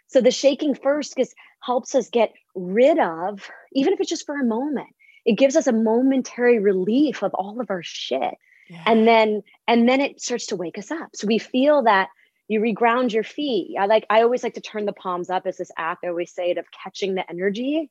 So 0.07 0.21
the 0.21 0.29
shaking 0.29 0.75
first 0.75 1.15
gets 1.15 1.33
helps 1.61 1.95
us 1.95 2.11
get 2.11 2.31
rid 2.53 2.99
of, 2.99 3.49
even 3.73 3.93
if 3.93 3.99
it's 3.99 4.11
just 4.11 4.27
for 4.27 4.39
a 4.39 4.45
moment, 4.45 4.89
it 5.25 5.39
gives 5.39 5.55
us 5.55 5.65
a 5.65 5.73
momentary 5.73 6.59
relief 6.59 7.23
of 7.23 7.33
all 7.33 7.59
of 7.59 7.71
our 7.71 7.81
shit. 7.81 8.35
Yeah. 8.69 8.83
And 8.85 9.07
then 9.07 9.41
and 9.67 9.89
then 9.89 10.01
it 10.01 10.21
starts 10.21 10.45
to 10.47 10.55
wake 10.55 10.77
us 10.77 10.91
up. 10.91 11.09
So 11.15 11.25
we 11.25 11.39
feel 11.39 11.81
that 11.83 12.09
you 12.47 12.59
reground 12.59 13.11
your 13.11 13.23
feet. 13.23 13.75
I 13.79 13.85
like 13.85 14.05
I 14.09 14.21
always 14.21 14.43
like 14.43 14.55
to 14.55 14.61
turn 14.61 14.85
the 14.85 14.93
palms 14.93 15.29
up 15.29 15.47
as 15.47 15.57
this 15.57 15.71
act. 15.77 16.03
I 16.03 16.09
always 16.09 16.33
say 16.33 16.51
it 16.51 16.57
of 16.57 16.65
catching 16.71 17.15
the 17.15 17.29
energy 17.29 17.89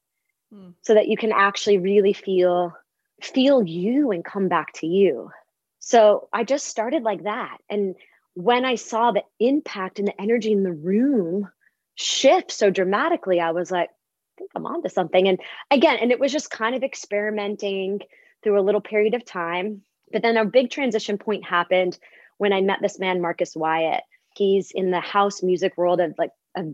Hmm. 0.53 0.71
so 0.83 0.95
that 0.95 1.09
you 1.09 1.17
can 1.17 1.33
actually 1.33 1.79
really 1.79 2.13
feel 2.13 2.73
feel 3.23 3.63
you 3.63 4.11
and 4.11 4.25
come 4.25 4.49
back 4.49 4.73
to 4.75 4.87
you. 4.87 5.31
So 5.79 6.29
I 6.33 6.45
just 6.45 6.67
started 6.67 7.03
like 7.03 7.25
that. 7.25 7.59
And 7.69 7.95
when 8.35 8.65
I 8.65 8.75
saw 8.75 9.13
the 9.13 9.23
impact 9.39 9.99
and 9.99 10.09
the 10.09 10.21
energy 10.21 10.53
in 10.53 10.63
the 10.63 10.73
room, 10.73 11.49
shift 11.95 12.51
so 12.51 12.71
dramatically, 12.71 13.41
I 13.41 13.53
was 13.53 13.71
like, 13.71 13.89
I 13.89 14.39
think 14.39 14.51
I'm 14.55 14.67
onto 14.67 14.89
something. 14.89 15.29
And 15.29 15.41
again, 15.71 15.99
and 16.01 16.11
it 16.11 16.21
was 16.21 16.33
just 16.33 16.51
kind 16.51 16.75
of 16.75 16.83
experimenting 16.83 18.01
through 18.43 18.59
a 18.59 18.63
little 18.63 18.81
period 18.81 19.15
of 19.15 19.25
time. 19.25 19.83
But 20.13 20.23
then 20.23 20.37
a 20.37 20.45
big 20.45 20.71
transition 20.71 21.19
point 21.19 21.45
happened 21.45 21.99
when 22.39 22.53
I 22.53 22.61
met 22.61 22.81
this 22.83 22.99
man, 22.99 23.21
Marques 23.21 23.57
Wyatt. 23.57 24.03
He's 24.35 24.71
in 24.73 24.91
the 24.91 25.01
house 25.01 25.43
music 25.43 25.77
world 25.77 26.01
of 26.01 26.15
like 26.19 26.31
a 26.57 26.65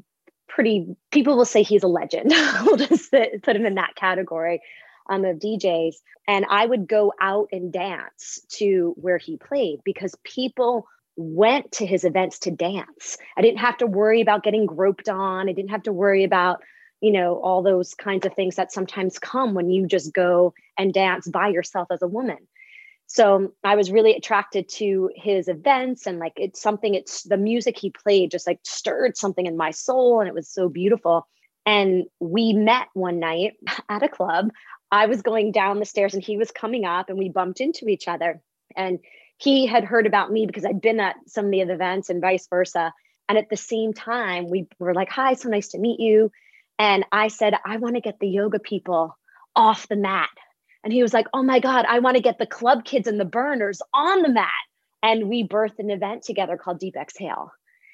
pretty, 0.49 0.97
people 1.11 1.37
will 1.37 1.45
say 1.45 1.63
he's 1.63 1.83
a 1.83 1.89
legend. 1.89 2.33
we'll 2.65 2.77
just 2.77 3.11
put 3.11 3.57
him 3.57 3.67
in 3.67 3.75
that 3.75 3.95
category 3.95 4.61
um, 5.09 5.25
of 5.25 5.39
DJs. 5.39 5.97
And 6.27 6.47
I 6.49 6.67
would 6.67 6.89
go 6.89 7.13
out 7.21 7.49
and 7.53 7.73
dance 7.73 8.41
to 8.53 8.95
where 8.97 9.19
he 9.19 9.37
played 9.37 9.81
because 9.85 10.15
people 10.25 10.87
went 11.17 11.73
to 11.73 11.87
his 11.87 12.05
events 12.05 12.39
to 12.41 12.51
dance. 12.51 13.19
I 13.37 13.43
didn't 13.43 13.59
have 13.59 13.77
to 13.79 13.87
worry 13.87 14.21
about 14.21 14.43
getting 14.43 14.67
groped 14.67 15.09
on. 15.09 15.49
I 15.49 15.53
didn't 15.53 15.71
have 15.71 15.83
to 15.85 15.93
worry 15.93 16.25
about, 16.25 16.63
you 17.01 17.13
know, 17.13 17.41
all 17.43 17.63
those 17.63 17.95
kinds 17.95 18.25
of 18.25 18.35
things 18.35 18.57
that 18.57 18.73
sometimes 18.73 19.19
come 19.19 19.55
when 19.55 19.71
you 19.71 19.87
just 19.87 20.15
go 20.15 20.55
and 20.79 20.95
dance 20.95 21.29
by 21.29 21.49
yourself 21.49 21.89
as 21.91 22.01
a 22.01 22.09
woman. 22.09 22.39
So 23.13 23.35
um, 23.35 23.53
I 23.65 23.75
was 23.75 23.91
really 23.91 24.15
attracted 24.15 24.69
to 24.69 25.11
his 25.17 25.49
events 25.49 26.07
and 26.07 26.21
like 26.21 26.35
it's 26.37 26.63
something, 26.63 26.95
it's 26.95 27.25
the 27.25 27.37
music 27.37 27.77
he 27.77 27.91
played 27.91 28.31
just 28.31 28.47
like 28.47 28.61
stirred 28.63 29.17
something 29.17 29.47
in 29.47 29.57
my 29.57 29.73
soul 29.73 30.21
and 30.21 30.29
it 30.29 30.35
was 30.35 30.49
so 30.49 30.69
beautiful. 30.69 31.27
And 31.67 32.05
we 32.21 32.53
met 32.53 32.87
one 32.95 33.19
night 33.19 33.55
at 33.89 34.05
a 34.05 34.09
club. 34.09 34.53
I 34.93 35.07
was 35.07 35.23
going 35.23 35.51
down 35.51 35.81
the 35.81 35.87
stairs 35.87 36.15
and 36.15 36.23
he 36.23 36.37
was 36.37 36.53
coming 36.53 36.85
up 36.85 37.09
and 37.09 37.19
we 37.19 37.29
bumped 37.29 37.61
into 37.61 37.89
each 37.89 38.07
other. 38.07 38.41
And 38.77 39.01
he 39.39 39.67
had 39.67 39.83
heard 39.83 40.07
about 40.07 40.31
me 40.31 40.47
because 40.47 40.65
I'd 40.65 40.81
been 40.81 41.01
at 41.01 41.17
some 41.27 41.47
of 41.47 41.51
the 41.51 41.63
events 41.63 42.11
and 42.11 42.21
vice 42.21 42.47
versa. 42.47 42.95
And 43.29 43.37
at 43.37 43.51
the 43.51 43.57
same 43.57 43.93
time, 43.93 44.49
we 44.49 44.69
were 44.79 44.95
like, 44.95 45.11
Hi, 45.11 45.35
so 45.35 45.49
nice 45.49 45.69
to 45.71 45.79
meet 45.81 45.99
you. 45.99 46.31
And 46.79 47.05
I 47.11 47.27
said, 47.27 47.55
I 47.67 47.79
want 47.79 47.97
to 47.97 48.01
get 48.01 48.21
the 48.21 48.29
yoga 48.29 48.61
people 48.61 49.19
off 49.57 49.89
the 49.89 49.97
mat. 49.97 50.31
And 50.83 50.93
he 50.93 51.03
was 51.03 51.13
like, 51.13 51.27
Oh 51.35 51.43
my 51.43 51.61
God, 51.61 51.85
I 51.89 51.99
want 51.99 52.17
to 52.17 52.23
get 52.23 52.39
the 52.39 52.47
club 52.47 52.85
kids 52.85 53.07
and 53.07 53.21
the 53.21 53.25
burners 53.25 53.83
on 53.93 54.23
the 54.23 54.31
mat. 54.31 54.51
And 55.03 55.29
we 55.29 55.47
birthed 55.47 55.79
an 55.79 55.91
event 55.91 56.23
together 56.23 56.57
called 56.57 56.79
Deep 56.79 56.97
Exhale. 56.97 57.53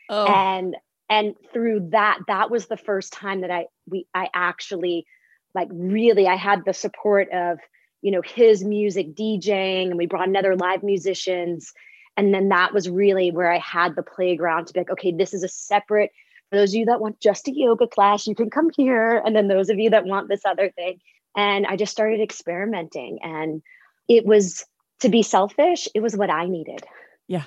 Oh. 0.08 0.26
And 0.26 0.76
and 1.08 1.34
through 1.52 1.90
that, 1.92 2.18
that 2.26 2.50
was 2.50 2.66
the 2.66 2.76
first 2.76 3.12
time 3.12 3.42
that 3.42 3.50
I 3.50 3.66
we 3.88 4.06
I 4.14 4.28
actually 4.34 5.06
like 5.54 5.68
really 5.72 6.28
I 6.28 6.36
had 6.36 6.64
the 6.64 6.74
support 6.74 7.28
of 7.32 7.58
you 8.02 8.12
know 8.12 8.22
his 8.22 8.62
music 8.62 9.16
DJing 9.16 9.86
and 9.86 9.96
we 9.96 10.06
brought 10.06 10.28
in 10.28 10.36
other 10.36 10.54
live 10.54 10.82
musicians 10.82 11.72
and 12.16 12.32
then 12.32 12.50
that 12.50 12.72
was 12.72 12.88
really 12.88 13.30
where 13.30 13.50
I 13.50 13.58
had 13.58 13.96
the 13.96 14.02
playground 14.02 14.66
to 14.66 14.72
be 14.72 14.80
like 14.80 14.90
okay 14.90 15.12
this 15.12 15.34
is 15.34 15.42
a 15.42 15.48
separate 15.48 16.12
for 16.50 16.56
those 16.56 16.70
of 16.70 16.76
you 16.76 16.84
that 16.86 17.00
want 17.00 17.20
just 17.20 17.48
a 17.48 17.52
yoga 17.52 17.88
class 17.88 18.26
you 18.26 18.34
can 18.34 18.50
come 18.50 18.70
here 18.76 19.20
and 19.24 19.34
then 19.34 19.48
those 19.48 19.70
of 19.70 19.78
you 19.78 19.90
that 19.90 20.04
want 20.04 20.28
this 20.28 20.44
other 20.44 20.70
thing 20.70 21.00
and 21.36 21.66
I 21.66 21.76
just 21.76 21.92
started 21.92 22.20
experimenting 22.20 23.18
and 23.22 23.62
it 24.08 24.24
was 24.24 24.64
to 25.00 25.08
be 25.08 25.22
selfish 25.22 25.88
it 25.94 26.00
was 26.00 26.16
what 26.16 26.30
I 26.30 26.46
needed. 26.46 26.84
Yeah. 27.28 27.44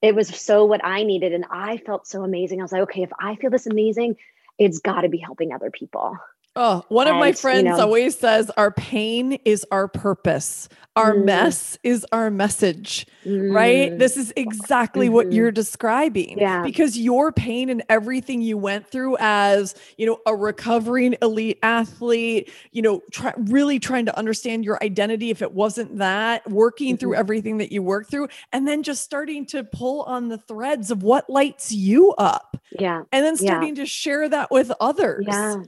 It 0.00 0.14
was 0.14 0.28
so 0.28 0.64
what 0.64 0.84
I 0.84 1.02
needed 1.02 1.32
and 1.32 1.44
I 1.50 1.76
felt 1.78 2.06
so 2.06 2.22
amazing. 2.22 2.60
I 2.60 2.64
was 2.64 2.72
like 2.72 2.82
okay 2.82 3.02
if 3.02 3.12
I 3.20 3.36
feel 3.36 3.50
this 3.50 3.66
amazing 3.66 4.16
it's 4.58 4.78
got 4.78 5.00
to 5.02 5.08
be 5.08 5.18
helping 5.18 5.52
other 5.52 5.70
people 5.70 6.16
Oh, 6.54 6.84
one 6.88 7.06
of 7.06 7.12
and, 7.12 7.20
my 7.20 7.32
friends 7.32 7.64
you 7.64 7.70
know, 7.70 7.80
always 7.80 8.18
says 8.18 8.50
our 8.58 8.70
pain 8.72 9.38
is 9.44 9.64
our 9.70 9.88
purpose. 9.88 10.68
Our 10.94 11.14
mm, 11.14 11.24
mess 11.24 11.78
is 11.82 12.04
our 12.12 12.30
message, 12.30 13.06
mm, 13.24 13.50
right? 13.50 13.98
This 13.98 14.18
is 14.18 14.34
exactly 14.36 15.06
mm-hmm. 15.06 15.14
what 15.14 15.32
you're 15.32 15.50
describing. 15.50 16.38
Yeah. 16.38 16.62
Because 16.62 16.98
your 16.98 17.32
pain 17.32 17.70
and 17.70 17.82
everything 17.88 18.42
you 18.42 18.58
went 18.58 18.86
through 18.86 19.16
as, 19.18 19.74
you 19.96 20.04
know, 20.04 20.18
a 20.26 20.36
recovering 20.36 21.16
elite 21.22 21.58
athlete, 21.62 22.52
you 22.72 22.82
know, 22.82 23.00
try, 23.10 23.32
really 23.38 23.78
trying 23.78 24.04
to 24.04 24.18
understand 24.18 24.66
your 24.66 24.78
identity 24.84 25.30
if 25.30 25.40
it 25.40 25.52
wasn't 25.52 25.96
that, 25.96 26.48
working 26.50 26.88
mm-hmm. 26.88 26.96
through 26.98 27.14
everything 27.14 27.56
that 27.56 27.72
you 27.72 27.82
worked 27.82 28.10
through, 28.10 28.28
and 28.52 28.68
then 28.68 28.82
just 28.82 29.02
starting 29.02 29.46
to 29.46 29.64
pull 29.64 30.02
on 30.02 30.28
the 30.28 30.36
threads 30.36 30.90
of 30.90 31.02
what 31.02 31.30
lights 31.30 31.72
you 31.72 32.12
up. 32.18 32.58
Yeah. 32.78 33.04
And 33.10 33.24
then 33.24 33.38
starting 33.38 33.76
yeah. 33.76 33.84
to 33.84 33.86
share 33.86 34.28
that 34.28 34.50
with 34.50 34.70
others. 34.78 35.24
Yeah 35.26 35.62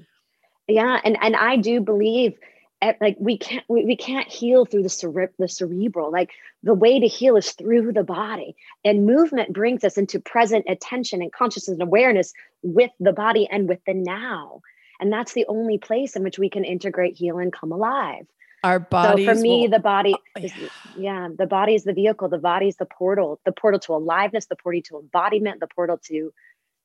yeah 0.68 1.00
and 1.04 1.16
and 1.20 1.36
i 1.36 1.56
do 1.56 1.80
believe 1.80 2.38
eh, 2.84 2.92
like 3.00 3.16
we 3.18 3.38
can't 3.38 3.64
we, 3.68 3.84
we 3.84 3.96
can't 3.96 4.28
heal 4.28 4.64
through 4.64 4.82
the 4.82 4.88
cere- 4.88 5.32
the 5.38 5.48
cerebral. 5.48 6.10
Like 6.10 6.30
the 6.62 6.74
way 6.74 7.00
to 7.00 7.06
heal 7.06 7.36
is 7.36 7.52
through 7.52 7.92
the 7.92 8.04
body. 8.04 8.56
And 8.84 9.06
movement 9.06 9.52
brings 9.52 9.84
us 9.84 9.96
into 9.96 10.20
present 10.20 10.66
attention 10.68 11.22
and 11.22 11.32
consciousness 11.32 11.74
and 11.74 11.82
awareness 11.82 12.32
with 12.62 12.90
the 13.00 13.12
body 13.12 13.48
and 13.50 13.68
with 13.68 13.80
the 13.86 13.94
now. 13.94 14.60
And 15.00 15.12
that's 15.12 15.32
the 15.32 15.46
only 15.48 15.78
place 15.78 16.14
in 16.14 16.22
which 16.22 16.38
we 16.38 16.48
can 16.48 16.64
integrate 16.64 17.16
heal 17.16 17.38
and 17.38 17.52
come 17.52 17.72
alive. 17.72 18.26
Our 18.62 18.78
body 18.78 19.26
so 19.26 19.34
for 19.34 19.40
me 19.40 19.62
will, 19.62 19.70
the 19.70 19.78
body 19.80 20.14
oh, 20.14 20.40
is 20.40 20.52
yeah. 20.56 20.68
yeah 20.96 21.28
the 21.36 21.46
body 21.46 21.74
is 21.74 21.84
the 21.84 21.92
vehicle 21.92 22.30
the 22.30 22.38
body 22.38 22.68
is 22.68 22.76
the 22.76 22.86
portal 22.86 23.38
the 23.44 23.52
portal 23.52 23.78
to 23.80 23.92
aliveness 23.92 24.46
the 24.46 24.56
portal 24.56 24.80
to 24.86 24.98
embodiment 25.00 25.60
the 25.60 25.66
portal 25.66 25.98
to 26.04 26.32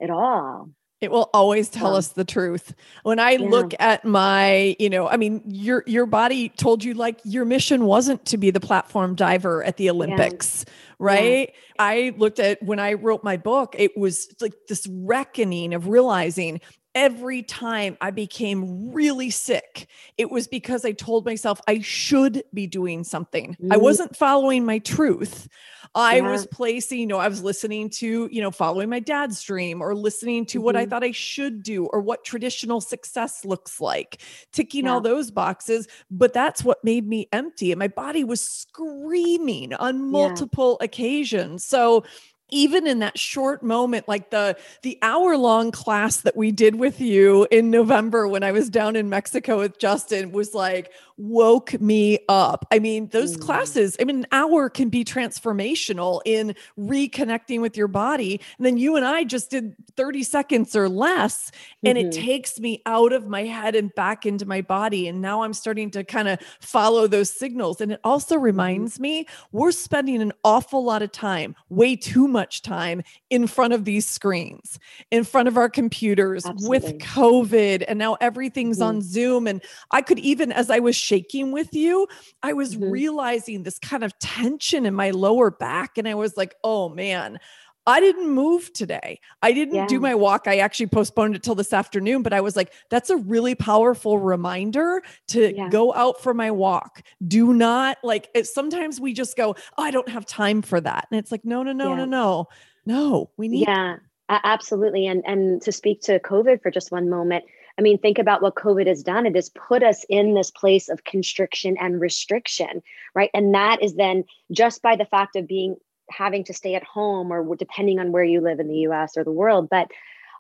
it 0.02 0.10
all 0.10 0.70
it 1.02 1.12
will 1.12 1.30
always 1.34 1.70
tell 1.70 1.92
yeah. 1.92 1.98
us 1.98 2.10
the 2.10 2.26
truth. 2.26 2.74
When 3.04 3.20
I 3.20 3.32
yeah. 3.32 3.48
look 3.48 3.74
at 3.80 4.04
my, 4.04 4.76
you 4.80 4.90
know, 4.90 5.08
I 5.08 5.18
mean, 5.18 5.42
your 5.46 5.84
your 5.88 6.06
body 6.06 6.50
told 6.50 6.84
you 6.84 6.94
like 6.94 7.20
your 7.24 7.46
mission 7.46 7.86
wasn't 7.86 8.26
to 8.26 8.38
be 8.38 8.52
the 8.52 8.60
platform 8.60 9.16
diver 9.16 9.64
at 9.64 9.78
the 9.78 9.90
Olympics, 9.90 10.66
yeah. 10.68 10.74
right? 11.00 11.54
I 11.78 12.14
looked 12.18 12.40
at 12.40 12.62
when 12.62 12.80
I 12.80 12.94
wrote 12.94 13.24
my 13.24 13.38
book, 13.38 13.76
it 13.78 13.98
was 13.98 14.28
like 14.42 14.54
this 14.68 14.88
reckoning 14.88 15.74
of 15.74 15.88
realizing 15.88 16.60
every 16.96 17.44
time 17.44 17.98
I 18.02 18.12
became 18.12 18.92
really 18.92 19.30
sick, 19.30 19.88
it 20.18 20.30
was 20.32 20.48
because 20.48 20.86
I 20.86 20.92
told 20.92 21.26
myself 21.26 21.62
I 21.68 21.80
should 21.80 22.44
be 22.54 22.68
doing 22.68 23.04
something. 23.04 23.56
Mm. 23.62 23.74
I 23.74 23.78
wasn't 23.78 24.16
following 24.16 24.66
my 24.66 24.80
truth. 24.80 25.48
I 25.96 26.18
yeah. 26.18 26.32
was 26.32 26.46
placing, 26.48 27.00
you 27.00 27.08
know, 27.08 27.18
I 27.18 27.28
was 27.28 27.44
listening 27.44 27.90
to, 27.92 28.30
you 28.32 28.42
know, 28.42 28.52
following 28.52 28.90
my 28.90 29.00
dad's 29.00 29.42
dream 29.42 29.82
or 29.82 29.96
listening 29.96 30.46
to 30.48 30.58
mm-hmm. 30.58 30.66
what 30.66 30.76
I 30.76 30.82
mm-hmm. 30.82 30.90
thought 30.90 31.04
I 31.04 31.12
should 31.12 31.64
do 31.64 31.86
or 31.88 32.02
what 32.02 32.24
traditional 32.24 32.82
success 32.82 33.46
looks 33.46 33.82
like, 33.82 34.22
ticking 34.52 34.86
yeah. 34.86 34.94
all 34.94 35.02
those 35.02 35.32
boxes. 35.32 35.88
But 36.12 36.34
that's 36.34 36.64
what 36.64 36.84
made 36.84 37.08
me 37.08 37.28
empty. 37.32 37.72
And 37.72 37.80
my 37.80 37.88
body 37.88 38.24
was 38.24 38.42
screaming 38.42 39.74
on 39.74 40.12
multiple 40.12 40.78
yeah. 40.80 40.86
occasions. 40.86 41.64
So, 41.66 42.04
even 42.52 42.88
in 42.88 43.00
that 43.00 43.18
short 43.18 43.64
moment 43.64 44.08
like 44.08 44.30
the 44.30 44.58
the 44.82 44.98
hour 45.02 45.38
long 45.38 45.72
class 45.72 46.18
that 46.22 46.36
we 46.36 46.52
did 46.52 46.76
with 46.76 47.02
you 47.02 47.48
in 47.52 47.70
November 47.70 48.28
when 48.28 48.44
I 48.44 48.52
was 48.52 48.70
down 48.70 48.96
in 48.96 49.10
Mexico 49.10 49.60
with 49.60 49.80
Justin 49.80 50.32
was 50.32 50.54
like 50.54 50.92
woke 51.20 51.80
me 51.82 52.18
up. 52.30 52.66
I 52.72 52.80
mean, 52.80 53.08
those 53.08 53.36
mm. 53.36 53.42
classes, 53.42 53.98
I 54.00 54.06
mean, 54.06 54.20
an 54.20 54.28
hour 54.32 54.70
can 54.70 54.88
be 54.88 55.04
transformational 55.04 56.22
in 56.24 56.56
reconnecting 56.80 57.60
with 57.60 57.76
your 57.76 57.90
body. 57.90 58.40
And 58.58 58.66
then 58.66 58.78
you 58.78 58.96
and 58.96 59.06
I 59.06 59.26
just 59.26 59.52
did 59.52 59.76
30 59.98 60.24
seconds 60.24 60.76
or 60.78 60.88
less, 60.88 61.52
and 61.84 61.98
mm-hmm. 61.98 62.08
it 62.08 62.14
takes 62.14 62.60
me 62.60 62.82
out 62.86 63.12
of 63.12 63.28
my 63.28 63.44
head 63.44 63.76
and 63.76 63.94
back 63.94 64.26
into 64.26 64.46
my 64.46 64.62
body. 64.62 65.10
And 65.10 65.22
now 65.22 65.44
I'm 65.44 65.54
starting 65.54 65.92
to 65.92 66.06
kind 66.06 66.30
of 66.30 66.40
follow 66.62 67.06
those 67.06 67.30
signals. 67.30 67.82
And 67.82 67.92
it 67.92 68.00
also 68.04 68.36
mm-hmm. 68.36 68.46
reminds 68.46 69.00
me 69.00 69.28
we're 69.52 69.74
spending 69.74 70.22
an 70.22 70.32
awful 70.46 70.84
lot 70.86 71.02
of 71.02 71.12
time, 71.12 71.54
way 71.68 71.98
too 71.98 72.30
much 72.30 72.39
time 72.48 73.04
in 73.30 73.48
front 73.48 73.74
of 73.74 73.86
these 73.86 74.08
screens, 74.08 74.80
in 75.12 75.24
front 75.24 75.48
of 75.48 75.58
our 75.58 75.70
computers 75.70 76.46
Absolutely. 76.46 76.70
with 76.70 77.00
COVID. 77.00 77.84
And 77.88 78.00
now 78.00 78.18
everything's 78.22 78.80
mm-hmm. 78.80 78.88
on 78.88 79.02
Zoom. 79.02 79.48
And 79.48 79.62
I 79.92 80.02
could 80.02 80.20
even, 80.20 80.52
as 80.52 80.70
I 80.70 80.80
was 80.80 80.96
shaking 80.96 81.52
with 81.52 81.74
you, 81.74 82.08
I 82.44 82.54
was 82.54 82.76
mm-hmm. 82.76 82.90
realizing 82.90 83.64
this 83.64 83.80
kind 83.80 84.04
of 84.04 84.18
tension 84.20 84.86
in 84.86 84.94
my 84.94 85.12
lower 85.12 85.52
back. 85.52 85.98
And 85.98 86.08
I 86.08 86.16
was 86.16 86.38
like, 86.38 86.56
oh 86.64 86.90
man, 86.90 87.40
I 87.88 88.00
didn't 88.00 88.30
move 88.30 88.72
today. 88.74 89.20
I 89.42 89.52
didn't 89.52 89.76
yeah. 89.76 89.88
do 89.88 90.00
my 90.00 90.14
walk. 90.14 90.48
I 90.48 90.58
actually 90.58 90.88
postponed 90.88 91.36
it 91.36 91.44
till 91.44 91.56
this 91.56 91.74
afternoon, 91.74 92.22
but 92.22 92.34
I 92.34 92.42
was 92.42 92.56
like, 92.56 92.72
that's 92.90 93.10
a 93.10 93.18
really 93.18 93.56
powerful 93.56 94.20
reminder 94.20 95.02
to 95.30 95.56
yeah. 95.56 95.70
go 95.70 95.94
out 95.94 96.22
for 96.22 96.34
my 96.34 96.52
walk. 96.52 97.02
Do 97.28 97.54
not 97.54 97.98
like 98.04 98.30
it, 98.36 98.48
sometimes 98.48 99.00
we 99.00 99.14
just 99.14 99.36
go, 99.36 99.56
oh, 99.78 99.84
I 99.84 99.92
don't 99.92 100.10
have 100.10 100.26
time 100.26 100.62
for 100.62 100.80
that. 100.82 101.08
And 101.10 101.20
it's 101.20 101.32
like, 101.32 101.46
no, 101.46 101.64
no, 101.64 101.72
no, 101.72 101.90
yeah. 101.90 101.96
no, 101.96 102.06
no. 102.06 102.48
No, 102.86 103.30
we 103.38 103.48
need 103.48 103.68
Yeah, 103.68 103.98
absolutely. 104.30 105.06
And 105.06 105.24
and 105.26 105.62
to 105.62 105.72
speak 105.72 106.02
to 106.02 106.20
COVID 106.20 106.62
for 106.62 106.72
just 106.72 106.92
one 106.92 107.10
moment, 107.10 107.44
I 107.78 107.82
mean, 107.82 107.98
think 107.98 108.18
about 108.18 108.42
what 108.42 108.56
COVID 108.56 108.88
has 108.88 109.04
done. 109.04 109.26
It 109.26 109.36
has 109.36 109.50
put 109.50 109.84
us 109.84 110.06
in 110.10 110.34
this 110.34 110.52
place 110.52 110.90
of 110.90 111.04
constriction 111.04 111.78
and 111.80 112.02
restriction, 112.02 112.82
right? 113.14 113.30
And 113.34 113.54
that 113.54 113.84
is 113.84 113.96
then 113.96 114.26
just 114.52 114.82
by 114.82 114.96
the 114.96 115.06
fact 115.06 115.36
of 115.36 115.48
being 115.48 115.78
having 116.12 116.44
to 116.46 116.54
stay 116.54 116.76
at 116.76 116.84
home 116.84 117.32
or 117.32 117.56
depending 117.56 118.00
on 118.00 118.12
where 118.12 118.24
you 118.24 118.42
live 118.42 118.60
in 118.60 118.68
the 118.68 118.80
US 118.90 119.18
or 119.18 119.24
the 119.24 119.32
world. 119.32 119.70
But 119.70 119.92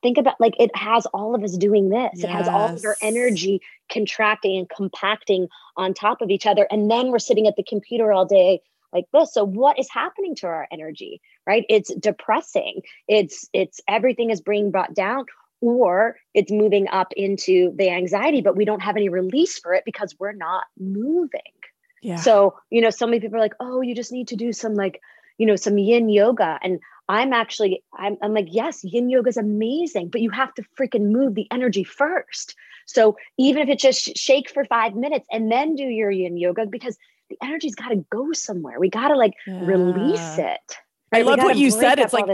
think 0.01 0.17
about 0.17 0.39
like 0.39 0.53
it 0.59 0.75
has 0.75 1.05
all 1.07 1.35
of 1.35 1.43
us 1.43 1.57
doing 1.57 1.89
this. 1.89 2.11
Yes. 2.15 2.23
It 2.23 2.29
has 2.29 2.47
all 2.47 2.75
of 2.75 2.85
our 2.85 2.95
energy 3.01 3.61
contracting 3.91 4.57
and 4.57 4.69
compacting 4.69 5.47
on 5.75 5.93
top 5.93 6.21
of 6.21 6.29
each 6.29 6.45
other. 6.45 6.67
And 6.69 6.89
then 6.89 7.11
we're 7.11 7.19
sitting 7.19 7.47
at 7.47 7.55
the 7.55 7.63
computer 7.63 8.11
all 8.11 8.25
day 8.25 8.61
like 8.91 9.05
this 9.13 9.31
so 9.35 9.43
what 9.43 9.77
is 9.77 9.87
happening 9.91 10.33
to 10.33 10.47
our 10.47 10.67
energy 10.71 11.21
right 11.45 11.63
it's 11.69 11.93
depressing 11.93 12.81
it's 13.07 13.47
it's 13.53 13.79
everything 13.87 14.31
is 14.31 14.41
being 14.41 14.71
brought 14.71 14.95
down 14.95 15.25
or 15.61 16.15
it's 16.33 16.51
moving 16.51 16.87
up 16.89 17.11
into 17.15 17.73
the 17.75 17.89
anxiety, 17.89 18.41
but 18.41 18.55
we 18.55 18.65
don't 18.65 18.81
have 18.81 18.95
any 18.95 19.09
release 19.09 19.59
for 19.59 19.73
it 19.73 19.83
because 19.85 20.15
we're 20.19 20.33
not 20.33 20.65
moving. 20.79 21.41
Yeah. 22.01 22.15
So, 22.15 22.57
you 22.69 22.81
know, 22.81 22.91
so 22.91 23.05
many 23.05 23.19
people 23.19 23.37
are 23.37 23.41
like, 23.41 23.55
oh, 23.59 23.81
you 23.81 23.93
just 23.93 24.11
need 24.11 24.29
to 24.29 24.35
do 24.35 24.53
some 24.53 24.75
like, 24.75 25.01
you 25.39 25.47
know, 25.47 25.55
some 25.55 25.79
yin 25.79 26.09
yoga. 26.09 26.59
And 26.61 26.79
I'm 27.07 27.33
actually, 27.33 27.83
I'm, 27.97 28.17
I'm 28.21 28.35
like, 28.35 28.49
yes, 28.51 28.83
yin 28.83 29.09
yoga 29.09 29.29
is 29.29 29.37
amazing, 29.37 30.09
but 30.09 30.21
you 30.21 30.29
have 30.29 30.53
to 30.53 30.63
freaking 30.79 31.11
move 31.11 31.33
the 31.33 31.47
energy 31.49 31.83
first. 31.83 32.55
So 32.85 33.17
even 33.39 33.63
if 33.63 33.69
it's 33.69 33.81
just 33.81 34.15
shake 34.15 34.51
for 34.51 34.63
five 34.65 34.93
minutes 34.93 35.25
and 35.31 35.51
then 35.51 35.75
do 35.75 35.83
your 35.83 36.11
yin 36.11 36.37
yoga, 36.37 36.67
because 36.67 36.97
the 37.29 37.37
energy's 37.43 37.75
got 37.75 37.89
to 37.89 38.05
go 38.11 38.31
somewhere. 38.33 38.79
We 38.79 38.89
got 38.89 39.07
to 39.07 39.15
like 39.15 39.33
yeah. 39.47 39.59
release 39.63 40.37
it. 40.37 40.77
I 41.11 41.23
love 41.23 41.39
what 41.39 41.57
you 41.57 41.71
said. 41.71 41.99
It's 41.99 42.13
like 42.13 42.27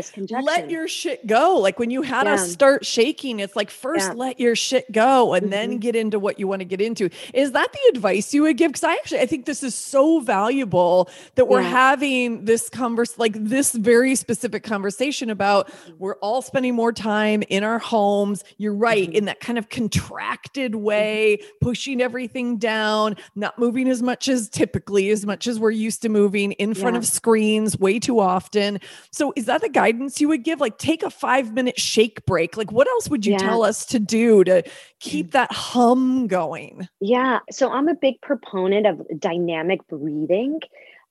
let 0.43 0.69
your 0.69 0.87
shit 0.87 1.25
go. 1.25 1.57
Like 1.57 1.79
when 1.79 1.91
you 1.91 2.01
had 2.01 2.25
yeah. 2.25 2.35
to 2.35 2.37
start 2.37 2.85
shaking, 2.85 3.39
it's 3.39 3.55
like 3.55 3.69
first 3.69 4.07
yeah. 4.07 4.13
let 4.13 4.39
your 4.39 4.55
shit 4.55 4.91
go 4.91 5.33
and 5.33 5.43
mm-hmm. 5.43 5.51
then 5.51 5.77
get 5.77 5.95
into 5.95 6.19
what 6.19 6.39
you 6.39 6.47
want 6.47 6.59
to 6.59 6.65
get 6.65 6.81
into. 6.81 7.09
Is 7.33 7.53
that 7.53 7.71
the 7.71 7.79
advice 7.89 8.33
you 8.33 8.41
would 8.43 8.57
give? 8.57 8.71
Because 8.71 8.83
I 8.83 8.93
actually 8.93 9.21
I 9.21 9.25
think 9.27 9.45
this 9.45 9.63
is 9.63 9.75
so 9.75 10.19
valuable 10.19 11.09
that 11.35 11.47
we're 11.47 11.61
having 11.61 12.45
this 12.45 12.69
converse 12.69 13.17
like 13.17 13.33
this 13.33 13.71
very 13.73 14.15
specific 14.15 14.63
conversation 14.63 15.29
about 15.29 15.67
mm-hmm. 15.67 15.93
we're 15.99 16.15
all 16.15 16.41
spending 16.41 16.75
more 16.75 16.91
time 16.91 17.43
in 17.49 17.63
our 17.63 17.79
homes. 17.79 18.43
You're 18.57 18.73
right, 18.73 19.07
mm-hmm. 19.07 19.17
in 19.17 19.25
that 19.25 19.39
kind 19.39 19.57
of 19.57 19.69
contracted 19.69 20.73
mm-hmm. 20.73 20.83
way, 20.83 21.39
pushing 21.61 22.01
everything 22.01 22.57
down, 22.57 23.15
not 23.35 23.57
moving 23.57 23.87
as 23.87 24.01
much 24.01 24.27
as 24.27 24.49
typically, 24.49 25.09
as 25.11 25.25
much 25.25 25.47
as 25.47 25.59
we're 25.59 25.71
used 25.71 26.01
to 26.01 26.09
moving 26.09 26.51
in 26.53 26.73
front 26.73 26.97
of 26.97 27.05
screens 27.05 27.77
way 27.77 27.99
too 27.99 28.19
often 28.19 28.64
so 29.11 29.33
is 29.35 29.45
that 29.45 29.61
the 29.61 29.69
guidance 29.69 30.19
you 30.19 30.27
would 30.27 30.43
give? 30.43 30.59
Like 30.59 30.77
take 30.77 31.03
a 31.03 31.09
five 31.09 31.53
minute 31.53 31.79
shake 31.79 32.25
break. 32.25 32.57
Like 32.57 32.71
what 32.71 32.87
else 32.87 33.09
would 33.09 33.25
you 33.25 33.33
yeah. 33.33 33.39
tell 33.39 33.63
us 33.63 33.85
to 33.87 33.99
do 33.99 34.43
to 34.43 34.63
keep 34.99 35.31
that 35.31 35.51
hum 35.51 36.27
going? 36.27 36.87
Yeah. 36.99 37.39
So 37.51 37.71
I'm 37.71 37.87
a 37.87 37.95
big 37.95 38.21
proponent 38.21 38.85
of 38.85 39.01
dynamic 39.19 39.87
breathing 39.87 40.59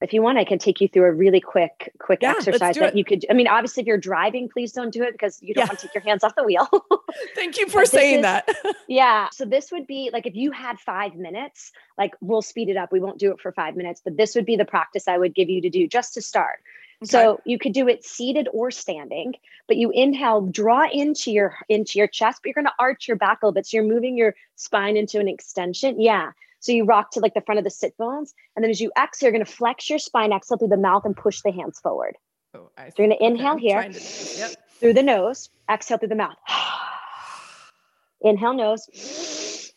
if 0.05 0.13
you 0.13 0.23
want 0.23 0.39
i 0.39 0.45
can 0.45 0.59
take 0.59 0.81
you 0.81 0.89
through 0.89 1.05
a 1.05 1.13
really 1.13 1.41
quick 1.41 1.93
quick 1.99 2.21
yeah, 2.23 2.33
exercise 2.33 2.77
that 2.77 2.97
you 2.97 3.05
could 3.05 3.25
i 3.31 3.33
mean 3.33 3.49
obviously 3.49 3.81
if 3.81 3.87
you're 3.87 3.99
driving 3.99 4.49
please 4.49 4.73
don't 4.73 4.93
do 4.93 5.03
it 5.03 5.13
because 5.13 5.43
you 5.43 5.55
don't 5.55 5.63
yeah. 5.63 5.69
want 5.69 5.79
to 5.79 5.87
take 5.87 5.95
your 5.95 6.03
hands 6.03 6.23
off 6.23 6.35
the 6.37 6.45
wheel 6.45 6.69
thank 7.35 7.59
you 7.59 7.67
for 7.69 7.85
saying 7.85 8.19
is, 8.19 8.23
that 8.23 8.49
yeah 8.89 9.29
so 9.33 9.45
this 9.45 9.73
would 9.73 9.87
be 9.87 10.11
like 10.13 10.27
if 10.27 10.35
you 10.35 10.53
had 10.53 10.79
five 10.79 11.15
minutes 11.17 11.73
like 11.99 12.13
we'll 12.21 12.43
speed 12.43 12.69
it 12.69 12.77
up 12.77 12.93
we 12.93 13.01
won't 13.01 13.19
do 13.19 13.33
it 13.33 13.41
for 13.41 13.51
five 13.53 13.77
minutes 13.77 14.01
but 14.05 14.17
this 14.17 14.35
would 14.35 14.47
be 14.47 14.57
the 14.57 14.65
practice 14.65 15.09
i 15.09 15.17
would 15.17 15.35
give 15.35 15.49
you 15.49 15.61
to 15.61 15.71
do 15.71 15.89
just 15.89 16.15
to 16.15 16.23
start. 16.23 16.61
So 17.05 17.41
you 17.45 17.59
could 17.59 17.73
do 17.73 17.89
it 17.89 18.05
seated 18.05 18.49
or 18.53 18.71
standing, 18.71 19.35
but 19.67 19.77
you 19.77 19.91
inhale, 19.91 20.43
draw 20.43 20.89
into 20.91 21.31
your 21.31 21.57
into 21.69 21.99
your 21.99 22.07
chest, 22.07 22.41
but 22.43 22.49
you're 22.49 22.55
going 22.55 22.67
to 22.67 22.73
arch 22.79 23.09
your 23.09 23.17
back 23.17 23.43
a 23.43 23.47
little 23.47 23.55
bit. 23.55 23.67
So 23.67 23.77
you're 23.77 23.85
moving 23.85 24.17
your 24.17 24.35
spine 24.57 24.97
into 24.97 25.19
an 25.21 25.29
extension. 25.29 26.01
Yeah. 26.01 26.33
So 26.61 26.73
you 26.73 26.85
rock 26.85 27.11
to 27.13 27.21
like 27.21 27.35
the 27.35 27.43
front 27.43 27.59
of 27.59 27.65
the 27.65 27.71
sit 27.71 27.97
bones, 27.99 28.35
and 28.57 28.63
then 28.63 28.71
as 28.71 28.81
you 28.81 28.91
exhale, 28.99 29.27
you're 29.27 29.33
going 29.33 29.45
to 29.45 29.53
flex 29.53 29.91
your 29.91 29.99
spine, 29.99 30.33
exhale 30.33 30.57
through 30.57 30.69
the 30.69 30.79
mouth, 30.79 31.05
and 31.05 31.15
push 31.15 31.43
the 31.43 31.53
hands 31.53 31.79
forward. 31.79 32.17
Oh, 32.55 32.71
I 32.79 32.89
so 32.89 32.95
you're 32.99 33.09
going 33.09 33.19
to 33.19 33.25
inhale 33.25 33.57
here 33.57 33.83
to, 33.83 34.39
yep. 34.39 34.55
through 34.81 34.95
the 34.95 35.03
nose, 35.03 35.51
exhale 35.71 35.99
through 35.99 36.09
the 36.09 36.15
mouth. 36.15 36.37
inhale 38.23 38.55
nose, 38.55 39.73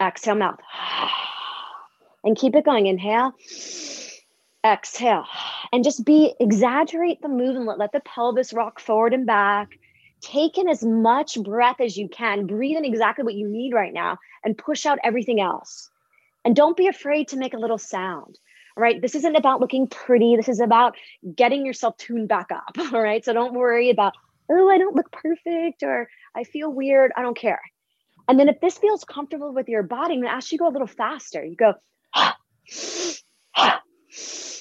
exhale 0.00 0.36
mouth, 0.36 0.60
and 2.24 2.34
keep 2.34 2.54
it 2.54 2.64
going. 2.64 2.86
Inhale 2.86 3.34
exhale. 4.64 5.24
And 5.72 5.84
just 5.84 6.04
be 6.04 6.34
exaggerate 6.40 7.22
the 7.22 7.28
movement 7.28 7.78
let 7.78 7.92
the 7.92 8.00
pelvis 8.00 8.52
rock 8.52 8.80
forward 8.80 9.14
and 9.14 9.26
back. 9.26 9.70
Take 10.20 10.56
in 10.56 10.68
as 10.68 10.84
much 10.84 11.36
breath 11.42 11.80
as 11.80 11.96
you 11.96 12.08
can. 12.08 12.46
Breathe 12.46 12.76
in 12.76 12.84
exactly 12.84 13.24
what 13.24 13.34
you 13.34 13.48
need 13.48 13.72
right 13.72 13.92
now 13.92 14.18
and 14.44 14.56
push 14.56 14.86
out 14.86 14.98
everything 15.02 15.40
else. 15.40 15.90
And 16.44 16.54
don't 16.54 16.76
be 16.76 16.86
afraid 16.86 17.28
to 17.28 17.36
make 17.36 17.54
a 17.54 17.58
little 17.58 17.78
sound 17.78 18.38
all 18.76 18.82
right? 18.82 19.00
This 19.00 19.14
isn't 19.14 19.36
about 19.36 19.60
looking 19.60 19.86
pretty. 19.86 20.36
This 20.36 20.48
is 20.48 20.60
about 20.60 20.96
getting 21.34 21.66
yourself 21.66 21.96
tuned 21.96 22.28
back 22.28 22.50
up 22.50 22.76
all 22.92 23.00
right? 23.00 23.24
So 23.24 23.32
don't 23.32 23.54
worry 23.54 23.90
about 23.90 24.14
oh 24.50 24.68
i 24.68 24.76
don't 24.76 24.96
look 24.96 25.12
perfect 25.12 25.82
or 25.82 26.08
i 26.34 26.44
feel 26.44 26.72
weird. 26.72 27.12
I 27.16 27.22
don't 27.22 27.36
care. 27.36 27.60
And 28.28 28.38
then 28.38 28.48
if 28.48 28.60
this 28.60 28.78
feels 28.78 29.04
comfortable 29.04 29.52
with 29.52 29.68
your 29.68 29.82
body 29.82 30.14
i'm 30.14 30.20
going 30.20 30.30
to 30.30 30.34
ask 30.34 30.52
you 30.52 30.58
to 30.58 30.62
go 30.62 30.68
a 30.68 30.72
little 30.72 30.86
faster. 30.86 31.44
You 31.44 31.56
go 31.56 31.74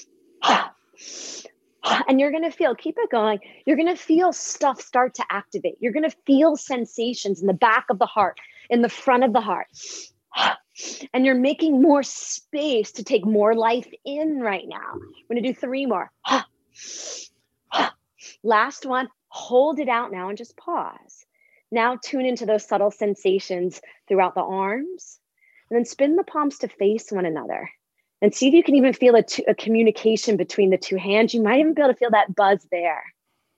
and 2.08 2.20
you're 2.20 2.32
going 2.32 2.44
to 2.44 2.52
feel 2.52 2.76
keep 2.76 2.96
it 2.98 3.10
going. 3.10 3.40
You're 3.66 3.78
going 3.78 3.88
to 3.88 3.96
feel 3.96 4.34
stuff 4.34 4.82
start 4.82 5.14
to 5.16 5.26
activate. 5.30 5.78
You're 5.80 5.94
going 5.94 6.10
to 6.10 6.18
feel 6.26 6.56
sensations 6.56 7.42
in 7.42 7.48
the 7.48 7.54
back 7.54 7.86
of 7.90 8.00
the 8.00 8.06
heart 8.06 8.40
in 8.70 8.82
the 8.82 8.90
front 8.90 9.24
of 9.24 9.34
the 9.34 9.42
heart. 9.42 9.68
And 11.14 11.26
you're 11.26 11.36
making 11.36 11.82
more 11.82 12.02
space 12.02 12.94
to 12.94 13.04
take 13.04 13.26
more 13.26 13.54
life 13.54 13.92
in 14.06 14.40
right 14.40 14.64
now. 14.66 14.94
We're 14.94 15.36
going 15.36 15.44
to 15.44 15.50
do 15.50 15.54
three 15.54 15.86
more. 15.86 16.10
Last 18.44 18.86
one 18.86 19.10
hold 19.28 19.80
it 19.80 19.90
out 19.90 20.12
now 20.12 20.30
and 20.30 20.38
just 20.38 20.58
pause. 20.58 21.26
Now 21.72 21.98
tune 22.02 22.26
into 22.26 22.46
those 22.46 22.68
subtle 22.68 22.90
sensations 22.90 23.82
throughout 24.08 24.34
the 24.34 24.42
arms. 24.42 25.20
And 25.70 25.78
then 25.78 25.86
spin 25.86 26.16
the 26.16 26.24
palms 26.24 26.58
to 26.60 26.68
face 26.68 27.12
one 27.12 27.26
another 27.26 27.70
and 28.22 28.34
see 28.34 28.48
if 28.48 28.54
you 28.54 28.64
can 28.64 28.76
even 28.76 28.94
feel 28.94 29.16
a, 29.16 29.24
t- 29.24 29.46
a 29.48 29.56
communication 29.56 30.38
between 30.38 30.70
the 30.70 30.78
two 30.78 30.96
hands. 30.96 31.34
You 31.34 31.42
might 31.42 31.60
even 31.60 31.74
be 31.74 31.82
able 31.82 31.94
to 31.94 31.98
feel 31.98 32.12
that 32.12 32.36
buzz 32.36 32.68
there, 32.72 33.04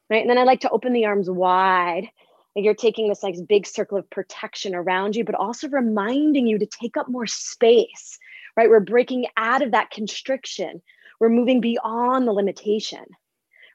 right? 0.10 0.22
And 0.22 0.30
then 0.30 0.38
I 0.38 0.44
like 0.44 0.62
to 0.62 0.70
open 0.70 0.94
the 0.94 1.06
arms 1.06 1.30
wide. 1.30 2.10
Like 2.56 2.66
you're 2.66 2.76
taking 2.76 3.10
this 3.10 3.24
like 3.24 3.36
big 3.48 3.66
circle 3.66 3.98
of 3.98 4.10
protection 4.10 4.76
around 4.76 5.16
you, 5.16 5.24
but 5.24 5.36
also 5.36 5.68
reminding 5.68 6.48
you 6.48 6.60
to 6.60 6.66
take 6.66 6.98
up 6.98 7.10
more 7.10 7.28
space, 7.28 8.20
right? 8.56 8.70
We're 8.70 8.80
breaking 8.80 9.26
out 9.36 9.62
of 9.62 9.72
that 9.72 9.92
constriction. 9.92 10.82
We're 11.20 11.30
moving 11.30 11.62
beyond 11.62 12.28
the 12.28 12.32
limitation, 12.32 13.06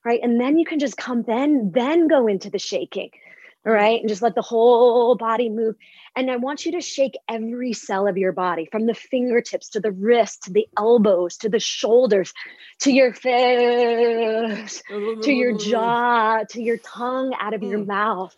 right? 0.04 0.20
And 0.22 0.40
then 0.40 0.58
you 0.58 0.64
can 0.64 0.78
just 0.78 0.96
come 0.96 1.24
then, 1.24 1.72
then 1.72 2.08
go 2.08 2.26
into 2.28 2.50
the 2.50 2.58
shaking 2.58 3.10
all 3.68 3.74
right. 3.74 4.00
And 4.00 4.08
just 4.08 4.22
let 4.22 4.34
the 4.34 4.40
whole 4.40 5.14
body 5.14 5.50
move. 5.50 5.76
And 6.16 6.30
I 6.30 6.36
want 6.36 6.64
you 6.64 6.72
to 6.72 6.80
shake 6.80 7.18
every 7.28 7.74
cell 7.74 8.08
of 8.08 8.16
your 8.16 8.32
body 8.32 8.66
from 8.72 8.86
the 8.86 8.94
fingertips 8.94 9.68
to 9.70 9.80
the 9.80 9.92
wrists 9.92 10.46
to 10.46 10.52
the 10.52 10.66
elbows 10.78 11.36
to 11.38 11.50
the 11.50 11.60
shoulders 11.60 12.32
to 12.80 12.90
your 12.90 13.12
face 13.12 14.82
to 14.88 15.30
your 15.30 15.56
jaw 15.58 16.44
to 16.48 16.62
your 16.62 16.78
tongue 16.78 17.34
out 17.38 17.52
of 17.52 17.62
your 17.62 17.80
mm. 17.80 17.88
mouth 17.88 18.34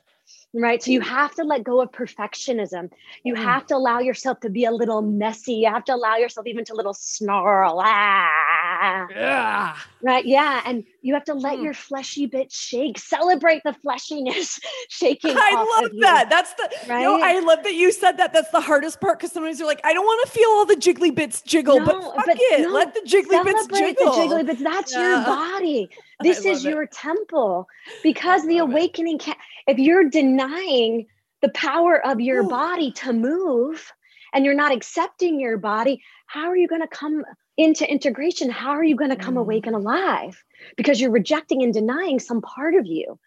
right? 0.53 0.83
So 0.83 0.91
you 0.91 1.01
have 1.01 1.35
to 1.37 1.45
let 1.45 1.63
go 1.63 1.81
of 1.81 1.93
perfectionism. 1.93 2.91
You 3.23 3.35
mm. 3.35 3.43
have 3.43 3.67
to 3.67 3.77
allow 3.77 4.01
yourself 4.01 4.41
to 4.41 4.51
be 4.51 4.65
a 4.65 4.73
little 4.73 5.03
messy. 5.03 5.55
You 5.55 5.71
have 5.71 5.85
to 5.85 5.95
allow 5.95 6.17
yourself 6.17 6.47
even 6.47 6.65
to 6.67 6.75
a 6.75 6.77
little 6.77 6.95
snarl. 6.95 7.81
Ah. 7.83 9.07
Yeah. 9.11 9.77
Right. 10.03 10.25
Yeah. 10.25 10.63
And 10.65 10.85
you 11.03 11.15
have 11.15 11.25
to 11.25 11.35
let 11.35 11.59
mm. 11.59 11.65
your 11.65 11.75
fleshy 11.75 12.27
bit 12.27 12.53
shake. 12.53 12.99
Celebrate 12.99 13.63
the 13.65 13.75
fleshiness 13.85 14.59
shaking. 14.89 15.35
I 15.37 15.55
love 15.55 15.91
that. 16.01 16.25
You. 16.25 16.31
That's 16.31 16.55
the 16.55 16.71
right. 16.89 17.07
I 17.07 17.41
love 17.41 17.63
that 17.65 17.75
you 17.75 17.93
said 17.93 18.13
that. 18.19 18.33
That's 18.33 18.51
the 18.51 18.61
hardest 18.61 19.01
part 19.01 19.19
because 19.19 19.33
sometimes 19.33 19.59
you're 19.59 19.69
like, 19.69 19.81
I 19.85 19.93
don't 19.93 20.05
want 20.05 20.27
to 20.27 20.33
feel 20.33 20.49
all 20.51 20.67
the 20.67 20.77
jiggly 20.77 21.15
bits 21.15 21.43
jiggle, 21.43 21.79
no, 21.79 21.87
but 21.87 22.03
fuck 22.03 22.27
but 22.27 22.37
it. 22.39 22.63
No, 22.63 22.71
let 22.71 22.95
the 22.95 23.01
jiggly 23.01 23.45
bits 23.45 23.67
jiggle. 23.67 24.13
The 24.13 24.35
jiggly 24.35 24.47
bits. 24.47 24.63
That's 24.63 24.93
yeah. 24.93 25.09
your 25.09 25.25
body. 25.25 25.91
This 26.23 26.45
is 26.45 26.65
your 26.65 26.87
temple 26.87 27.67
because 28.03 28.47
the 28.47 28.59
awakening 28.59 29.19
can 29.19 29.37
if 29.67 29.79
you're 29.79 30.09
denying 30.09 31.07
the 31.41 31.49
power 31.51 32.05
of 32.05 32.21
your 32.21 32.45
Ooh. 32.45 32.49
body 32.49 32.93
to 32.93 33.13
move 33.13 33.93
and 34.33 34.45
you're 34.45 34.55
not 34.55 34.73
accepting 34.73 35.41
your 35.41 35.59
body, 35.59 36.03
how 36.27 36.49
are 36.49 36.57
you 36.57 36.69
going 36.69 36.83
to 36.83 36.89
come 36.89 37.25
into 37.61 37.89
integration? 37.89 38.49
How 38.49 38.71
are 38.71 38.83
you 38.83 38.97
going 38.97 39.11
to 39.11 39.17
come 39.17 39.35
mm. 39.35 39.41
awake 39.41 39.67
and 39.67 39.77
alive? 39.77 40.43
Because 40.77 40.99
you're 40.99 41.11
rejecting 41.11 41.63
and 41.63 41.75
denying 41.75 42.19
some 42.19 42.41
part 42.41 42.75
of 42.75 42.87
you 42.87 43.19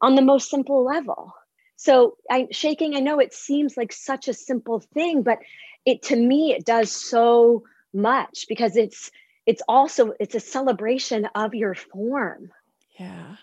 on 0.00 0.14
the 0.14 0.22
most 0.22 0.48
simple 0.48 0.82
level. 0.82 1.34
So, 1.76 2.16
I, 2.30 2.48
shaking, 2.52 2.96
I 2.96 3.00
know 3.00 3.18
it 3.18 3.34
seems 3.34 3.76
like 3.76 3.92
such 3.92 4.28
a 4.28 4.32
simple 4.32 4.80
thing, 4.94 5.22
but 5.22 5.40
it 5.84 6.02
to 6.04 6.16
me 6.16 6.52
it 6.52 6.64
does 6.64 6.90
so 6.90 7.64
much 7.92 8.46
because 8.48 8.76
it's 8.76 9.10
it's 9.44 9.62
also 9.68 10.14
it's 10.18 10.34
a 10.34 10.40
celebration 10.40 11.26
of 11.34 11.54
your 11.54 11.74
form. 11.74 12.50
Yeah 12.98 13.36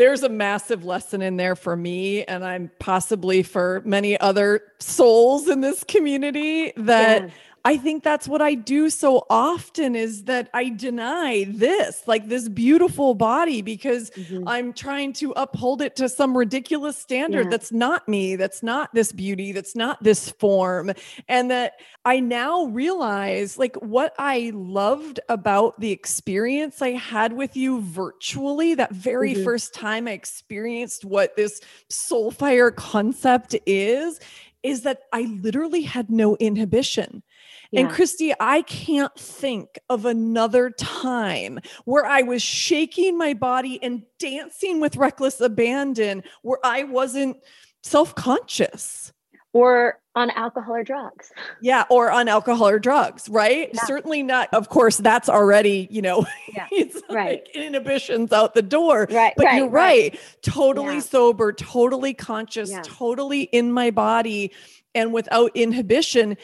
there's 0.00 0.22
a 0.22 0.30
massive 0.30 0.82
lesson 0.82 1.20
in 1.20 1.36
there 1.36 1.54
for 1.54 1.76
me 1.76 2.24
and 2.24 2.42
i'm 2.42 2.70
possibly 2.78 3.42
for 3.42 3.82
many 3.84 4.18
other 4.18 4.62
souls 4.78 5.46
in 5.46 5.60
this 5.60 5.84
community 5.84 6.72
that 6.74 7.22
yeah. 7.22 7.30
I 7.64 7.76
think 7.76 8.02
that's 8.02 8.26
what 8.26 8.40
I 8.40 8.54
do 8.54 8.88
so 8.88 9.26
often 9.28 9.94
is 9.94 10.24
that 10.24 10.48
I 10.54 10.70
deny 10.70 11.44
this, 11.46 12.02
like 12.06 12.28
this 12.28 12.48
beautiful 12.48 13.14
body, 13.14 13.60
because 13.60 14.10
mm-hmm. 14.10 14.48
I'm 14.48 14.72
trying 14.72 15.12
to 15.14 15.32
uphold 15.36 15.82
it 15.82 15.96
to 15.96 16.08
some 16.08 16.36
ridiculous 16.36 16.96
standard 16.96 17.44
yeah. 17.44 17.50
that's 17.50 17.70
not 17.70 18.08
me, 18.08 18.36
that's 18.36 18.62
not 18.62 18.94
this 18.94 19.12
beauty, 19.12 19.52
that's 19.52 19.76
not 19.76 20.02
this 20.02 20.30
form. 20.30 20.92
And 21.28 21.50
that 21.50 21.74
I 22.06 22.20
now 22.20 22.64
realize 22.64 23.58
like 23.58 23.76
what 23.76 24.14
I 24.18 24.52
loved 24.54 25.20
about 25.28 25.78
the 25.80 25.90
experience 25.90 26.80
I 26.80 26.92
had 26.92 27.34
with 27.34 27.56
you 27.56 27.82
virtually, 27.82 28.74
that 28.74 28.92
very 28.92 29.34
mm-hmm. 29.34 29.44
first 29.44 29.74
time 29.74 30.08
I 30.08 30.12
experienced 30.12 31.04
what 31.04 31.36
this 31.36 31.60
soul 31.90 32.30
fire 32.30 32.70
concept 32.70 33.54
is 33.66 34.18
is 34.62 34.82
that 34.82 35.02
I 35.12 35.22
literally 35.22 35.82
had 35.82 36.10
no 36.10 36.36
inhibition. 36.36 37.22
Yeah. 37.70 37.80
And 37.80 37.90
Cristi, 37.90 38.32
I 38.40 38.62
can't 38.62 39.14
think 39.16 39.78
of 39.88 40.04
another 40.04 40.70
time 40.70 41.60
where 41.84 42.04
I 42.04 42.22
was 42.22 42.42
shaking 42.42 43.16
my 43.16 43.34
body 43.34 43.80
and 43.82 44.02
dancing 44.18 44.80
with 44.80 44.96
reckless 44.96 45.40
abandon 45.40 46.24
where 46.42 46.58
I 46.64 46.84
wasn't 46.84 47.36
self 47.82 48.14
conscious. 48.14 49.12
Or 49.52 49.98
on 50.14 50.30
alcohol 50.30 50.76
or 50.76 50.84
drugs. 50.84 51.32
Yeah, 51.60 51.84
or 51.88 52.10
on 52.10 52.28
alcohol 52.28 52.68
or 52.68 52.78
drugs, 52.78 53.28
right? 53.28 53.70
Yeah. 53.72 53.84
Certainly 53.84 54.22
not. 54.22 54.48
Of 54.52 54.68
course, 54.68 54.96
that's 54.96 55.28
already, 55.28 55.88
you 55.90 56.02
know, 56.02 56.26
yeah. 56.54 56.66
it's 56.72 57.00
right. 57.08 57.42
Like 57.44 57.50
inhibitions 57.54 58.32
out 58.32 58.54
the 58.54 58.62
door. 58.62 59.08
Right. 59.10 59.32
But 59.36 59.46
right, 59.46 59.56
you're 59.56 59.68
right. 59.68 60.12
right. 60.12 60.20
Totally 60.42 60.94
yeah. 60.94 61.00
sober, 61.00 61.52
totally 61.52 62.14
conscious, 62.14 62.72
totally 62.84 63.42
in 63.42 63.72
my 63.72 63.90
body 63.90 64.52
and 64.94 65.12
without 65.12 65.52
inhibition 65.54 66.36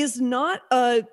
is 0.00 0.20
not 0.20 0.60
a 0.70 1.04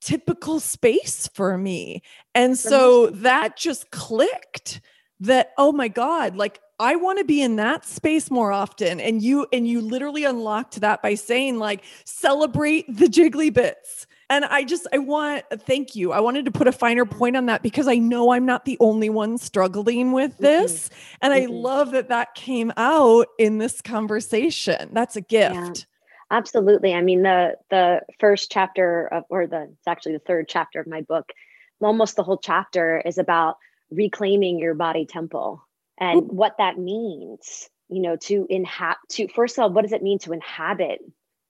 typical 0.00 0.60
space 0.60 1.28
for 1.34 1.58
me. 1.58 2.02
And 2.34 2.56
so 2.56 3.08
that 3.08 3.56
just 3.56 3.90
clicked 3.90 4.80
that, 5.20 5.52
oh 5.58 5.72
my 5.72 5.88
God, 5.88 6.36
like 6.36 6.60
I 6.80 6.96
want 6.96 7.18
to 7.18 7.24
be 7.24 7.42
in 7.42 7.56
that 7.56 7.84
space 7.84 8.30
more 8.30 8.52
often. 8.52 9.00
And 9.00 9.20
you 9.20 9.46
and 9.52 9.66
you 9.66 9.80
literally 9.80 10.24
unlocked 10.24 10.80
that 10.80 11.02
by 11.02 11.14
saying 11.14 11.58
like 11.58 11.82
celebrate 12.04 12.86
the 12.88 13.06
jiggly 13.06 13.52
bits. 13.52 14.06
And 14.30 14.44
I 14.44 14.62
just 14.62 14.86
I 14.92 14.98
want 14.98 15.44
thank 15.50 15.96
you. 15.96 16.12
I 16.12 16.20
wanted 16.20 16.44
to 16.44 16.50
put 16.50 16.68
a 16.68 16.72
finer 16.72 17.04
point 17.04 17.36
on 17.36 17.46
that 17.46 17.62
because 17.62 17.88
I 17.88 17.96
know 17.96 18.30
I'm 18.30 18.46
not 18.46 18.64
the 18.64 18.76
only 18.78 19.10
one 19.10 19.38
struggling 19.38 20.12
with 20.12 20.36
this 20.38 20.88
mm-hmm. 20.88 21.16
and 21.22 21.34
mm-hmm. 21.34 21.52
I 21.52 21.54
love 21.54 21.90
that 21.92 22.10
that 22.10 22.34
came 22.34 22.72
out 22.76 23.26
in 23.38 23.58
this 23.58 23.80
conversation. 23.80 24.90
That's 24.92 25.16
a 25.16 25.22
gift. 25.22 25.86
Absolutely. 26.30 26.94
I 26.94 27.00
mean 27.00 27.22
the 27.22 27.56
the 27.70 28.02
first 28.18 28.50
chapter 28.50 29.06
of 29.06 29.24
or 29.30 29.46
the 29.46 29.62
it's 29.62 29.86
actually 29.86 30.12
the 30.12 30.18
third 30.20 30.46
chapter 30.48 30.80
of 30.80 30.86
my 30.86 31.00
book. 31.02 31.32
Almost 31.80 32.16
the 32.16 32.24
whole 32.24 32.38
chapter 32.38 33.00
is 33.04 33.18
about 33.18 33.56
reclaiming 33.90 34.58
your 34.58 34.74
body 34.74 35.06
temple 35.06 35.62
and 35.98 36.22
Ooh. 36.22 36.26
what 36.26 36.56
that 36.58 36.78
means 36.78 37.68
you 37.88 38.02
know 38.02 38.16
to 38.16 38.46
inhabit 38.50 38.98
to 39.10 39.28
first 39.28 39.58
of 39.58 39.62
all 39.62 39.72
what 39.72 39.82
does 39.82 39.92
it 39.92 40.02
mean 40.02 40.18
to 40.20 40.32
inhabit 40.32 41.00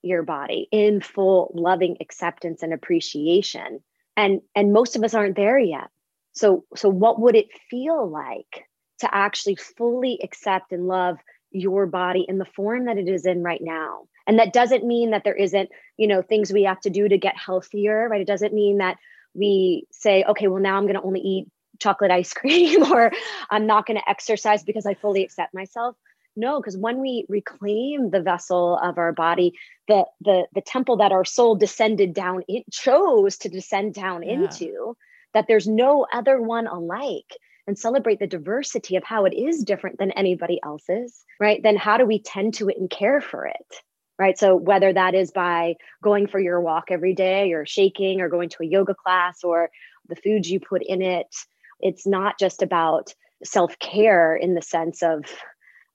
your 0.02 0.22
body 0.22 0.68
in 0.70 1.00
full 1.00 1.50
loving 1.54 1.96
acceptance 2.00 2.62
and 2.62 2.72
appreciation 2.72 3.80
and 4.16 4.40
and 4.54 4.72
most 4.72 4.96
of 4.96 5.02
us 5.02 5.14
aren't 5.14 5.36
there 5.36 5.58
yet 5.58 5.88
so 6.32 6.64
so 6.76 6.88
what 6.88 7.20
would 7.20 7.34
it 7.34 7.48
feel 7.68 8.08
like 8.08 8.64
to 9.00 9.12
actually 9.12 9.56
fully 9.56 10.20
accept 10.22 10.72
and 10.72 10.86
love 10.86 11.18
your 11.50 11.86
body 11.86 12.24
in 12.28 12.38
the 12.38 12.44
form 12.44 12.84
that 12.84 12.98
it 12.98 13.08
is 13.08 13.26
in 13.26 13.42
right 13.42 13.62
now 13.62 14.02
and 14.28 14.38
that 14.38 14.52
doesn't 14.52 14.84
mean 14.84 15.10
that 15.10 15.24
there 15.24 15.34
isn't 15.34 15.70
you 15.96 16.06
know 16.06 16.22
things 16.22 16.52
we 16.52 16.62
have 16.62 16.80
to 16.80 16.90
do 16.90 17.08
to 17.08 17.18
get 17.18 17.36
healthier 17.36 18.08
right 18.08 18.20
it 18.20 18.26
doesn't 18.26 18.54
mean 18.54 18.78
that 18.78 18.96
we 19.34 19.86
say 19.90 20.22
okay 20.24 20.46
well 20.46 20.62
now 20.62 20.76
i'm 20.76 20.84
going 20.84 20.94
to 20.94 21.02
only 21.02 21.20
eat 21.20 21.48
chocolate 21.78 22.10
ice 22.10 22.32
cream 22.34 22.90
or 22.92 23.12
I'm 23.50 23.66
not 23.66 23.86
going 23.86 23.98
to 23.98 24.08
exercise 24.08 24.62
because 24.62 24.86
I 24.86 24.94
fully 24.94 25.24
accept 25.24 25.54
myself. 25.54 25.96
No, 26.36 26.60
because 26.60 26.76
when 26.76 27.00
we 27.00 27.26
reclaim 27.28 28.10
the 28.10 28.22
vessel 28.22 28.78
of 28.80 28.96
our 28.96 29.12
body, 29.12 29.54
the 29.88 30.04
the 30.20 30.46
the 30.54 30.60
temple 30.60 30.98
that 30.98 31.10
our 31.10 31.24
soul 31.24 31.56
descended 31.56 32.14
down, 32.14 32.44
it 32.46 32.64
chose 32.70 33.38
to 33.38 33.48
descend 33.48 33.94
down 33.94 34.22
yeah. 34.22 34.34
into, 34.34 34.96
that 35.34 35.46
there's 35.48 35.66
no 35.66 36.06
other 36.12 36.40
one 36.40 36.68
alike, 36.68 37.34
and 37.66 37.76
celebrate 37.76 38.20
the 38.20 38.28
diversity 38.28 38.94
of 38.94 39.02
how 39.02 39.24
it 39.24 39.34
is 39.34 39.64
different 39.64 39.98
than 39.98 40.12
anybody 40.12 40.60
else's, 40.64 41.24
right? 41.40 41.60
Then 41.60 41.76
how 41.76 41.96
do 41.96 42.06
we 42.06 42.22
tend 42.22 42.54
to 42.54 42.68
it 42.68 42.78
and 42.78 42.88
care 42.88 43.20
for 43.20 43.46
it? 43.46 43.82
Right. 44.18 44.36
So 44.36 44.56
whether 44.56 44.92
that 44.92 45.14
is 45.14 45.30
by 45.30 45.76
going 46.02 46.26
for 46.26 46.40
your 46.40 46.60
walk 46.60 46.86
every 46.90 47.14
day 47.14 47.52
or 47.52 47.64
shaking 47.64 48.20
or 48.20 48.28
going 48.28 48.48
to 48.48 48.62
a 48.62 48.66
yoga 48.66 48.94
class 48.94 49.44
or 49.44 49.70
the 50.08 50.16
foods 50.16 50.50
you 50.50 50.58
put 50.58 50.82
in 50.84 51.02
it, 51.02 51.32
it's 51.80 52.04
not 52.04 52.38
just 52.38 52.62
about 52.62 53.14
self-care 53.44 54.36
in 54.36 54.54
the 54.54 54.62
sense 54.62 55.02
of 55.02 55.24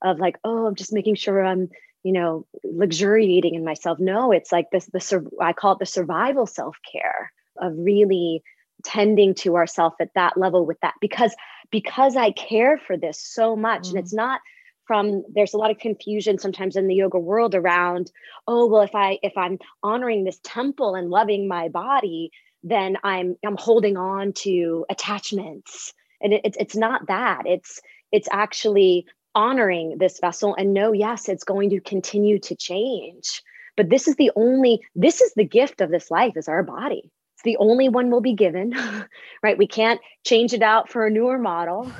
of 0.02 0.18
like 0.18 0.36
oh 0.44 0.66
i'm 0.66 0.74
just 0.74 0.92
making 0.92 1.14
sure 1.14 1.44
i'm 1.44 1.68
you 2.02 2.12
know 2.12 2.46
luxuriating 2.64 3.54
in 3.54 3.64
myself 3.64 3.98
no 3.98 4.32
it's 4.32 4.52
like 4.52 4.70
this 4.70 4.86
the 4.86 5.30
i 5.40 5.52
call 5.52 5.72
it 5.72 5.78
the 5.78 5.86
survival 5.86 6.46
self-care 6.46 7.32
of 7.60 7.72
really 7.76 8.42
tending 8.82 9.34
to 9.34 9.56
ourself 9.56 9.94
at 10.00 10.12
that 10.14 10.36
level 10.36 10.66
with 10.66 10.78
that 10.80 10.94
because 11.00 11.34
because 11.70 12.16
i 12.16 12.30
care 12.30 12.78
for 12.78 12.96
this 12.96 13.20
so 13.20 13.56
much 13.56 13.84
mm. 13.84 13.90
and 13.90 13.98
it's 13.98 14.14
not 14.14 14.40
from 14.86 15.22
there's 15.34 15.54
a 15.54 15.58
lot 15.58 15.70
of 15.70 15.78
confusion 15.78 16.38
sometimes 16.38 16.76
in 16.76 16.88
the 16.88 16.94
yoga 16.94 17.18
world 17.18 17.54
around 17.54 18.10
oh 18.46 18.66
well 18.66 18.82
if 18.82 18.94
i 18.94 19.18
if 19.22 19.32
i'm 19.36 19.58
honoring 19.82 20.24
this 20.24 20.38
temple 20.42 20.94
and 20.94 21.10
loving 21.10 21.48
my 21.48 21.68
body 21.68 22.30
then 22.64 22.96
I'm 23.04 23.36
I'm 23.46 23.56
holding 23.56 23.96
on 23.96 24.32
to 24.32 24.86
attachments. 24.90 25.92
And 26.20 26.32
it, 26.32 26.40
it's 26.44 26.56
it's 26.58 26.76
not 26.76 27.06
that. 27.06 27.42
It's 27.44 27.80
it's 28.10 28.28
actually 28.32 29.06
honoring 29.34 29.98
this 29.98 30.18
vessel 30.18 30.54
and 30.58 30.72
know 30.72 30.92
yes, 30.92 31.28
it's 31.28 31.44
going 31.44 31.70
to 31.70 31.80
continue 31.80 32.38
to 32.40 32.56
change. 32.56 33.42
But 33.76 33.90
this 33.90 34.08
is 34.08 34.16
the 34.16 34.32
only 34.34 34.80
this 34.96 35.20
is 35.20 35.34
the 35.34 35.44
gift 35.44 35.80
of 35.80 35.90
this 35.90 36.10
life 36.10 36.36
is 36.36 36.48
our 36.48 36.62
body. 36.62 37.12
It's 37.34 37.42
the 37.44 37.58
only 37.58 37.88
one 37.90 38.10
we'll 38.10 38.22
be 38.22 38.34
given, 38.34 38.74
right? 39.42 39.58
We 39.58 39.66
can't 39.66 40.00
change 40.24 40.54
it 40.54 40.62
out 40.62 40.88
for 40.88 41.06
a 41.06 41.10
newer 41.10 41.38
model. 41.38 41.92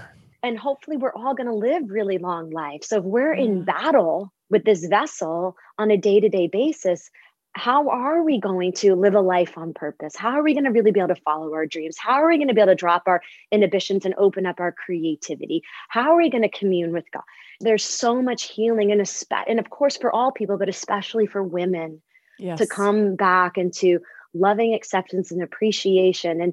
And 0.45 0.59
hopefully 0.59 0.99
we're 0.99 1.15
all 1.15 1.35
going 1.35 1.47
to 1.47 1.55
live 1.55 1.85
really 1.89 2.19
long 2.19 2.51
life. 2.51 2.85
So 2.85 2.99
if 2.99 3.05
we're 3.05 3.33
in 3.33 3.65
battle 3.65 4.31
with 4.51 4.65
this 4.65 4.85
vessel 4.85 5.57
on 5.79 5.91
a 5.91 5.97
day-to-day 5.97 6.49
basis, 6.49 7.11
how 7.55 7.89
are 7.89 8.23
we 8.23 8.39
going 8.39 8.73
to 8.75 8.95
live 8.95 9.15
a 9.15 9.21
life 9.21 9.57
on 9.57 9.73
purpose? 9.73 10.15
How 10.15 10.33
are 10.33 10.43
we 10.43 10.53
going 10.53 10.65
to 10.65 10.71
really 10.71 10.91
be 10.91 11.01
able 11.01 11.15
to 11.15 11.21
follow 11.23 11.55
our 11.55 11.67
dreams? 11.67 11.97
How 11.99 12.23
are 12.23 12.29
we 12.29 12.37
going 12.37 12.49
to 12.49 12.55
be 12.55 12.61
able 12.61 12.73
to 12.73 12.77
drop 12.77 13.05
our 13.07 13.23
inhibitions 13.51 14.05
and 14.05 14.15
open 14.19 14.45
up 14.45 14.61
our 14.61 14.71
creativity? 14.71 15.63
How 15.89 16.11
are 16.11 16.17
we 16.17 16.29
going 16.29 16.43
to 16.43 16.51
commune 16.51 16.93
with 16.93 17.11
God? 17.11 17.23
There's 17.61 17.85
so 17.85 18.21
much 18.21 18.51
healing 18.51 18.93
and 18.93 19.01
and 19.49 19.59
of 19.59 19.71
course 19.71 19.97
for 19.97 20.13
all 20.13 20.31
people, 20.31 20.59
but 20.59 20.69
especially 20.69 21.27
for 21.27 21.43
women 21.43 22.03
yes. 22.39 22.59
to 22.59 22.67
come 22.67 23.17
back 23.17 23.57
into 23.57 24.01
loving 24.35 24.75
acceptance 24.75 25.31
and 25.31 25.43
appreciation 25.43 26.43
and 26.43 26.53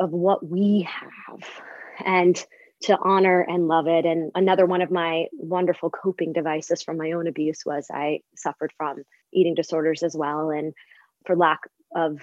of 0.00 0.10
what 0.10 0.44
we 0.44 0.88
have 0.88 1.48
and 2.04 2.44
to 2.82 2.96
honor 3.00 3.40
and 3.40 3.66
love 3.66 3.88
it. 3.88 4.04
And 4.04 4.30
another 4.34 4.66
one 4.66 4.82
of 4.82 4.90
my 4.90 5.26
wonderful 5.32 5.90
coping 5.90 6.32
devices 6.32 6.82
from 6.82 6.96
my 6.96 7.12
own 7.12 7.26
abuse 7.26 7.66
was 7.66 7.88
I 7.92 8.20
suffered 8.36 8.72
from 8.76 9.02
eating 9.32 9.54
disorders 9.54 10.02
as 10.02 10.16
well. 10.16 10.50
And 10.50 10.74
for 11.26 11.36
lack 11.36 11.60
of, 11.94 12.20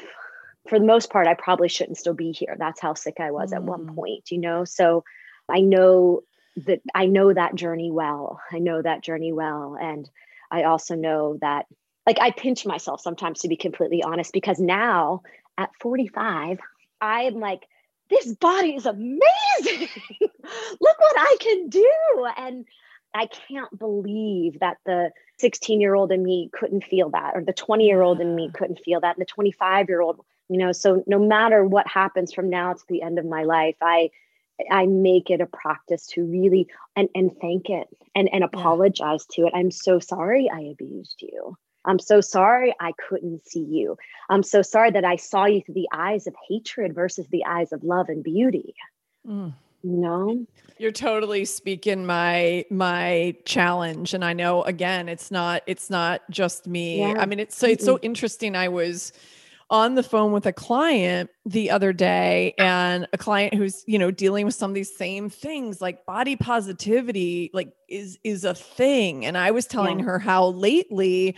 for 0.70 0.80
the 0.80 0.86
most 0.86 1.12
part, 1.12 1.28
I 1.28 1.34
probably 1.34 1.68
shouldn't 1.68 1.97
still 1.97 2.14
be 2.14 2.32
here. 2.32 2.56
That's 2.58 2.80
how 2.80 2.93
sick 2.93 3.16
I 3.20 3.32
was 3.32 3.51
mm. 3.51 3.58
at 3.58 3.64
one 3.64 3.88
mm. 3.88 3.95
point, 3.95 4.32
you 4.32 4.39
know? 4.39 4.64
So 4.64 5.03
I 5.49 5.60
know 5.60 6.22
that 6.66 6.82
I 6.93 7.06
know 7.06 7.34
that 7.34 7.56
journey 7.56 7.91
well. 7.91 8.39
I 8.51 8.60
know 8.60 8.82
that 8.82 9.03
journey 9.03 9.34
well. 9.34 9.78
And 9.80 10.10
I 10.49 10.64
also 10.64 10.95
know 10.95 11.38
that, 11.41 11.66
like, 12.08 12.20
I 12.22 12.32
pinch 12.32 12.66
myself 12.66 13.01
sometimes 13.01 13.41
to 13.41 13.49
be 13.49 13.58
completely 13.58 14.03
honest, 14.03 14.32
because 14.32 14.60
now 14.60 15.22
at 15.58 15.72
45, 15.82 16.60
I'm 17.01 17.39
like, 17.39 17.68
this 18.10 18.34
body 18.36 18.76
is 18.76 18.86
amazing. 18.86 19.22
Look 20.22 20.99
what 20.99 21.16
I 21.18 21.38
can 21.39 21.70
do. 21.70 22.28
And 22.38 22.66
I 23.14 23.28
can't 23.28 23.78
believe 23.80 24.60
that 24.60 24.78
the 24.86 25.12
16 25.39 25.80
year 25.82 25.95
old 25.95 26.12
in 26.12 26.24
me 26.24 26.49
couldn't 26.53 26.84
feel 26.84 27.10
that, 27.12 27.32
or 27.36 27.43
the 27.43 27.53
20 27.53 27.86
year 27.86 28.01
old 28.01 28.20
in 28.20 28.36
me 28.36 28.51
couldn't 28.53 28.80
feel 28.84 28.99
that, 29.01 29.16
and 29.16 29.22
the 29.22 29.26
25 29.26 29.89
year 29.89 30.01
old, 30.01 30.20
you 30.49 30.58
know. 30.58 30.72
So 30.72 31.03
no 31.08 31.18
matter 31.18 31.64
what 31.64 31.88
happens 31.88 32.34
from 32.34 32.49
now 32.49 32.74
to 32.74 32.84
the 32.89 33.01
end 33.01 33.18
of 33.18 33.26
my 33.26 33.43
life, 33.43 33.78
I 33.82 34.12
I 34.70 34.86
make 34.86 35.30
it 35.30 35.41
a 35.41 35.45
practice 35.45 36.08
to 36.08 36.24
really 36.26 36.68
and 36.95 37.10
and 37.16 37.32
thank 37.39 37.70
it 37.70 37.88
and 38.14 38.30
and 38.32 38.43
apologize 38.43 39.26
to 39.32 39.47
it. 39.47 39.53
I'm 39.56 39.72
so 39.72 39.99
sorry 39.99 40.49
I 40.49 40.60
abused 40.60 41.22
you. 41.22 41.58
I'm 41.86 41.99
so 41.99 42.21
sorry 42.21 42.73
I 42.79 42.93
couldn't 42.93 43.47
see 43.47 43.63
you. 43.63 43.97
I'm 44.29 44.43
so 44.43 44.61
sorry 44.61 44.91
that 44.91 45.05
I 45.05 45.15
saw 45.15 45.45
you 45.45 45.61
through 45.61 45.75
the 45.75 45.89
eyes 45.93 46.27
of 46.27 46.36
hatred 46.49 46.93
versus 46.93 47.27
the 47.29 47.45
eyes 47.45 47.71
of 47.71 47.83
love 47.83 48.09
and 48.09 48.23
beauty. 48.23 48.75
Mm. 49.27 49.53
No. 49.83 50.47
You're 50.79 50.91
totally 50.91 51.45
speaking 51.45 52.05
my 52.05 52.65
my 52.71 53.36
challenge 53.45 54.15
and 54.15 54.25
I 54.25 54.33
know 54.33 54.63
again 54.63 55.07
it's 55.07 55.29
not 55.29 55.61
it's 55.67 55.91
not 55.91 56.21
just 56.31 56.65
me. 56.65 57.01
Yeah. 57.01 57.15
I 57.19 57.27
mean 57.27 57.39
it's 57.39 57.55
so 57.55 57.67
it's 57.67 57.86
so 57.86 57.99
interesting 58.01 58.55
I 58.55 58.67
was 58.67 59.13
on 59.69 59.95
the 59.95 60.03
phone 60.03 60.31
with 60.31 60.45
a 60.45 60.53
client 60.53 61.29
the 61.45 61.71
other 61.71 61.91
day 61.91 62.53
and 62.57 63.07
a 63.13 63.17
client 63.17 63.53
who's 63.53 63.83
you 63.88 63.97
know 63.97 64.11
dealing 64.11 64.45
with 64.45 64.53
some 64.53 64.71
of 64.71 64.75
these 64.75 64.95
same 64.95 65.29
things 65.29 65.81
like 65.81 66.05
body 66.05 66.36
positivity 66.36 67.49
like 67.53 67.73
is 67.89 68.19
is 68.23 68.43
a 68.43 68.53
thing 68.53 69.25
and 69.25 69.36
i 69.36 69.49
was 69.49 69.65
telling 69.65 69.99
yeah. 69.99 70.05
her 70.05 70.19
how 70.19 70.49
lately 70.49 71.36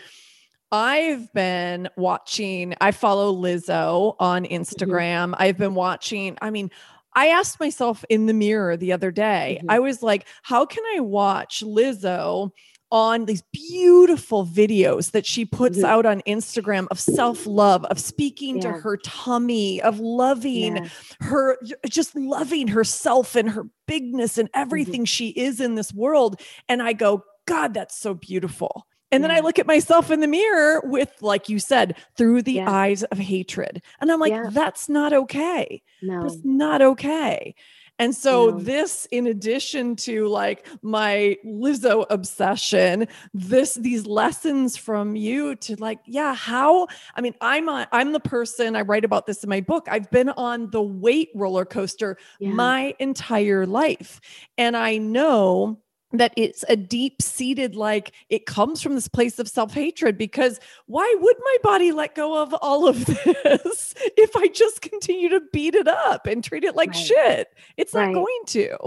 I've 0.72 1.32
been 1.34 1.90
watching, 1.96 2.74
I 2.82 2.92
follow 2.92 3.34
Lizzo 3.34 4.16
on 4.20 4.44
mm-hmm. 4.44 4.54
Instagram. 4.62 5.32
Mm-hmm. 5.32 5.42
I've 5.42 5.58
been 5.58 5.76
watching, 5.76 6.38
I 6.42 6.50
mean, 6.50 6.72
I 7.16 7.30
asked 7.30 7.60
myself 7.60 8.04
in 8.10 8.26
the 8.26 8.34
mirror 8.34 8.78
the 8.78 8.94
other 8.94 9.12
day, 9.12 9.58
mm-hmm. 9.60 9.72
I 9.72 9.80
was 9.80 10.04
like, 10.04 10.28
how 10.44 10.66
can 10.66 10.84
I 10.96 11.00
watch 11.00 11.64
Lizzo 11.66 12.52
on 12.90 13.26
these 13.26 13.44
beautiful 13.52 14.46
videos 14.46 15.12
that 15.12 15.26
she 15.26 15.44
puts 15.46 15.78
mm-hmm. 15.78 15.86
out 15.86 16.06
on 16.06 16.22
Instagram 16.22 16.88
of 16.90 17.00
self 17.00 17.46
love, 17.46 17.84
of 17.86 18.00
speaking 18.00 18.58
yeah. 18.58 18.62
to 18.64 18.72
her 18.80 18.98
tummy, 18.98 19.82
of 19.82 20.00
loving 20.00 20.78
yeah. 20.78 20.88
her, 21.22 21.58
just 21.90 22.16
loving 22.16 22.68
herself 22.68 23.36
and 23.36 23.50
her 23.50 23.66
bigness 23.88 24.38
and 24.38 24.50
mm-hmm. 24.52 24.62
everything 24.62 25.02
mm-hmm. 25.02 25.06
she 25.06 25.30
is 25.30 25.60
in 25.60 25.76
this 25.76 25.94
world. 25.94 26.42
And 26.70 26.82
I 26.82 26.94
go, 26.94 27.24
God, 27.46 27.74
that's 27.74 27.98
so 27.98 28.14
beautiful. 28.14 28.86
And 29.12 29.22
yeah. 29.22 29.28
then 29.30 29.38
I 29.38 29.40
look 29.40 29.60
at 29.60 29.68
myself 29.68 30.12
in 30.12 30.20
the 30.20 30.28
mirror 30.28 30.82
with, 30.84 31.12
like 31.22 31.50
you 31.50 31.60
said, 31.60 31.96
through 32.18 32.42
the 32.42 32.62
eyes 32.62 33.04
of 33.04 33.18
hatred. 33.18 33.82
And 34.02 34.12
I'm 34.12 34.20
like, 34.20 34.54
that's 34.54 34.90
not 34.90 35.14
okay. 35.14 35.82
No. 36.02 36.24
That's 36.24 36.40
not 36.44 36.82
okay. 36.82 37.56
And 38.00 38.16
so 38.16 38.50
yeah. 38.50 38.64
this 38.64 39.08
in 39.12 39.26
addition 39.26 39.96
to 39.98 40.28
like 40.28 40.68
my 40.82 41.38
Lizzo 41.46 42.06
obsession, 42.10 43.08
this 43.34 43.74
these 43.76 44.06
lessons 44.06 44.78
from 44.78 45.16
you 45.16 45.56
to 45.56 45.76
like 45.78 46.00
yeah, 46.06 46.36
how 46.36 46.88
I 47.16 47.22
mean 47.22 47.34
I'm 47.42 47.68
a, 47.68 47.88
I'm 47.92 48.12
the 48.12 48.20
person 48.20 48.76
I 48.76 48.82
write 48.82 49.04
about 49.04 49.26
this 49.26 49.44
in 49.44 49.50
my 49.50 49.62
book. 49.62 49.88
I've 49.90 50.12
been 50.12 50.30
on 50.30 50.70
the 50.70 50.82
weight 50.82 51.30
roller 51.34 51.66
coaster 51.66 52.18
yeah. 52.40 52.52
my 52.52 52.94
entire 53.00 53.66
life. 53.66 54.22
And 54.58 54.78
I 54.78 54.98
know 54.98 55.80
that 56.18 56.34
it's 56.36 56.64
a 56.70 56.76
deep 56.76 57.22
seated 57.22 57.76
like 57.76 58.12
it 58.30 58.46
comes 58.46 58.82
from 58.82 58.96
this 58.96 59.08
place 59.08 59.40
of 59.40 59.48
self-hatred 59.48 60.18
because 60.18 60.60
why 60.86 61.14
would 61.20 61.36
my 61.40 61.58
body 61.64 61.92
let 61.92 62.16
go 62.16 62.42
of 62.42 62.54
all 62.62 62.88
of 62.88 63.06
this 63.06 63.94
if 64.18 64.36
i 64.36 64.48
just 64.48 64.82
continue 64.82 65.30
to 65.30 65.42
beat 65.52 65.76
it 65.76 65.88
up 65.88 66.28
and 66.28 66.44
treat 66.44 66.64
it 66.64 66.76
like 66.76 66.92
right. 66.92 66.98
shit 66.98 67.48
it's 67.78 67.94
right. 67.94 68.08
not 68.08 68.14
going 68.14 68.42
to 68.46 68.78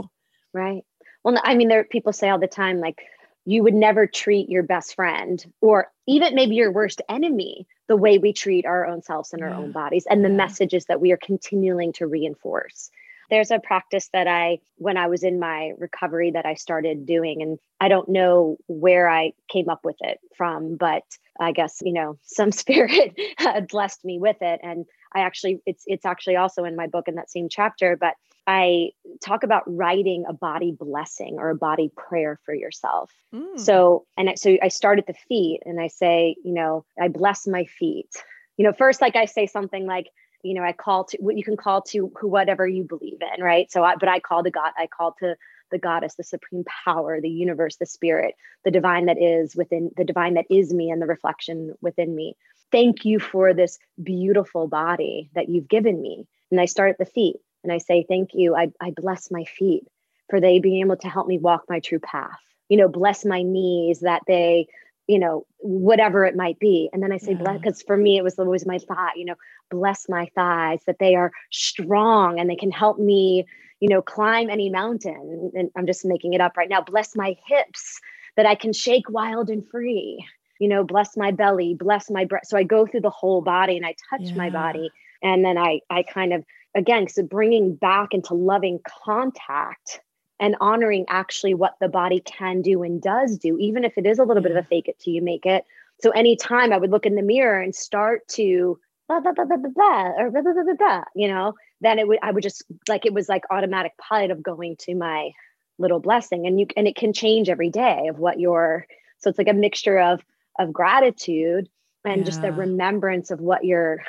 right 0.53 0.85
well 1.25 1.41
i 1.45 1.55
mean 1.55 1.69
there 1.69 1.85
people 1.85 2.13
say 2.13 2.29
all 2.29 2.39
the 2.39 2.47
time 2.47 2.79
like 2.79 3.03
you 3.47 3.63
would 3.63 3.75
never 3.75 4.07
treat 4.07 4.49
your 4.49 4.63
best 4.63 4.95
friend 4.95 5.45
or 5.61 5.91
even 6.07 6.35
maybe 6.35 6.55
your 6.55 6.73
worst 6.73 7.01
enemy 7.09 7.67
the 7.89 7.97
way 7.97 8.19
we 8.19 8.33
treat 8.33 8.67
our 8.67 8.87
own 8.87 9.03
selves 9.03 9.33
and 9.33 9.43
our 9.43 9.51
yeah. 9.51 9.57
own 9.57 9.73
bodies 9.73 10.07
and 10.09 10.25
the 10.25 10.29
yeah. 10.29 10.37
messages 10.37 10.85
that 10.87 11.01
we 11.01 11.11
are 11.11 11.17
continuing 11.17 11.93
to 11.93 12.07
reinforce 12.07 12.91
there's 13.31 13.51
a 13.51 13.59
practice 13.59 14.09
that 14.13 14.27
I, 14.27 14.59
when 14.77 14.97
I 14.97 15.07
was 15.07 15.23
in 15.23 15.39
my 15.39 15.73
recovery, 15.79 16.31
that 16.33 16.47
I 16.47 16.55
started 16.55 17.07
doing. 17.07 17.43
And 17.43 17.59
I 17.81 17.89
don't 17.89 18.09
know 18.09 18.57
where 18.67 19.09
I 19.09 19.33
came 19.49 19.69
up 19.69 19.85
with 19.85 19.97
it 20.01 20.19
from, 20.37 20.77
but 20.77 21.05
I 21.39 21.53
guess, 21.53 21.81
you 21.83 21.93
know, 21.93 22.19
some 22.25 22.53
spirit 22.53 23.19
blessed 23.69 24.05
me 24.05 24.19
with 24.19 24.37
it. 24.41 24.61
And 24.63 24.87
I 25.15 25.21
actually, 25.21 25.61
it's, 25.67 25.85
it's 25.87 26.05
actually 26.05 26.37
also 26.37 26.65
in 26.65 26.77
my 26.77 26.87
book 26.87 27.09
in 27.09 27.15
that 27.15 27.31
same 27.31 27.49
chapter, 27.49 27.97
but 27.97 28.15
I 28.47 28.91
talk 29.23 29.45
about 29.45 29.63
writing 29.67 30.25
a 30.29 30.33
body 30.33 30.73
blessing 30.73 31.37
or 31.39 31.51
a 31.51 31.55
body 31.55 31.91
prayer 31.97 32.39
for 32.45 32.55
yourself. 32.55 33.13
Mm. 33.35 33.59
So, 33.59 34.07
and 34.17 34.37
so 34.37 34.57
I 34.63 34.69
start 34.69 34.99
at 34.99 35.07
the 35.07 35.15
feet 35.29 35.61
and 35.65 35.81
I 35.81 35.87
say, 35.87 36.37
you 36.45 36.53
know, 36.53 36.85
I 37.01 37.09
bless 37.09 37.47
my 37.47 37.65
feet. 37.65 38.11
You 38.57 38.65
know, 38.65 38.73
first, 38.73 39.01
like 39.01 39.15
I 39.15 39.27
say 39.27 39.47
something 39.47 39.87
like, 39.87 40.09
you 40.43 40.55
know 40.55 40.63
i 40.63 40.73
call 40.73 41.05
to 41.05 41.17
what 41.19 41.37
you 41.37 41.45
can 41.45 41.57
call 41.57 41.83
to 41.83 42.13
who 42.19 42.29
whatever 42.29 42.67
you 42.67 42.85
believe 42.85 43.19
in 43.37 43.43
right? 43.43 43.71
So 43.71 43.85
I, 43.85 43.97
but 43.97 44.09
i 44.09 44.21
call 44.21 44.43
to 44.43 44.51
god 44.51 44.73
i 44.79 44.87
call 44.87 45.13
to 45.21 45.37
the 45.71 45.79
goddess 45.79 46.15
the 46.15 46.25
supreme 46.25 46.65
power 46.85 47.21
the 47.21 47.31
universe 47.31 47.77
the 47.77 47.87
spirit 47.87 48.35
the 48.65 48.71
divine 48.71 49.07
that 49.07 49.21
is 49.21 49.57
within 49.57 49.91
the 49.97 50.05
divine 50.05 50.35
that 50.35 50.47
is 50.51 50.73
me 50.73 50.91
and 50.91 51.01
the 51.01 51.07
reflection 51.07 51.75
within 51.81 52.15
me. 52.15 52.37
Thank 52.73 53.05
you 53.05 53.19
for 53.19 53.53
this 53.53 53.79
beautiful 54.03 54.69
body 54.69 55.31
that 55.35 55.49
you've 55.49 55.69
given 55.69 56.01
me. 56.01 56.27
And 56.51 56.61
i 56.61 56.67
start 56.67 56.91
at 56.91 56.99
the 56.99 57.05
feet 57.05 57.37
and 57.63 57.73
i 57.73 57.79
say 57.79 58.05
thank 58.09 58.31
you. 58.35 58.55
I, 58.55 58.73
I 58.81 58.91
bless 58.91 59.31
my 59.31 59.45
feet 59.45 59.85
for 60.29 60.41
they 60.41 60.61
being 60.61 60.81
able 60.83 60.97
to 60.97 61.09
help 61.09 61.27
me 61.27 61.39
walk 61.39 61.65
my 61.69 61.81
true 61.81 62.01
path. 62.01 62.39
You 62.69 62.77
know 62.77 62.89
bless 62.89 63.25
my 63.25 63.43
knees 63.43 64.01
that 64.01 64.23
they 64.27 64.69
you 65.11 65.19
know, 65.19 65.45
whatever 65.59 66.25
it 66.25 66.37
might 66.37 66.61
be. 66.61 66.89
And 66.93 67.03
then 67.03 67.11
I 67.11 67.17
say, 67.17 67.33
yeah. 67.33 67.55
because 67.55 67.83
for 67.83 67.97
me, 67.97 68.17
it 68.17 68.23
was 68.23 68.39
always 68.39 68.65
my 68.65 68.79
thought, 68.79 69.17
you 69.17 69.25
know, 69.25 69.35
bless 69.69 70.09
my 70.09 70.31
thighs, 70.37 70.79
that 70.87 71.01
they 71.01 71.17
are 71.17 71.33
strong 71.51 72.39
and 72.39 72.49
they 72.49 72.55
can 72.55 72.71
help 72.71 73.01
me, 73.01 73.45
you 73.81 73.89
know, 73.89 74.03
climb 74.03 74.49
any 74.49 74.71
mountain. 74.71 75.51
And 75.53 75.69
I'm 75.77 75.87
just 75.87 76.05
making 76.05 76.35
it 76.35 76.41
up 76.41 76.57
right 76.57 76.69
now. 76.69 76.81
Bless 76.81 77.17
my 77.17 77.35
hips, 77.49 77.99
that 78.37 78.47
I 78.47 78.55
can 78.55 78.73
shake 78.73 79.11
wild 79.11 79.51
and 79.51 79.69
free. 79.69 80.25
You 80.61 80.69
know, 80.69 80.85
bless 80.85 81.17
my 81.17 81.33
belly, 81.33 81.75
bless 81.75 82.09
my 82.09 82.25
breast. 82.25 82.49
So 82.49 82.57
I 82.57 82.63
go 82.63 82.87
through 82.87 83.01
the 83.01 83.11
whole 83.11 83.43
body 83.43 83.77
and 83.77 83.85
I 83.85 83.97
touch 84.11 84.29
yeah. 84.29 84.37
my 84.37 84.49
body. 84.49 84.93
And 85.25 85.45
then 85.45 85.59
I, 85.59 85.81
I 85.91 86.05
kind 86.05 86.33
of, 86.33 86.45
again, 86.77 87.09
so 87.09 87.25
bringing 87.25 87.75
back 87.75 88.11
into 88.13 88.35
loving 88.35 88.79
contact 89.05 90.01
and 90.41 90.57
honoring 90.61 91.05
actually 91.09 91.55
what 91.55 91.77
the 91.81 91.89
body 91.89 92.21
can 92.21 92.63
do 92.63 92.83
and 92.83 93.01
does 93.01 93.37
do, 93.37 93.59
even 93.59 93.85
if 93.85 93.97
it 93.99 94.07
is 94.07 94.19
a 94.19 94.25
little 94.25 94.43
bit 94.43 94.53
of 94.53 94.57
a 94.57 94.63
mm. 94.63 94.69
fake 94.69 94.89
it 94.89 94.99
till 94.99 95.13
you 95.13 95.23
make 95.23 95.45
it. 95.45 95.67
So 96.01 96.11
anytime 96.11 96.73
I 96.73 96.79
would 96.79 96.91
look 96.91 97.05
in 97.05 97.15
the 97.15 97.23
mirror 97.23 97.61
and 97.61 97.75
start 97.75 98.27
to 98.29 98.79
blah, 99.07 99.21
blah, 99.21 99.33
blah, 99.33 99.45
blah, 99.45 99.59
blah, 99.59 99.71
blah, 99.71 100.13
or 100.17 100.31
blah, 100.31 100.41
blah, 100.41 100.53
blah, 100.55 100.63
blah, 100.63 100.75
blah, 100.75 101.05
you 101.15 101.29
know, 101.29 101.55
then 101.83 101.99
it 101.99 102.09
would 102.09 102.19
I 102.23 102.31
would 102.31 102.43
just 102.43 102.65
like 102.89 103.05
it 103.05 103.13
was 103.13 103.29
like 103.29 103.45
automatic 103.51 103.93
pilot 103.99 104.31
of 104.31 104.43
going 104.43 104.77
to 104.81 104.95
my 104.95 105.31
little 105.79 106.01
blessing. 106.01 106.47
And 106.47 106.59
you 106.59 106.67
and 106.77 106.89
it 106.89 106.97
can 106.97 107.13
change 107.13 107.51
every 107.51 107.71
day 107.71 108.09
of 108.09 108.19
what 108.19 108.41
your 108.41 108.87
so 109.19 109.29
it's 109.29 109.39
like 109.39 109.49
a 109.49 109.53
mixture 109.53 109.99
of 109.99 110.23
of 110.59 110.73
gratitude 110.73 111.69
and 112.05 112.19
yeah. 112.19 112.25
just 112.25 112.41
the 112.41 112.53
remembrance 112.53 113.31
of 113.31 113.41
what 113.41 113.65
your 113.65 114.03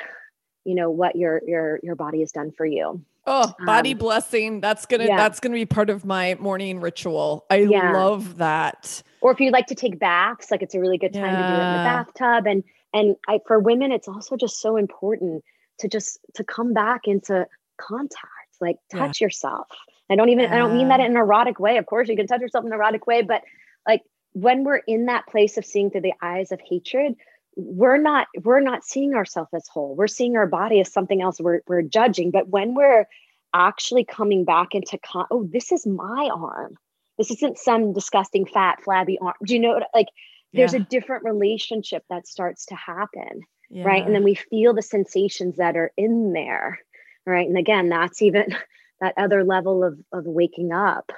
you 0.64 0.74
know 0.74 0.88
what 0.88 1.14
your 1.14 1.42
your 1.46 1.80
your 1.82 1.94
body 1.94 2.20
has 2.20 2.32
done 2.32 2.52
for 2.52 2.64
you 2.64 3.02
Oh, 3.24 3.52
body 3.64 3.92
um, 3.92 3.98
blessing. 3.98 4.60
That's 4.60 4.86
gonna 4.86 5.06
yeah. 5.06 5.16
that's 5.16 5.38
gonna 5.40 5.54
be 5.54 5.66
part 5.66 5.90
of 5.90 6.04
my 6.04 6.36
morning 6.40 6.80
ritual. 6.80 7.44
I 7.50 7.58
yeah. 7.58 7.92
love 7.92 8.38
that. 8.38 9.02
Or 9.20 9.30
if 9.30 9.38
you 9.38 9.50
like 9.50 9.68
to 9.68 9.76
take 9.76 9.98
baths, 9.98 10.50
like 10.50 10.62
it's 10.62 10.74
a 10.74 10.80
really 10.80 10.98
good 10.98 11.12
time 11.12 11.22
yeah. 11.22 11.42
to 11.42 11.48
do 11.48 11.54
it 11.54 11.66
in 11.66 11.72
the 11.72 11.84
bathtub. 11.84 12.46
And 12.46 12.64
and 12.92 13.16
I, 13.28 13.40
for 13.46 13.58
women, 13.58 13.92
it's 13.92 14.08
also 14.08 14.36
just 14.36 14.60
so 14.60 14.76
important 14.76 15.44
to 15.78 15.88
just 15.88 16.18
to 16.34 16.44
come 16.44 16.72
back 16.72 17.06
into 17.06 17.46
contact, 17.80 18.56
like 18.60 18.76
touch 18.90 19.20
yourself. 19.20 19.68
I 20.10 20.16
don't 20.16 20.28
even 20.28 20.50
I 20.50 20.58
don't 20.58 20.76
mean 20.76 20.88
that 20.88 21.00
in 21.00 21.06
an 21.06 21.16
erotic 21.16 21.60
way. 21.60 21.78
Of 21.78 21.86
course, 21.86 22.08
you 22.08 22.16
can 22.16 22.26
touch 22.26 22.40
yourself 22.40 22.64
in 22.64 22.72
an 22.72 22.74
erotic 22.74 23.06
way, 23.06 23.22
but 23.22 23.42
like 23.86 24.02
when 24.32 24.64
we're 24.64 24.82
in 24.86 25.06
that 25.06 25.26
place 25.26 25.56
of 25.56 25.64
seeing 25.64 25.90
through 25.90 26.02
the 26.02 26.14
eyes 26.20 26.52
of 26.52 26.60
hatred, 26.60 27.14
we're 27.56 27.98
not 27.98 28.28
we're 28.42 28.60
not 28.60 28.84
seeing 28.84 29.14
ourselves 29.14 29.50
as 29.54 29.68
whole. 29.68 29.94
We're 29.94 30.06
seeing 30.06 30.36
our 30.36 30.46
body 30.46 30.80
as 30.80 30.92
something 30.92 31.20
else. 31.20 31.40
We're, 31.40 31.60
we're 31.66 31.82
judging 31.82 32.30
but 32.30 32.48
when 32.48 32.74
we're 32.74 33.06
actually 33.54 34.04
coming 34.04 34.44
back 34.44 34.68
into 34.72 34.98
con- 34.98 35.26
oh 35.30 35.48
this 35.52 35.72
is 35.72 35.86
my 35.86 36.30
arm. 36.32 36.76
This 37.18 37.30
isn't 37.30 37.58
some 37.58 37.92
disgusting 37.92 38.46
fat 38.46 38.82
flabby 38.82 39.18
arm. 39.18 39.34
Do 39.44 39.54
you 39.54 39.60
know 39.60 39.80
like 39.94 40.08
there's 40.52 40.72
yeah. 40.72 40.80
a 40.80 40.84
different 40.84 41.24
relationship 41.24 42.04
that 42.08 42.26
starts 42.26 42.66
to 42.66 42.74
happen 42.74 43.42
yeah. 43.70 43.84
right? 43.84 44.04
And 44.04 44.14
then 44.14 44.24
we 44.24 44.34
feel 44.34 44.74
the 44.74 44.82
sensations 44.82 45.56
that 45.56 45.76
are 45.76 45.92
in 45.96 46.32
there 46.32 46.78
right? 47.26 47.46
And 47.46 47.58
again 47.58 47.88
that's 47.88 48.22
even 48.22 48.56
that 49.00 49.14
other 49.16 49.44
level 49.44 49.84
of 49.84 49.98
of 50.12 50.24
waking 50.24 50.72
up 50.72 51.12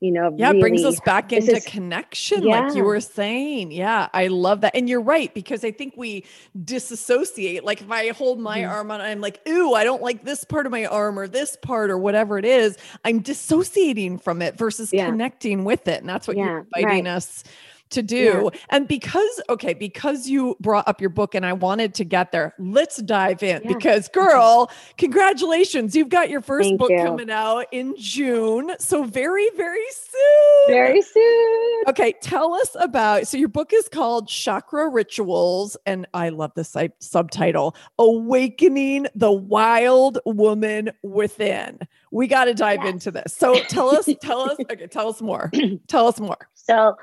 you 0.00 0.10
know 0.10 0.34
yeah 0.36 0.48
really, 0.48 0.60
brings 0.60 0.84
us 0.84 0.98
back 1.00 1.32
into 1.32 1.56
is, 1.56 1.64
connection 1.66 2.42
yeah. 2.42 2.60
like 2.60 2.74
you 2.74 2.82
were 2.82 3.00
saying 3.00 3.70
yeah 3.70 4.08
i 4.14 4.26
love 4.28 4.62
that 4.62 4.74
and 4.74 4.88
you're 4.88 5.00
right 5.00 5.34
because 5.34 5.62
i 5.62 5.70
think 5.70 5.94
we 5.96 6.24
disassociate 6.64 7.64
like 7.64 7.82
if 7.82 7.90
i 7.90 8.08
hold 8.08 8.40
my 8.40 8.60
mm 8.60 8.70
arm 8.70 8.92
on 8.92 9.00
i'm 9.00 9.20
like 9.20 9.40
ooh 9.48 9.74
i 9.74 9.82
don't 9.82 10.00
like 10.00 10.22
this 10.22 10.44
part 10.44 10.64
of 10.64 10.70
my 10.70 10.84
arm 10.86 11.18
or 11.18 11.26
this 11.26 11.56
part 11.56 11.90
or 11.90 11.98
whatever 11.98 12.38
it 12.38 12.44
is 12.44 12.76
i'm 13.04 13.18
dissociating 13.18 14.16
from 14.16 14.40
it 14.40 14.56
versus 14.56 14.92
yeah. 14.92 15.06
connecting 15.06 15.64
with 15.64 15.88
it 15.88 15.98
and 16.00 16.08
that's 16.08 16.28
what 16.28 16.36
yeah, 16.36 16.44
you're 16.44 16.58
inviting 16.60 17.06
right. 17.06 17.16
us 17.16 17.42
to 17.90 18.02
do. 18.02 18.50
Yeah. 18.52 18.60
And 18.70 18.88
because, 18.88 19.40
okay, 19.48 19.74
because 19.74 20.28
you 20.28 20.56
brought 20.60 20.86
up 20.88 21.00
your 21.00 21.10
book 21.10 21.34
and 21.34 21.44
I 21.44 21.52
wanted 21.52 21.94
to 21.94 22.04
get 22.04 22.32
there, 22.32 22.54
let's 22.58 22.96
dive 22.98 23.42
in 23.42 23.62
yeah. 23.62 23.72
because, 23.72 24.08
girl, 24.08 24.70
congratulations. 24.96 25.94
You've 25.94 26.08
got 26.08 26.30
your 26.30 26.40
first 26.40 26.68
Thank 26.68 26.80
book 26.80 26.90
you. 26.90 27.02
coming 27.02 27.30
out 27.30 27.66
in 27.72 27.94
June. 27.98 28.72
So, 28.78 29.04
very, 29.04 29.48
very 29.56 29.84
soon. 29.92 30.66
Very 30.68 31.02
soon. 31.02 31.84
Okay, 31.88 32.14
tell 32.20 32.54
us 32.54 32.76
about 32.78 33.26
so 33.26 33.36
your 33.36 33.48
book 33.48 33.72
is 33.72 33.88
called 33.88 34.28
Chakra 34.28 34.88
Rituals. 34.88 35.76
And 35.86 36.06
I 36.14 36.30
love 36.30 36.52
this 36.54 36.76
subtitle 37.00 37.74
Awakening 37.98 39.06
the 39.14 39.32
Wild 39.32 40.18
Woman 40.24 40.90
Within. 41.02 41.78
We 42.12 42.26
got 42.26 42.46
to 42.46 42.54
dive 42.54 42.80
yes. 42.82 42.92
into 42.92 43.10
this. 43.10 43.34
So, 43.34 43.54
tell 43.64 43.94
us, 43.94 44.08
tell 44.20 44.40
us, 44.42 44.56
okay, 44.60 44.86
tell 44.86 45.08
us 45.08 45.20
more. 45.20 45.50
tell 45.88 46.06
us 46.06 46.20
more. 46.20 46.48
So, 46.54 46.96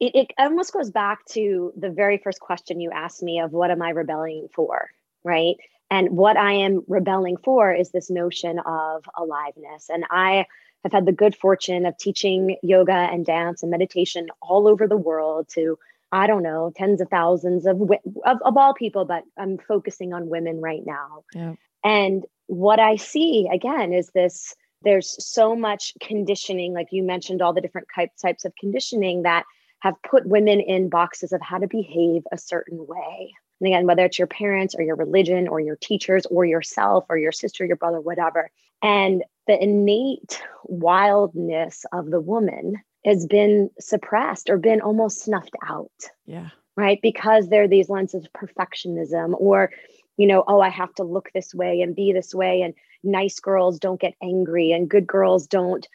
it, 0.00 0.14
it 0.14 0.32
almost 0.38 0.72
goes 0.72 0.90
back 0.90 1.24
to 1.30 1.72
the 1.76 1.90
very 1.90 2.18
first 2.18 2.40
question 2.40 2.80
you 2.80 2.90
asked 2.90 3.22
me 3.22 3.40
of 3.40 3.52
what 3.52 3.70
am 3.70 3.82
I 3.82 3.90
rebelling 3.90 4.48
for? 4.54 4.90
Right. 5.22 5.56
And 5.90 6.10
what 6.10 6.36
I 6.36 6.52
am 6.52 6.82
rebelling 6.88 7.36
for 7.36 7.72
is 7.72 7.90
this 7.90 8.10
notion 8.10 8.58
of 8.60 9.04
aliveness. 9.16 9.88
And 9.88 10.04
I 10.10 10.46
have 10.82 10.92
had 10.92 11.06
the 11.06 11.12
good 11.12 11.34
fortune 11.34 11.86
of 11.86 11.96
teaching 11.96 12.56
yoga 12.62 12.92
and 12.92 13.24
dance 13.24 13.62
and 13.62 13.70
meditation 13.70 14.28
all 14.42 14.68
over 14.68 14.86
the 14.86 14.96
world 14.96 15.48
to 15.54 15.78
I 16.12 16.28
don't 16.28 16.44
know, 16.44 16.72
tens 16.76 17.00
of 17.00 17.08
thousands 17.08 17.66
of, 17.66 17.90
of, 18.24 18.38
of 18.44 18.56
all 18.56 18.72
people, 18.72 19.04
but 19.04 19.24
I'm 19.36 19.58
focusing 19.58 20.12
on 20.12 20.28
women 20.28 20.60
right 20.60 20.82
now. 20.86 21.24
Yeah. 21.34 21.54
And 21.82 22.24
what 22.46 22.78
I 22.78 22.94
see 22.94 23.48
again 23.52 23.92
is 23.92 24.10
this 24.14 24.54
there's 24.82 25.16
so 25.26 25.56
much 25.56 25.92
conditioning, 26.00 26.72
like 26.72 26.88
you 26.92 27.02
mentioned, 27.02 27.42
all 27.42 27.52
the 27.52 27.60
different 27.60 27.88
types 28.22 28.44
of 28.44 28.52
conditioning 28.60 29.22
that 29.22 29.44
have 29.84 30.02
put 30.02 30.26
women 30.26 30.60
in 30.60 30.88
boxes 30.88 31.32
of 31.34 31.42
how 31.42 31.58
to 31.58 31.66
behave 31.66 32.22
a 32.32 32.38
certain 32.38 32.86
way. 32.86 33.34
And 33.60 33.66
again, 33.66 33.86
whether 33.86 34.06
it's 34.06 34.18
your 34.18 34.26
parents 34.26 34.74
or 34.74 34.82
your 34.82 34.96
religion 34.96 35.46
or 35.46 35.60
your 35.60 35.76
teachers 35.76 36.24
or 36.24 36.46
yourself 36.46 37.04
or 37.10 37.18
your 37.18 37.32
sister, 37.32 37.66
your 37.66 37.76
brother, 37.76 38.00
whatever. 38.00 38.50
And 38.82 39.22
the 39.46 39.62
innate 39.62 40.42
wildness 40.64 41.84
of 41.92 42.10
the 42.10 42.20
woman 42.20 42.76
has 43.04 43.26
been 43.26 43.68
suppressed 43.78 44.48
or 44.48 44.56
been 44.56 44.80
almost 44.80 45.20
snuffed 45.20 45.54
out. 45.68 45.92
Yeah. 46.24 46.48
Right. 46.78 46.98
Because 47.02 47.50
there 47.50 47.64
are 47.64 47.68
these 47.68 47.90
lenses 47.90 48.24
of 48.24 48.32
perfectionism 48.32 49.34
or, 49.38 49.70
you 50.16 50.26
know, 50.26 50.44
oh, 50.48 50.62
I 50.62 50.70
have 50.70 50.94
to 50.94 51.04
look 51.04 51.28
this 51.34 51.54
way 51.54 51.82
and 51.82 51.94
be 51.94 52.14
this 52.14 52.34
way. 52.34 52.62
And 52.62 52.72
nice 53.02 53.38
girls 53.38 53.78
don't 53.78 54.00
get 54.00 54.14
angry 54.22 54.72
and 54.72 54.88
good 54.88 55.06
girls 55.06 55.46
don't 55.46 55.86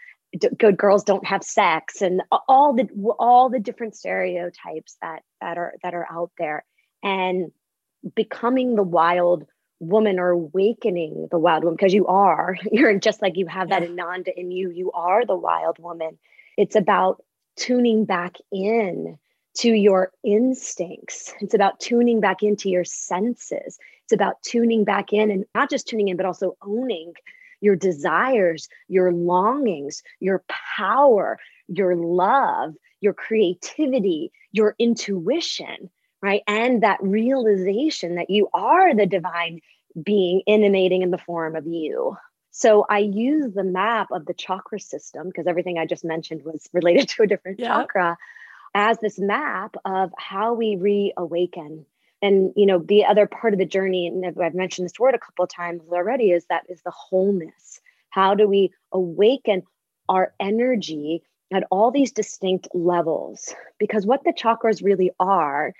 good 0.57 0.77
girls 0.77 1.03
don't 1.03 1.25
have 1.25 1.43
sex 1.43 2.01
and 2.01 2.21
all 2.47 2.73
the 2.73 2.87
all 3.17 3.49
the 3.49 3.59
different 3.59 3.95
stereotypes 3.95 4.97
that 5.01 5.23
that 5.41 5.57
are 5.57 5.73
that 5.83 5.93
are 5.93 6.07
out 6.11 6.31
there. 6.37 6.65
And 7.03 7.51
becoming 8.15 8.75
the 8.75 8.83
wild 8.83 9.45
woman 9.79 10.19
or 10.19 10.29
awakening 10.29 11.27
the 11.31 11.39
wild 11.39 11.63
woman 11.63 11.75
because 11.75 11.93
you 11.93 12.05
are 12.07 12.57
you're 12.71 12.97
just 12.99 13.21
like 13.21 13.37
you 13.37 13.47
have 13.47 13.69
that 13.69 13.83
ananda 13.83 14.37
in 14.37 14.51
you 14.51 14.69
you 14.69 14.91
are 14.91 15.25
the 15.25 15.35
wild 15.35 15.79
woman. 15.79 16.17
It's 16.57 16.75
about 16.75 17.23
tuning 17.55 18.05
back 18.05 18.35
in 18.51 19.17
to 19.55 19.71
your 19.71 20.11
instincts. 20.23 21.33
It's 21.41 21.53
about 21.53 21.79
tuning 21.79 22.19
back 22.19 22.43
into 22.43 22.69
your 22.69 22.85
senses. 22.85 23.79
It's 24.03 24.13
about 24.13 24.41
tuning 24.43 24.83
back 24.83 25.11
in 25.11 25.31
and 25.31 25.45
not 25.55 25.69
just 25.69 25.87
tuning 25.87 26.09
in 26.09 26.17
but 26.17 26.25
also 26.25 26.55
owning 26.61 27.13
your 27.61 27.75
desires 27.75 28.69
your 28.87 29.11
longings 29.11 30.03
your 30.19 30.43
power 30.77 31.37
your 31.67 31.95
love 31.95 32.73
your 33.01 33.13
creativity 33.13 34.31
your 34.51 34.75
intuition 34.79 35.89
right? 36.21 36.41
And 36.47 36.83
that 36.83 37.01
realization 37.01 38.15
that 38.15 38.29
you 38.29 38.49
are 38.53 38.93
the 38.95 39.05
divine 39.05 39.61
being 40.01 40.41
emanating 40.47 41.01
in 41.01 41.11
the 41.11 41.17
form 41.17 41.55
of 41.55 41.65
you. 41.65 42.17
So 42.51 42.85
I 42.89 42.99
use 42.99 43.53
the 43.53 43.63
map 43.63 44.11
of 44.11 44.25
the 44.25 44.33
chakra 44.33 44.79
system 44.79 45.27
because 45.27 45.47
everything 45.47 45.77
I 45.77 45.85
just 45.85 46.03
mentioned 46.03 46.43
was 46.43 46.67
related 46.73 47.09
to 47.09 47.23
a 47.23 47.27
different 47.27 47.59
chakra 47.59 48.17
as 48.75 48.99
this 48.99 49.17
map 49.17 49.75
of 49.85 50.11
how 50.17 50.53
we 50.53 50.75
reawaken. 50.75 51.85
And 52.21 52.51
you 52.55 52.65
know, 52.65 52.79
the 52.79 53.05
other 53.05 53.27
part 53.27 53.53
of 53.53 53.59
the 53.59 53.65
journey, 53.65 54.07
and 54.07 54.25
I've 54.41 54.53
mentioned 54.53 54.85
this 54.85 54.99
word 54.99 55.15
a 55.15 55.19
couple 55.19 55.43
of 55.43 55.49
times 55.49 55.81
already, 55.89 56.31
is 56.31 56.45
that 56.49 56.63
is 56.69 56.81
the 56.83 56.91
wholeness. 56.91 57.79
How 58.09 58.35
do 58.35 58.47
we 58.47 58.73
awaken 58.91 59.63
our 60.09 60.33
energy 60.39 61.23
at 61.53 61.63
all 61.71 61.91
these 61.91 62.11
distinct 62.11 62.67
levels? 62.73 63.53
Because 63.77 64.05
what 64.05 64.23
the 64.23 64.33
chakras 64.33 64.83
really 64.83 65.11
are 65.19 65.73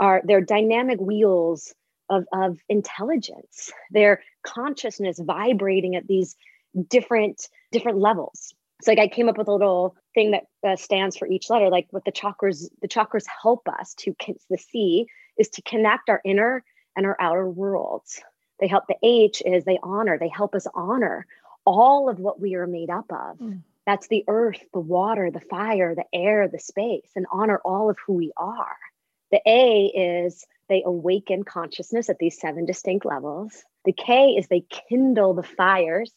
are 0.00 0.22
they're 0.24 0.40
dynamic 0.40 1.00
wheels 1.00 1.74
of, 2.08 2.24
of 2.32 2.58
intelligence 2.68 3.72
their 3.90 4.22
consciousness 4.44 5.18
vibrating 5.18 5.96
at 5.96 6.06
these 6.06 6.36
different 6.88 7.48
different 7.72 7.98
levels 7.98 8.54
so 8.82 8.90
like 8.90 8.98
i 8.98 9.08
came 9.08 9.28
up 9.28 9.38
with 9.38 9.48
a 9.48 9.52
little 9.52 9.96
thing 10.14 10.32
that 10.32 10.44
uh, 10.66 10.76
stands 10.76 11.16
for 11.16 11.26
each 11.26 11.50
letter 11.50 11.68
like 11.68 11.86
what 11.90 12.04
the 12.04 12.12
chakras 12.12 12.68
the 12.82 12.88
chakras 12.88 13.24
help 13.42 13.66
us 13.68 13.94
to 13.94 14.14
the 14.50 14.58
c 14.58 15.06
is 15.36 15.48
to 15.50 15.62
connect 15.62 16.08
our 16.08 16.20
inner 16.24 16.64
and 16.96 17.06
our 17.06 17.16
outer 17.20 17.48
worlds 17.48 18.20
they 18.60 18.66
help 18.66 18.84
the 18.88 18.96
h 19.02 19.42
is 19.44 19.64
they 19.64 19.78
honor 19.82 20.18
they 20.18 20.28
help 20.28 20.54
us 20.54 20.66
honor 20.74 21.26
all 21.64 22.08
of 22.08 22.18
what 22.18 22.40
we 22.40 22.54
are 22.54 22.66
made 22.66 22.90
up 22.90 23.06
of 23.10 23.38
mm. 23.38 23.60
that's 23.84 24.08
the 24.08 24.24
earth 24.28 24.62
the 24.72 24.80
water 24.80 25.30
the 25.30 25.40
fire 25.40 25.94
the 25.94 26.04
air 26.12 26.48
the 26.48 26.58
space 26.58 27.10
and 27.16 27.26
honor 27.30 27.60
all 27.64 27.90
of 27.90 27.96
who 28.06 28.14
we 28.14 28.32
are 28.36 28.76
the 29.30 29.40
A 29.46 29.86
is 29.86 30.46
they 30.68 30.82
awaken 30.84 31.42
consciousness 31.42 32.08
at 32.08 32.18
these 32.18 32.38
seven 32.38 32.64
distinct 32.64 33.04
levels. 33.04 33.64
The 33.84 33.92
K 33.92 34.30
is 34.30 34.48
they 34.48 34.64
kindle 34.88 35.34
the 35.34 35.42
fires 35.42 36.12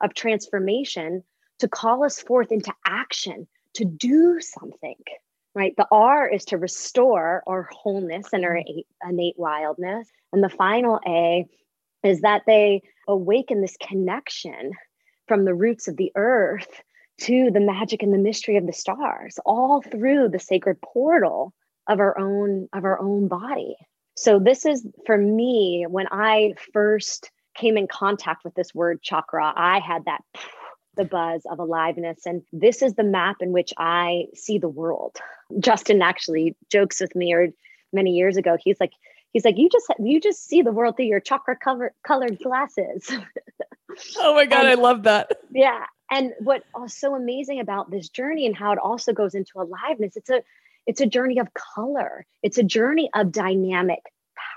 of 0.00 0.14
transformation 0.14 1.24
to 1.60 1.68
call 1.68 2.04
us 2.04 2.20
forth 2.20 2.52
into 2.52 2.72
action 2.86 3.46
to 3.74 3.84
do 3.84 4.40
something, 4.40 4.96
right? 5.54 5.74
The 5.76 5.86
R 5.90 6.28
is 6.28 6.44
to 6.46 6.58
restore 6.58 7.42
our 7.46 7.68
wholeness 7.70 8.28
and 8.32 8.44
our 8.44 8.56
mm. 8.56 8.84
innate 9.08 9.38
wildness. 9.38 10.08
And 10.32 10.42
the 10.42 10.48
final 10.48 11.00
A 11.06 11.46
is 12.02 12.20
that 12.22 12.42
they 12.46 12.82
awaken 13.08 13.60
this 13.60 13.76
connection 13.76 14.72
from 15.28 15.44
the 15.44 15.54
roots 15.54 15.88
of 15.88 15.96
the 15.96 16.12
earth 16.16 16.82
to 17.20 17.50
the 17.50 17.60
magic 17.60 18.02
and 18.02 18.12
the 18.12 18.18
mystery 18.18 18.56
of 18.56 18.66
the 18.66 18.72
stars, 18.72 19.38
all 19.44 19.82
through 19.82 20.28
the 20.28 20.40
sacred 20.40 20.80
portal 20.80 21.52
of 21.88 22.00
our 22.00 22.18
own 22.18 22.68
of 22.72 22.84
our 22.84 23.00
own 23.00 23.28
body 23.28 23.76
so 24.16 24.38
this 24.38 24.64
is 24.64 24.86
for 25.06 25.16
me 25.16 25.84
when 25.88 26.06
i 26.10 26.54
first 26.72 27.30
came 27.54 27.76
in 27.76 27.86
contact 27.86 28.44
with 28.44 28.54
this 28.54 28.74
word 28.74 29.02
chakra 29.02 29.52
i 29.56 29.78
had 29.80 30.04
that 30.04 30.20
the 30.96 31.04
buzz 31.04 31.42
of 31.50 31.58
aliveness. 31.58 32.26
And 32.26 32.42
this 32.52 32.82
is 32.82 32.94
the 32.94 33.04
map 33.04 33.36
in 33.40 33.52
which 33.52 33.72
i 33.78 34.26
see 34.34 34.58
the 34.58 34.68
world. 34.68 35.16
Justin 35.58 36.02
actually 36.02 36.56
jokes 36.70 37.00
with 37.00 37.14
me 37.14 37.32
or 37.34 37.48
many 37.94 38.12
years 38.12 38.38
ago 38.38 38.56
he's 38.58 38.80
like 38.80 38.92
he's 39.32 39.44
like 39.44 39.58
you 39.58 39.68
just 39.68 39.86
you 39.98 40.18
just 40.18 40.46
see 40.46 40.62
the 40.62 40.72
world 40.72 40.96
through 40.96 41.06
your 41.06 41.20
chakra 41.20 41.56
cover, 41.56 41.92
colored 42.06 42.38
glasses. 42.38 43.10
Oh 44.16 44.34
my 44.34 44.46
god 44.46 44.60
and, 44.60 44.68
i 44.68 44.74
love 44.74 45.02
that. 45.02 45.32
Yeah 45.50 45.84
and 46.10 46.32
what 46.38 46.62
was 46.74 46.96
so 46.96 47.14
amazing 47.14 47.60
about 47.60 47.90
this 47.90 48.08
journey 48.08 48.46
and 48.46 48.56
how 48.56 48.72
it 48.72 48.78
also 48.78 49.12
goes 49.12 49.34
into 49.34 49.52
aliveness 49.58 50.16
it's 50.16 50.30
a 50.30 50.42
it's 50.86 51.00
a 51.00 51.06
journey 51.06 51.38
of 51.38 51.48
color, 51.54 52.26
it's 52.42 52.58
a 52.58 52.62
journey 52.62 53.10
of 53.14 53.32
dynamic 53.32 54.00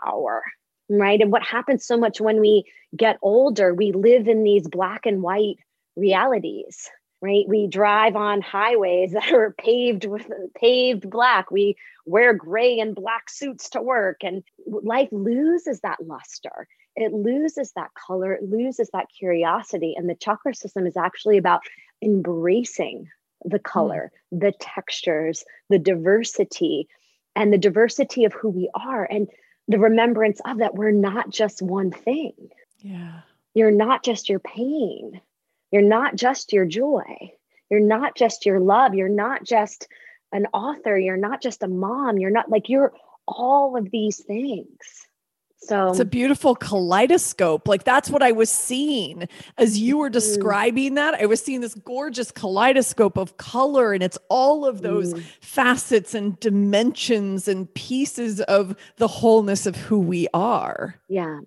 power, 0.03 0.43
right? 0.89 1.19
And 1.19 1.31
what 1.31 1.43
happens 1.43 1.85
so 1.85 1.97
much 1.97 2.19
when 2.19 2.39
we 2.39 2.65
get 2.95 3.17
older, 3.21 3.73
we 3.73 3.91
live 3.91 4.27
in 4.27 4.43
these 4.43 4.67
black 4.67 5.05
and 5.05 5.21
white 5.21 5.57
realities 5.95 6.89
right 7.21 7.45
we 7.47 7.67
drive 7.67 8.15
on 8.15 8.41
highways 8.41 9.11
that 9.13 9.31
are 9.31 9.55
paved 9.57 10.05
with 10.05 10.29
paved 10.55 11.09
black 11.09 11.49
we 11.51 11.75
wear 12.05 12.33
gray 12.33 12.79
and 12.79 12.95
black 12.95 13.29
suits 13.29 13.69
to 13.69 13.81
work 13.81 14.17
and 14.23 14.43
life 14.67 15.09
loses 15.11 15.79
that 15.81 15.97
luster 16.05 16.67
it 16.95 17.13
loses 17.13 17.71
that 17.75 17.89
color 17.93 18.33
it 18.33 18.43
loses 18.43 18.89
that 18.93 19.07
curiosity 19.17 19.93
and 19.97 20.09
the 20.09 20.15
chakra 20.15 20.53
system 20.53 20.85
is 20.85 20.97
actually 20.97 21.37
about 21.37 21.61
embracing 22.01 23.09
the 23.45 23.57
hmm. 23.57 23.63
color, 23.63 24.11
mm. 24.33 24.39
the 24.39 24.53
textures, 24.59 25.45
the 25.69 25.79
diversity, 25.79 26.87
and 27.35 27.51
the 27.53 27.57
diversity 27.57 28.25
of 28.25 28.33
who 28.33 28.49
we 28.49 28.69
are, 28.73 29.07
and 29.09 29.27
the 29.67 29.79
remembrance 29.79 30.39
of 30.45 30.59
that 30.59 30.75
we're 30.75 30.91
not 30.91 31.29
just 31.29 31.61
one 31.61 31.91
thing. 31.91 32.33
Yeah. 32.79 33.21
You're 33.53 33.71
not 33.71 34.03
just 34.03 34.29
your 34.29 34.39
pain. 34.39 35.21
You're 35.75 35.83
not 35.83 36.15
just 36.15 36.53
your 36.53 36.63
joy. 36.63 37.33
You're 37.69 37.81
not 37.81 38.15
just 38.15 38.45
your 38.45 38.61
love. 38.61 38.93
You're 38.93 39.09
not 39.09 39.43
just 39.43 39.89
an 40.31 40.45
author. 40.53 40.97
You're 40.97 41.17
not 41.17 41.41
just 41.41 41.63
a 41.63 41.67
mom. 41.67 42.17
You're 42.17 42.31
not 42.31 42.49
like 42.49 42.69
you're 42.69 42.93
all 43.27 43.75
of 43.75 43.91
these 43.91 44.23
things. 44.23 44.69
So 45.57 45.89
it's 45.89 45.99
a 45.99 46.05
beautiful 46.05 46.55
kaleidoscope. 46.55 47.67
Like 47.67 47.83
that's 47.83 48.09
what 48.09 48.23
I 48.23 48.31
was 48.31 48.49
seeing 48.49 49.27
as 49.57 49.77
you 49.77 49.97
were 49.97 50.09
mm. 50.09 50.13
describing 50.13 50.93
mm. 50.93 50.95
that. 50.95 51.15
I 51.15 51.25
was 51.25 51.43
seeing 51.43 51.59
this 51.59 51.75
gorgeous 51.75 52.31
kaleidoscope 52.31 53.17
of 53.17 53.35
color, 53.35 53.91
and 53.91 54.01
it's 54.01 54.17
all 54.29 54.65
of 54.65 54.81
those 54.81 55.13
mm. 55.13 55.23
facets 55.41 56.13
and 56.13 56.39
dimensions 56.39 57.49
and 57.49 57.73
pieces 57.73 58.39
of 58.39 58.77
the 58.95 59.09
wholeness 59.09 59.65
of 59.65 59.75
who 59.75 59.99
we 59.99 60.29
are. 60.33 60.95
Yeah. 61.09 61.41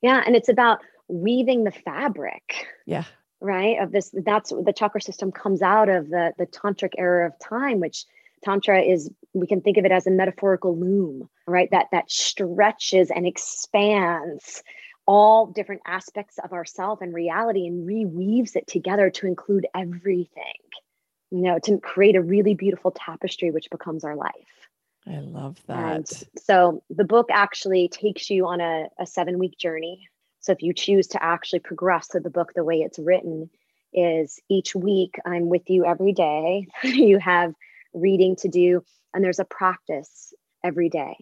Yeah. 0.00 0.20
And 0.26 0.34
it's 0.34 0.48
about 0.48 0.80
weaving 1.06 1.62
the 1.62 1.70
fabric. 1.70 2.66
Yeah. 2.86 3.04
Right. 3.44 3.76
Of 3.80 3.90
this, 3.90 4.14
that's 4.24 4.50
the 4.50 4.72
chakra 4.72 5.02
system 5.02 5.32
comes 5.32 5.62
out 5.62 5.88
of 5.88 6.08
the 6.10 6.32
the 6.38 6.46
tantric 6.46 6.92
era 6.96 7.26
of 7.26 7.36
time, 7.40 7.80
which 7.80 8.04
Tantra 8.42 8.82
is, 8.82 9.10
we 9.32 9.46
can 9.46 9.60
think 9.60 9.76
of 9.76 9.84
it 9.84 9.92
as 9.92 10.06
a 10.06 10.10
metaphorical 10.10 10.76
loom, 10.76 11.28
right? 11.46 11.70
That 11.70 11.86
that 11.92 12.10
stretches 12.10 13.10
and 13.10 13.26
expands 13.26 14.62
all 15.06 15.46
different 15.46 15.82
aspects 15.86 16.38
of 16.38 16.52
ourself 16.52 17.00
and 17.00 17.12
reality 17.12 17.66
and 17.66 17.88
reweaves 17.88 18.54
it 18.54 18.66
together 18.66 19.10
to 19.10 19.26
include 19.26 19.66
everything, 19.74 20.60
you 21.30 21.42
know, 21.42 21.58
to 21.60 21.78
create 21.78 22.14
a 22.14 22.22
really 22.22 22.54
beautiful 22.54 22.92
tapestry 22.92 23.50
which 23.50 23.70
becomes 23.70 24.04
our 24.04 24.14
life. 24.14 24.68
I 25.06 25.18
love 25.18 25.60
that. 25.66 25.96
And 25.96 26.08
so 26.38 26.84
the 26.88 27.04
book 27.04 27.28
actually 27.32 27.88
takes 27.88 28.30
you 28.30 28.46
on 28.46 28.60
a, 28.60 28.86
a 28.98 29.06
seven 29.06 29.38
week 29.38 29.58
journey 29.58 30.08
So 30.42 30.52
if 30.52 30.62
you 30.62 30.74
choose 30.74 31.08
to 31.08 31.22
actually 31.22 31.60
progress 31.60 32.08
through 32.08 32.22
the 32.22 32.30
book 32.30 32.52
the 32.54 32.64
way 32.64 32.80
it's 32.80 32.98
written, 32.98 33.48
is 33.94 34.40
each 34.48 34.74
week 34.74 35.16
I'm 35.24 35.48
with 35.48 35.70
you 35.70 35.84
every 35.84 36.12
day. 36.12 36.66
you 36.82 37.18
have 37.18 37.54
reading 37.94 38.36
to 38.36 38.48
do, 38.48 38.84
and 39.14 39.24
there's 39.24 39.38
a 39.38 39.44
practice 39.44 40.34
every 40.62 40.88
day. 40.88 41.16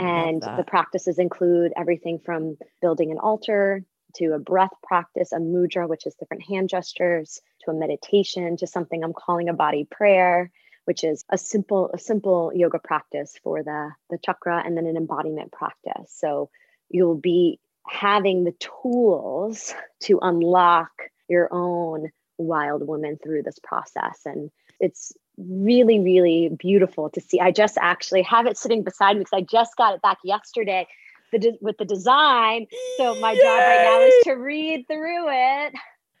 and 0.00 0.42
the 0.42 0.64
practices 0.64 1.18
include 1.18 1.72
everything 1.76 2.18
from 2.18 2.56
building 2.82 3.12
an 3.12 3.18
altar 3.18 3.84
to 4.16 4.32
a 4.32 4.38
breath 4.38 4.72
practice, 4.82 5.32
a 5.32 5.36
mudra, 5.36 5.88
which 5.88 6.06
is 6.06 6.14
different 6.14 6.42
hand 6.42 6.68
gestures, 6.68 7.40
to 7.60 7.70
a 7.70 7.74
meditation, 7.74 8.56
to 8.56 8.66
something 8.66 9.04
I'm 9.04 9.12
calling 9.12 9.48
a 9.48 9.54
body 9.54 9.86
prayer, 9.88 10.50
which 10.86 11.04
is 11.04 11.24
a 11.30 11.38
simple, 11.38 11.90
a 11.94 11.98
simple 11.98 12.50
yoga 12.54 12.78
practice 12.78 13.34
for 13.42 13.62
the, 13.62 13.90
the 14.10 14.18
chakra, 14.18 14.62
and 14.64 14.76
then 14.76 14.86
an 14.86 14.96
embodiment 14.96 15.52
practice. 15.52 16.12
So 16.12 16.50
you'll 16.88 17.16
be 17.16 17.60
having 17.88 18.44
the 18.44 18.54
tools 18.82 19.74
to 20.02 20.18
unlock 20.22 20.90
your 21.28 21.48
own 21.52 22.10
wild 22.38 22.86
woman 22.86 23.18
through 23.22 23.42
this 23.42 23.58
process. 23.62 24.20
And 24.24 24.50
it's 24.80 25.12
really, 25.38 26.00
really 26.00 26.50
beautiful 26.58 27.10
to 27.10 27.20
see. 27.20 27.40
I 27.40 27.50
just 27.50 27.78
actually 27.80 28.22
have 28.22 28.46
it 28.46 28.58
sitting 28.58 28.82
beside 28.82 29.16
me 29.16 29.20
because 29.20 29.38
I 29.38 29.42
just 29.42 29.76
got 29.76 29.94
it 29.94 30.02
back 30.02 30.18
yesterday 30.24 30.86
the 31.32 31.38
de- 31.38 31.58
with 31.60 31.78
the 31.78 31.84
design. 31.84 32.66
So 32.98 33.14
my 33.16 33.32
Yay! 33.32 33.40
job 33.40 33.66
right 33.66 33.82
now 33.82 34.00
is 34.02 34.14
to 34.24 34.32
read 34.32 34.86
through 34.88 35.26
it 35.28 35.74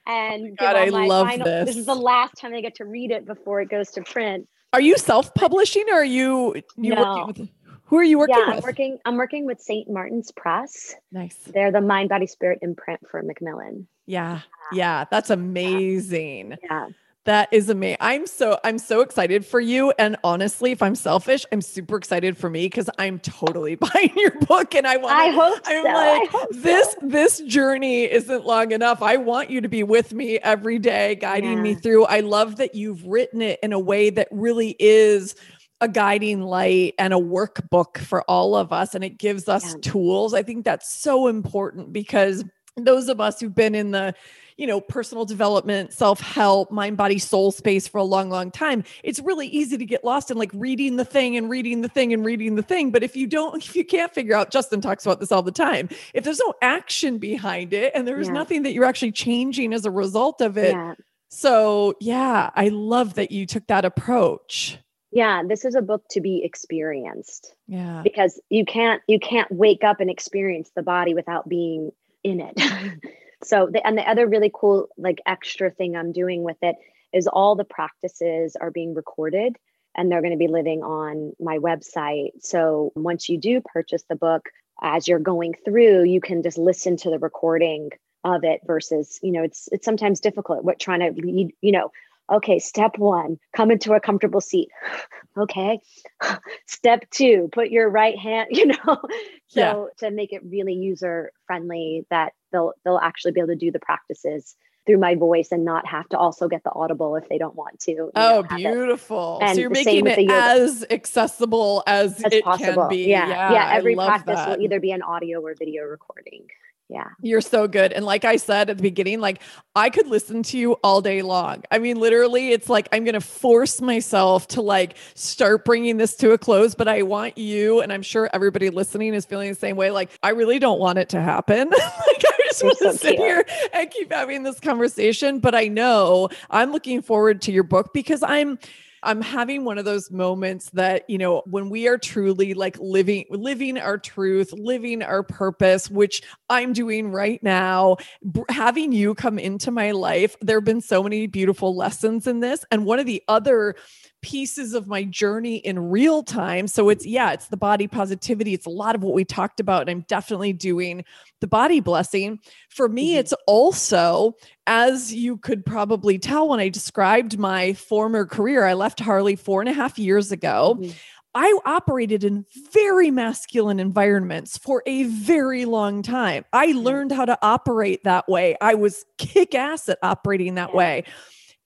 and 0.06 0.50
oh 0.52 0.54
God, 0.58 0.76
I 0.76 0.88
love 0.88 1.26
final, 1.26 1.44
this. 1.44 1.66
This 1.66 1.76
is 1.76 1.86
the 1.86 1.94
last 1.94 2.36
time 2.36 2.54
I 2.54 2.60
get 2.60 2.76
to 2.76 2.84
read 2.84 3.10
it 3.10 3.26
before 3.26 3.60
it 3.60 3.68
goes 3.68 3.90
to 3.92 4.02
print. 4.02 4.48
Are 4.72 4.80
you 4.80 4.96
self-publishing 4.96 5.84
or 5.90 5.96
are 5.96 6.04
you 6.04 6.54
you 6.76 6.94
no. 6.94 7.02
working 7.02 7.26
with 7.26 7.48
who 7.86 7.96
are 7.98 8.04
you 8.04 8.18
working 8.18 8.36
yeah, 8.38 8.46
with? 8.46 8.56
I'm 8.56 8.62
working 8.62 8.98
I'm 9.04 9.16
working 9.16 9.46
with 9.46 9.60
St. 9.60 9.88
Martin's 9.88 10.32
Press. 10.32 10.94
Nice. 11.12 11.36
They're 11.46 11.72
the 11.72 11.80
Mind 11.80 12.08
Body 12.08 12.26
Spirit 12.26 12.58
imprint 12.62 13.00
for 13.08 13.22
Macmillan. 13.22 13.86
Yeah. 14.06 14.40
Yeah, 14.72 15.04
that's 15.10 15.30
amazing. 15.30 16.56
Yeah. 16.62 16.88
That 17.26 17.48
is 17.50 17.68
amazing. 17.68 17.98
I'm 18.00 18.26
so 18.26 18.58
I'm 18.62 18.78
so 18.78 19.00
excited 19.00 19.44
for 19.44 19.60
you. 19.60 19.92
And 19.98 20.16
honestly, 20.22 20.70
if 20.70 20.80
I'm 20.80 20.94
selfish, 20.94 21.44
I'm 21.52 21.60
super 21.60 21.96
excited 21.96 22.36
for 22.36 22.48
me 22.48 22.66
because 22.66 22.88
I'm 22.98 23.18
totally 23.18 23.74
buying 23.76 24.12
your 24.16 24.32
book. 24.46 24.76
And 24.76 24.86
I 24.86 24.96
want 24.96 25.16
I 25.16 25.30
hope 25.30 25.60
I'm 25.64 25.82
so. 25.82 25.92
like, 25.92 26.30
hope 26.30 26.48
this 26.52 26.92
so. 26.92 27.06
this 27.06 27.40
journey 27.40 28.04
isn't 28.04 28.46
long 28.46 28.70
enough. 28.70 29.02
I 29.02 29.16
want 29.16 29.50
you 29.50 29.60
to 29.60 29.68
be 29.68 29.82
with 29.82 30.14
me 30.14 30.38
every 30.38 30.78
day, 30.78 31.16
guiding 31.16 31.58
yeah. 31.58 31.62
me 31.62 31.74
through. 31.74 32.06
I 32.06 32.20
love 32.20 32.56
that 32.56 32.76
you've 32.76 33.04
written 33.04 33.42
it 33.42 33.58
in 33.60 33.72
a 33.72 33.80
way 33.80 34.10
that 34.10 34.28
really 34.30 34.76
is 34.78 35.34
a 35.80 35.88
guiding 35.88 36.42
light 36.42 36.94
and 36.98 37.12
a 37.12 37.18
workbook 37.18 37.98
for 37.98 38.22
all 38.22 38.54
of 38.54 38.72
us. 38.72 38.94
And 38.94 39.04
it 39.04 39.18
gives 39.18 39.48
us 39.48 39.74
yeah. 39.74 39.80
tools. 39.82 40.34
I 40.34 40.42
think 40.42 40.64
that's 40.64 40.92
so 40.92 41.26
important 41.26 41.92
because 41.92 42.44
those 42.76 43.08
of 43.08 43.20
us 43.20 43.40
who've 43.40 43.54
been 43.54 43.74
in 43.74 43.90
the 43.90 44.14
you 44.56 44.66
know, 44.66 44.80
personal 44.80 45.24
development, 45.24 45.92
self 45.92 46.20
help, 46.20 46.70
mind, 46.70 46.96
body, 46.96 47.18
soul 47.18 47.52
space 47.52 47.86
for 47.86 47.98
a 47.98 48.04
long, 48.04 48.30
long 48.30 48.50
time, 48.50 48.84
it's 49.04 49.20
really 49.20 49.46
easy 49.48 49.76
to 49.76 49.84
get 49.84 50.02
lost 50.02 50.30
in 50.30 50.38
like 50.38 50.50
reading 50.54 50.96
the 50.96 51.04
thing 51.04 51.36
and 51.36 51.50
reading 51.50 51.82
the 51.82 51.88
thing 51.88 52.12
and 52.12 52.24
reading 52.24 52.54
the 52.54 52.62
thing. 52.62 52.90
But 52.90 53.02
if 53.02 53.16
you 53.16 53.26
don't, 53.26 53.56
if 53.62 53.76
you 53.76 53.84
can't 53.84 54.12
figure 54.12 54.34
out, 54.34 54.50
Justin 54.50 54.80
talks 54.80 55.04
about 55.04 55.20
this 55.20 55.30
all 55.30 55.42
the 55.42 55.52
time, 55.52 55.88
if 56.14 56.24
there's 56.24 56.40
no 56.40 56.54
action 56.62 57.18
behind 57.18 57.72
it 57.72 57.92
and 57.94 58.08
there's 58.08 58.28
yeah. 58.28 58.32
nothing 58.32 58.62
that 58.62 58.72
you're 58.72 58.84
actually 58.84 59.12
changing 59.12 59.74
as 59.74 59.84
a 59.84 59.90
result 59.90 60.40
of 60.40 60.56
it. 60.56 60.72
Yeah. 60.72 60.94
So, 61.28 61.94
yeah, 62.00 62.50
I 62.54 62.68
love 62.68 63.14
that 63.14 63.30
you 63.30 63.46
took 63.46 63.66
that 63.66 63.84
approach. 63.84 64.78
Yeah, 65.16 65.42
this 65.48 65.64
is 65.64 65.74
a 65.74 65.80
book 65.80 66.04
to 66.10 66.20
be 66.20 66.44
experienced. 66.44 67.54
Yeah. 67.66 68.02
Because 68.04 68.38
you 68.50 68.66
can't 68.66 69.00
you 69.08 69.18
can't 69.18 69.50
wake 69.50 69.82
up 69.82 70.00
and 70.00 70.10
experience 70.10 70.70
the 70.76 70.82
body 70.82 71.14
without 71.14 71.48
being 71.48 71.90
in 72.22 72.40
it. 72.40 72.60
so 73.42 73.68
the, 73.72 73.86
and 73.86 73.96
the 73.96 74.08
other 74.08 74.26
really 74.26 74.50
cool 74.52 74.88
like 74.96 75.20
extra 75.26 75.70
thing 75.70 75.96
i'm 75.96 76.12
doing 76.12 76.42
with 76.42 76.56
it 76.62 76.76
is 77.12 77.26
all 77.26 77.54
the 77.56 77.64
practices 77.64 78.56
are 78.60 78.70
being 78.70 78.94
recorded 78.94 79.56
and 79.94 80.10
they're 80.10 80.20
going 80.20 80.32
to 80.32 80.38
be 80.38 80.48
living 80.48 80.82
on 80.82 81.32
my 81.40 81.58
website 81.58 82.30
so 82.40 82.92
once 82.94 83.28
you 83.28 83.38
do 83.38 83.60
purchase 83.60 84.04
the 84.08 84.16
book 84.16 84.48
as 84.82 85.06
you're 85.08 85.18
going 85.18 85.54
through 85.64 86.04
you 86.04 86.20
can 86.20 86.42
just 86.42 86.58
listen 86.58 86.96
to 86.96 87.10
the 87.10 87.18
recording 87.18 87.90
of 88.24 88.42
it 88.44 88.60
versus 88.66 89.18
you 89.22 89.32
know 89.32 89.42
it's 89.42 89.68
it's 89.70 89.84
sometimes 89.84 90.20
difficult 90.20 90.64
what 90.64 90.80
trying 90.80 91.00
to 91.00 91.20
lead 91.20 91.52
you 91.60 91.72
know 91.72 91.90
okay 92.30 92.58
step 92.58 92.98
one 92.98 93.38
come 93.54 93.70
into 93.70 93.92
a 93.92 94.00
comfortable 94.00 94.40
seat 94.40 94.68
okay 95.38 95.78
step 96.66 97.04
two 97.10 97.48
put 97.52 97.70
your 97.70 97.88
right 97.88 98.18
hand 98.18 98.48
you 98.52 98.66
know 98.66 98.76
so 99.48 99.88
yeah. 100.00 100.08
to 100.08 100.10
make 100.10 100.32
it 100.32 100.42
really 100.44 100.74
user 100.74 101.32
friendly 101.46 102.06
that 102.10 102.32
they'll 102.52 102.72
they'll 102.84 102.98
actually 102.98 103.32
be 103.32 103.40
able 103.40 103.48
to 103.48 103.56
do 103.56 103.70
the 103.70 103.78
practices 103.78 104.56
through 104.86 104.98
my 104.98 105.16
voice 105.16 105.48
and 105.50 105.64
not 105.64 105.86
have 105.86 106.08
to 106.08 106.16
also 106.16 106.48
get 106.48 106.62
the 106.62 106.72
audible 106.72 107.16
if 107.16 107.28
they 107.28 107.38
don't 107.38 107.56
want 107.56 107.80
to. 107.80 108.10
Oh, 108.14 108.44
beautiful. 108.44 109.42
so 109.44 109.52
you're 109.54 109.68
making 109.68 110.06
it 110.06 110.30
as 110.30 110.86
accessible 110.90 111.82
as, 111.86 112.22
as 112.22 112.32
it 112.32 112.44
possible. 112.44 112.82
can 112.82 112.88
be. 112.88 113.08
Yeah. 113.08 113.28
Yeah. 113.28 113.52
yeah 113.52 113.72
every 113.72 113.96
practice 113.96 114.36
that. 114.36 114.48
will 114.48 114.64
either 114.64 114.78
be 114.78 114.92
an 114.92 115.02
audio 115.02 115.40
or 115.40 115.54
video 115.58 115.82
recording. 115.82 116.46
Yeah. 116.88 117.08
You're 117.20 117.40
so 117.40 117.66
good. 117.66 117.92
And 117.92 118.04
like 118.04 118.24
I 118.24 118.36
said 118.36 118.70
at 118.70 118.76
the 118.76 118.82
beginning, 118.82 119.20
like 119.20 119.42
I 119.74 119.90
could 119.90 120.06
listen 120.06 120.44
to 120.44 120.58
you 120.58 120.74
all 120.84 121.00
day 121.00 121.20
long. 121.22 121.64
I 121.72 121.78
mean, 121.78 121.98
literally, 121.98 122.52
it's 122.52 122.68
like 122.68 122.88
I'm 122.92 123.02
going 123.02 123.14
to 123.14 123.20
force 123.20 123.80
myself 123.80 124.46
to 124.48 124.62
like 124.62 124.96
start 125.14 125.64
bringing 125.64 125.96
this 125.96 126.14
to 126.18 126.30
a 126.30 126.38
close, 126.38 126.76
but 126.76 126.86
I 126.86 127.02
want 127.02 127.38
you, 127.38 127.80
and 127.80 127.92
I'm 127.92 128.02
sure 128.02 128.30
everybody 128.32 128.70
listening 128.70 129.14
is 129.14 129.24
feeling 129.24 129.48
the 129.48 129.56
same 129.56 129.76
way. 129.76 129.90
Like, 129.90 130.10
I 130.22 130.30
really 130.30 130.60
don't 130.60 130.78
want 130.78 130.98
it 130.98 131.08
to 131.10 131.20
happen. 131.20 131.68
like, 131.70 131.80
I 131.80 132.38
just 132.44 132.62
want 132.62 132.78
to 132.78 132.92
so 132.92 132.96
sit 132.96 133.16
cute. 133.16 133.18
here 133.18 133.46
and 133.72 133.90
keep 133.90 134.12
having 134.12 134.44
this 134.44 134.60
conversation. 134.60 135.40
But 135.40 135.56
I 135.56 135.66
know 135.66 136.28
I'm 136.50 136.70
looking 136.70 137.02
forward 137.02 137.42
to 137.42 137.52
your 137.52 137.64
book 137.64 137.92
because 137.92 138.22
I'm 138.22 138.60
I'm 139.02 139.20
having 139.20 139.64
one 139.64 139.78
of 139.78 139.84
those 139.84 140.10
moments 140.10 140.70
that, 140.70 141.08
you 141.08 141.18
know, 141.18 141.42
when 141.46 141.70
we 141.70 141.88
are 141.88 141.98
truly 141.98 142.54
like 142.54 142.78
living 142.78 143.24
living 143.30 143.78
our 143.78 143.98
truth, 143.98 144.52
living 144.52 145.02
our 145.02 145.22
purpose, 145.22 145.90
which 145.90 146.22
I'm 146.48 146.72
doing 146.72 147.10
right 147.10 147.42
now, 147.42 147.96
b- 148.32 148.42
having 148.48 148.92
you 148.92 149.14
come 149.14 149.38
into 149.38 149.70
my 149.70 149.92
life, 149.92 150.36
there've 150.40 150.64
been 150.64 150.80
so 150.80 151.02
many 151.02 151.26
beautiful 151.26 151.76
lessons 151.76 152.26
in 152.26 152.40
this. 152.40 152.64
And 152.70 152.84
one 152.84 152.98
of 152.98 153.06
the 153.06 153.22
other 153.28 153.76
pieces 154.22 154.74
of 154.74 154.86
my 154.86 155.04
journey 155.04 155.56
in 155.56 155.78
real 155.78 156.22
time. 156.22 156.66
So 156.66 156.88
it's, 156.88 157.06
yeah, 157.06 157.32
it's 157.32 157.48
the 157.48 157.56
body 157.56 157.86
positivity. 157.86 158.54
It's 158.54 158.66
a 158.66 158.70
lot 158.70 158.94
of 158.94 159.02
what 159.02 159.14
we 159.14 159.24
talked 159.24 159.60
about. 159.60 159.82
And 159.82 159.90
I'm 159.90 160.04
definitely 160.08 160.52
doing 160.52 161.04
the 161.40 161.46
body 161.46 161.80
blessing. 161.80 162.40
For 162.70 162.88
me, 162.88 163.10
mm-hmm. 163.10 163.20
it's 163.20 163.34
also, 163.46 164.34
as 164.66 165.14
you 165.14 165.36
could 165.36 165.64
probably 165.64 166.18
tell 166.18 166.48
when 166.48 166.60
I 166.60 166.68
described 166.68 167.38
my 167.38 167.74
former 167.74 168.26
career, 168.26 168.64
I 168.64 168.74
left 168.74 169.00
Harley 169.00 169.36
four 169.36 169.60
and 169.60 169.68
a 169.68 169.72
half 169.72 169.98
years 169.98 170.32
ago. 170.32 170.76
Mm-hmm. 170.80 170.92
I 171.38 171.58
operated 171.66 172.24
in 172.24 172.46
very 172.72 173.10
masculine 173.10 173.78
environments 173.78 174.56
for 174.56 174.82
a 174.86 175.02
very 175.02 175.66
long 175.66 176.00
time. 176.02 176.46
I 176.50 176.72
learned 176.72 177.12
how 177.12 177.26
to 177.26 177.38
operate 177.42 178.04
that 178.04 178.26
way. 178.26 178.56
I 178.62 178.72
was 178.72 179.04
kick 179.18 179.54
ass 179.54 179.90
at 179.90 179.98
operating 180.02 180.54
that 180.54 180.74
way. 180.74 181.04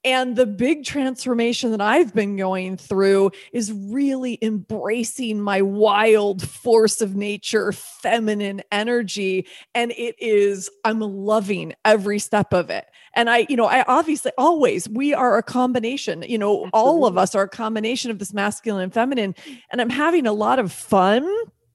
And 0.05 0.34
the 0.34 0.46
big 0.46 0.84
transformation 0.84 1.72
that 1.72 1.80
I've 1.80 2.14
been 2.14 2.36
going 2.36 2.76
through 2.78 3.32
is 3.53 3.70
really 3.72 4.38
embracing 4.40 5.40
my 5.40 5.61
wild 5.61 6.46
force 6.48 7.01
of 7.01 7.14
nature, 7.14 7.72
feminine 7.72 8.62
energy. 8.72 9.46
And 9.74 9.90
it 9.92 10.16
is, 10.18 10.70
I'm 10.84 11.01
loving 11.01 11.74
every 11.84 12.18
step 12.18 12.55
of 12.55 12.70
it. 12.70 12.86
And 13.14 13.28
I, 13.28 13.46
you 13.48 13.57
know, 13.57 13.66
I 13.66 13.84
obviously 13.86 14.32
always, 14.38 14.88
we 14.88 15.12
are 15.12 15.36
a 15.36 15.42
combination, 15.42 16.24
you 16.26 16.38
know, 16.38 16.66
Absolutely. 16.66 16.70
all 16.72 17.07
of 17.07 17.18
us 17.18 17.34
are 17.34 17.42
a 17.42 17.48
combination 17.48 18.11
of 18.11 18.18
this 18.18 18.32
masculine 18.32 18.84
and 18.84 18.94
feminine. 18.94 19.34
And 19.70 19.80
I'm 19.80 19.90
having 19.90 20.26
a 20.26 20.32
lot 20.32 20.59
of 20.59 20.72
fun 20.72 21.28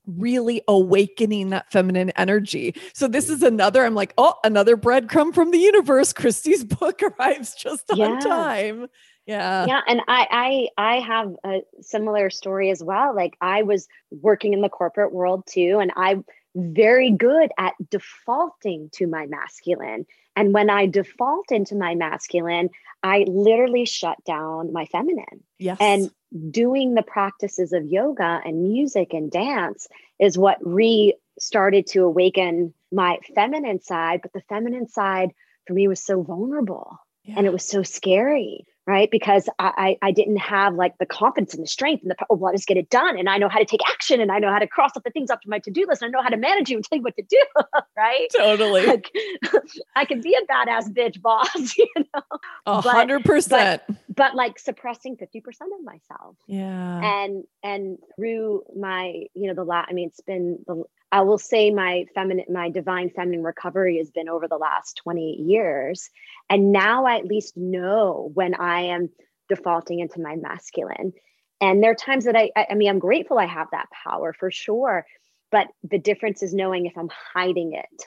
really 0.07 0.61
awakening 0.67 1.49
that 1.49 1.71
feminine 1.71 2.11
energy. 2.11 2.75
So 2.93 3.07
this 3.07 3.29
is 3.29 3.43
another, 3.43 3.85
I'm 3.85 3.95
like, 3.95 4.13
oh, 4.17 4.35
another 4.43 4.77
breadcrumb 4.77 5.33
from 5.33 5.51
the 5.51 5.57
universe. 5.57 6.13
Cristi's 6.13 6.63
book 6.79 7.01
arrives 7.01 7.55
just 7.55 7.89
on 7.91 7.97
yeah. 7.97 8.19
time. 8.19 8.87
Yeah. 9.25 9.65
Yeah. 9.65 9.81
And 9.87 10.01
I 10.07 10.67
I 10.77 10.95
I 10.95 10.99
have 10.99 11.35
a 11.43 11.61
similar 11.81 12.29
story 12.29 12.69
as 12.69 12.83
well. 12.83 13.15
Like 13.15 13.35
I 13.41 13.63
was 13.63 13.87
working 14.11 14.53
in 14.53 14.61
the 14.61 14.69
corporate 14.69 15.13
world 15.13 15.47
too, 15.47 15.79
and 15.81 15.91
I'm 15.95 16.25
very 16.55 17.11
good 17.11 17.51
at 17.57 17.73
defaulting 17.89 18.89
to 18.93 19.07
my 19.07 19.25
masculine. 19.25 20.05
And 20.35 20.53
when 20.53 20.69
I 20.69 20.85
default 20.85 21.51
into 21.51 21.75
my 21.75 21.95
masculine, 21.95 22.69
I 23.03 23.25
literally 23.27 23.85
shut 23.85 24.17
down 24.25 24.73
my 24.73 24.85
feminine. 24.85 25.43
Yes. 25.57 25.77
And 25.79 26.11
doing 26.49 26.93
the 26.93 27.03
practices 27.03 27.73
of 27.73 27.85
yoga 27.85 28.41
and 28.43 28.63
music 28.63 29.13
and 29.13 29.31
dance 29.31 29.87
is 30.19 30.37
what 30.37 30.57
re 30.61 31.13
started 31.39 31.87
to 31.87 32.03
awaken 32.03 32.73
my 32.91 33.17
feminine 33.35 33.81
side. 33.81 34.21
But 34.21 34.33
the 34.33 34.41
feminine 34.47 34.87
side 34.87 35.31
for 35.67 35.73
me 35.73 35.87
was 35.87 36.01
so 36.01 36.21
vulnerable 36.21 36.97
yeah. 37.23 37.35
and 37.37 37.47
it 37.47 37.53
was 37.53 37.67
so 37.67 37.83
scary 37.83 38.65
right? 38.87 39.09
Because 39.09 39.49
I, 39.59 39.97
I, 40.01 40.07
I 40.07 40.11
didn't 40.11 40.37
have 40.37 40.75
like 40.75 40.97
the 40.99 41.05
confidence 41.05 41.53
and 41.53 41.63
the 41.63 41.67
strength 41.67 42.03
and 42.03 42.11
the 42.11 42.15
oh, 42.29 42.35
well, 42.35 42.53
just 42.53 42.67
get 42.67 42.77
it 42.77 42.89
done, 42.89 43.17
and 43.17 43.27
I 43.29 43.37
know 43.37 43.49
how 43.49 43.59
to 43.59 43.65
take 43.65 43.81
action, 43.87 44.21
and 44.21 44.31
I 44.31 44.39
know 44.39 44.51
how 44.51 44.59
to 44.59 44.67
cross 44.67 44.91
off 44.95 45.03
the 45.03 45.09
things 45.09 45.31
off 45.31 45.41
to 45.41 45.49
my 45.49 45.59
to 45.59 45.71
do 45.71 45.85
list, 45.87 46.01
and 46.01 46.09
I 46.09 46.17
know 46.17 46.23
how 46.23 46.29
to 46.29 46.37
manage 46.37 46.69
you 46.69 46.77
and 46.77 46.85
tell 46.85 46.97
you 46.97 47.03
what 47.03 47.15
to 47.15 47.23
do, 47.23 47.43
right? 47.97 48.27
Totally. 48.35 48.85
Like, 48.85 49.11
I 49.95 50.05
can 50.05 50.21
be 50.21 50.35
a 50.35 50.51
badass 50.51 50.91
bitch 50.93 51.21
boss, 51.21 51.49
you 51.77 51.87
know. 51.97 52.21
A 52.65 52.81
hundred 52.81 53.23
percent. 53.23 53.81
But 54.13 54.35
like 54.35 54.59
suppressing 54.59 55.17
fifty 55.17 55.41
percent 55.41 55.71
of 55.77 55.83
myself. 55.83 56.35
Yeah. 56.47 57.23
And 57.23 57.43
and 57.63 57.97
through 58.15 58.63
my 58.77 59.23
you 59.33 59.47
know 59.47 59.53
the 59.53 59.63
last, 59.63 59.87
I 59.89 59.93
mean, 59.93 60.09
it's 60.09 60.21
been 60.21 60.59
the 60.67 60.83
I 61.11 61.21
will 61.21 61.37
say 61.37 61.71
my 61.71 62.05
feminine, 62.13 62.45
my 62.49 62.69
divine 62.69 63.09
feminine 63.09 63.43
recovery 63.43 63.97
has 63.97 64.09
been 64.09 64.27
over 64.27 64.47
the 64.47 64.57
last 64.57 64.97
20 65.03 65.43
years. 65.47 66.09
And 66.49 66.71
now 66.71 67.05
I 67.05 67.17
at 67.17 67.25
least 67.25 67.55
know 67.55 68.31
when 68.33 68.55
I 68.55 68.81
am 68.81 69.09
defaulting 69.47 69.99
into 69.99 70.19
my 70.19 70.35
masculine. 70.35 71.13
And 71.61 71.81
there 71.81 71.91
are 71.91 71.95
times 71.95 72.25
that 72.25 72.35
I, 72.35 72.51
I 72.55 72.75
mean, 72.75 72.89
I'm 72.89 72.99
grateful 72.99 73.39
I 73.39 73.45
have 73.45 73.67
that 73.71 73.87
power 74.03 74.33
for 74.33 74.51
sure. 74.51 75.05
But 75.51 75.67
the 75.83 75.99
difference 75.99 76.43
is 76.43 76.53
knowing 76.53 76.85
if 76.85 76.97
I'm 76.97 77.09
hiding 77.33 77.73
it. 77.73 78.05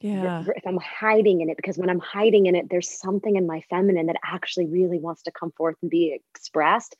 Yeah. 0.00 0.44
If 0.54 0.66
I'm 0.66 0.78
hiding 0.78 1.40
in 1.40 1.48
it, 1.48 1.56
because 1.56 1.78
when 1.78 1.88
I'm 1.88 2.00
hiding 2.00 2.46
in 2.46 2.54
it, 2.54 2.68
there's 2.68 2.90
something 3.00 3.36
in 3.36 3.46
my 3.46 3.62
feminine 3.70 4.06
that 4.06 4.16
actually 4.22 4.66
really 4.66 4.98
wants 4.98 5.22
to 5.22 5.32
come 5.32 5.52
forth 5.52 5.76
and 5.80 5.90
be 5.90 6.18
expressed. 6.34 6.96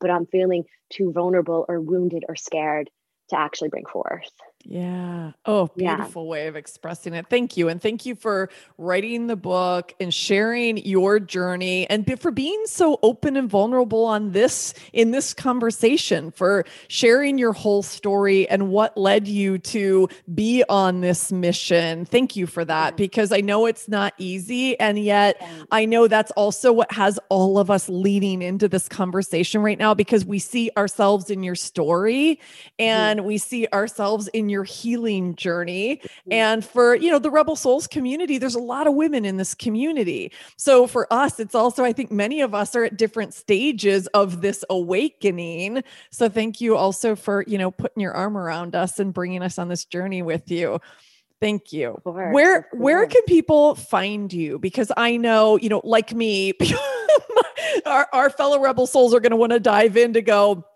But 0.00 0.10
I'm 0.10 0.26
feeling 0.26 0.64
too 0.90 1.12
vulnerable 1.12 1.64
or 1.68 1.80
wounded 1.80 2.24
or 2.28 2.34
scared 2.34 2.90
to 3.28 3.38
actually 3.38 3.68
bring 3.68 3.86
forth. 3.86 4.32
Yeah. 4.64 5.32
Oh, 5.46 5.68
beautiful 5.74 6.24
yeah. 6.24 6.30
way 6.30 6.46
of 6.46 6.54
expressing 6.54 7.14
it. 7.14 7.26
Thank 7.30 7.56
you. 7.56 7.68
And 7.68 7.80
thank 7.80 8.04
you 8.04 8.14
for 8.14 8.50
writing 8.76 9.26
the 9.26 9.36
book 9.36 9.94
and 9.98 10.12
sharing 10.12 10.76
your 10.76 11.18
journey 11.18 11.88
and 11.88 12.06
for 12.20 12.30
being 12.30 12.62
so 12.66 12.98
open 13.02 13.36
and 13.36 13.48
vulnerable 13.48 14.04
on 14.04 14.32
this 14.32 14.74
in 14.92 15.12
this 15.12 15.32
conversation, 15.32 16.30
for 16.30 16.66
sharing 16.88 17.38
your 17.38 17.52
whole 17.52 17.82
story 17.82 18.48
and 18.48 18.68
what 18.68 18.96
led 18.98 19.26
you 19.26 19.58
to 19.58 20.08
be 20.34 20.62
on 20.68 21.00
this 21.00 21.32
mission. 21.32 22.04
Thank 22.04 22.36
you 22.36 22.46
for 22.46 22.64
that 22.64 22.94
mm. 22.94 22.96
because 22.98 23.32
I 23.32 23.40
know 23.40 23.64
it's 23.64 23.88
not 23.88 24.12
easy. 24.18 24.78
And 24.78 24.98
yet 24.98 25.42
I 25.70 25.86
know 25.86 26.06
that's 26.06 26.32
also 26.32 26.72
what 26.72 26.92
has 26.92 27.18
all 27.30 27.58
of 27.58 27.70
us 27.70 27.88
leading 27.88 28.42
into 28.42 28.68
this 28.68 28.88
conversation 28.88 29.62
right 29.62 29.78
now 29.78 29.94
because 29.94 30.24
we 30.24 30.38
see 30.38 30.70
ourselves 30.76 31.30
in 31.30 31.42
your 31.42 31.54
story 31.54 32.38
mm-hmm. 32.38 32.82
and 32.82 33.24
we 33.24 33.38
see 33.38 33.66
ourselves 33.72 34.28
in 34.28 34.49
your 34.50 34.64
healing 34.64 35.34
journey. 35.36 35.96
Mm-hmm. 35.96 36.32
And 36.32 36.64
for, 36.64 36.94
you 36.94 37.10
know, 37.10 37.18
the 37.18 37.30
Rebel 37.30 37.56
Souls 37.56 37.86
community, 37.86 38.38
there's 38.38 38.54
a 38.54 38.60
lot 38.60 38.86
of 38.86 38.94
women 38.94 39.24
in 39.24 39.36
this 39.36 39.54
community. 39.54 40.32
So 40.56 40.86
for 40.86 41.10
us, 41.12 41.40
it's 41.40 41.54
also, 41.54 41.84
I 41.84 41.92
think 41.92 42.10
many 42.10 42.40
of 42.40 42.54
us 42.54 42.74
are 42.76 42.84
at 42.84 42.96
different 42.96 43.34
stages 43.34 44.06
of 44.08 44.40
this 44.40 44.64
awakening. 44.68 45.82
So 46.10 46.28
thank 46.28 46.60
you 46.60 46.76
also 46.76 47.16
for, 47.16 47.44
you 47.46 47.58
know, 47.58 47.70
putting 47.70 48.00
your 48.00 48.12
arm 48.12 48.36
around 48.36 48.74
us 48.74 48.98
and 48.98 49.14
bringing 49.14 49.42
us 49.42 49.58
on 49.58 49.68
this 49.68 49.84
journey 49.84 50.22
with 50.22 50.50
you. 50.50 50.80
Thank 51.40 51.72
you. 51.72 51.98
Course, 52.04 52.34
where 52.34 52.68
where 52.72 53.06
can 53.06 53.22
people 53.22 53.74
find 53.74 54.30
you? 54.30 54.58
Because 54.58 54.92
I 54.94 55.16
know, 55.16 55.56
you 55.56 55.70
know, 55.70 55.80
like 55.84 56.12
me, 56.12 56.52
our, 57.86 58.08
our 58.12 58.30
fellow 58.30 58.60
rebel 58.60 58.86
souls 58.86 59.14
are 59.14 59.20
going 59.20 59.30
to 59.30 59.36
want 59.36 59.52
to 59.52 59.60
dive 59.60 59.96
in 59.96 60.12
to 60.12 60.22
go, 60.22 60.66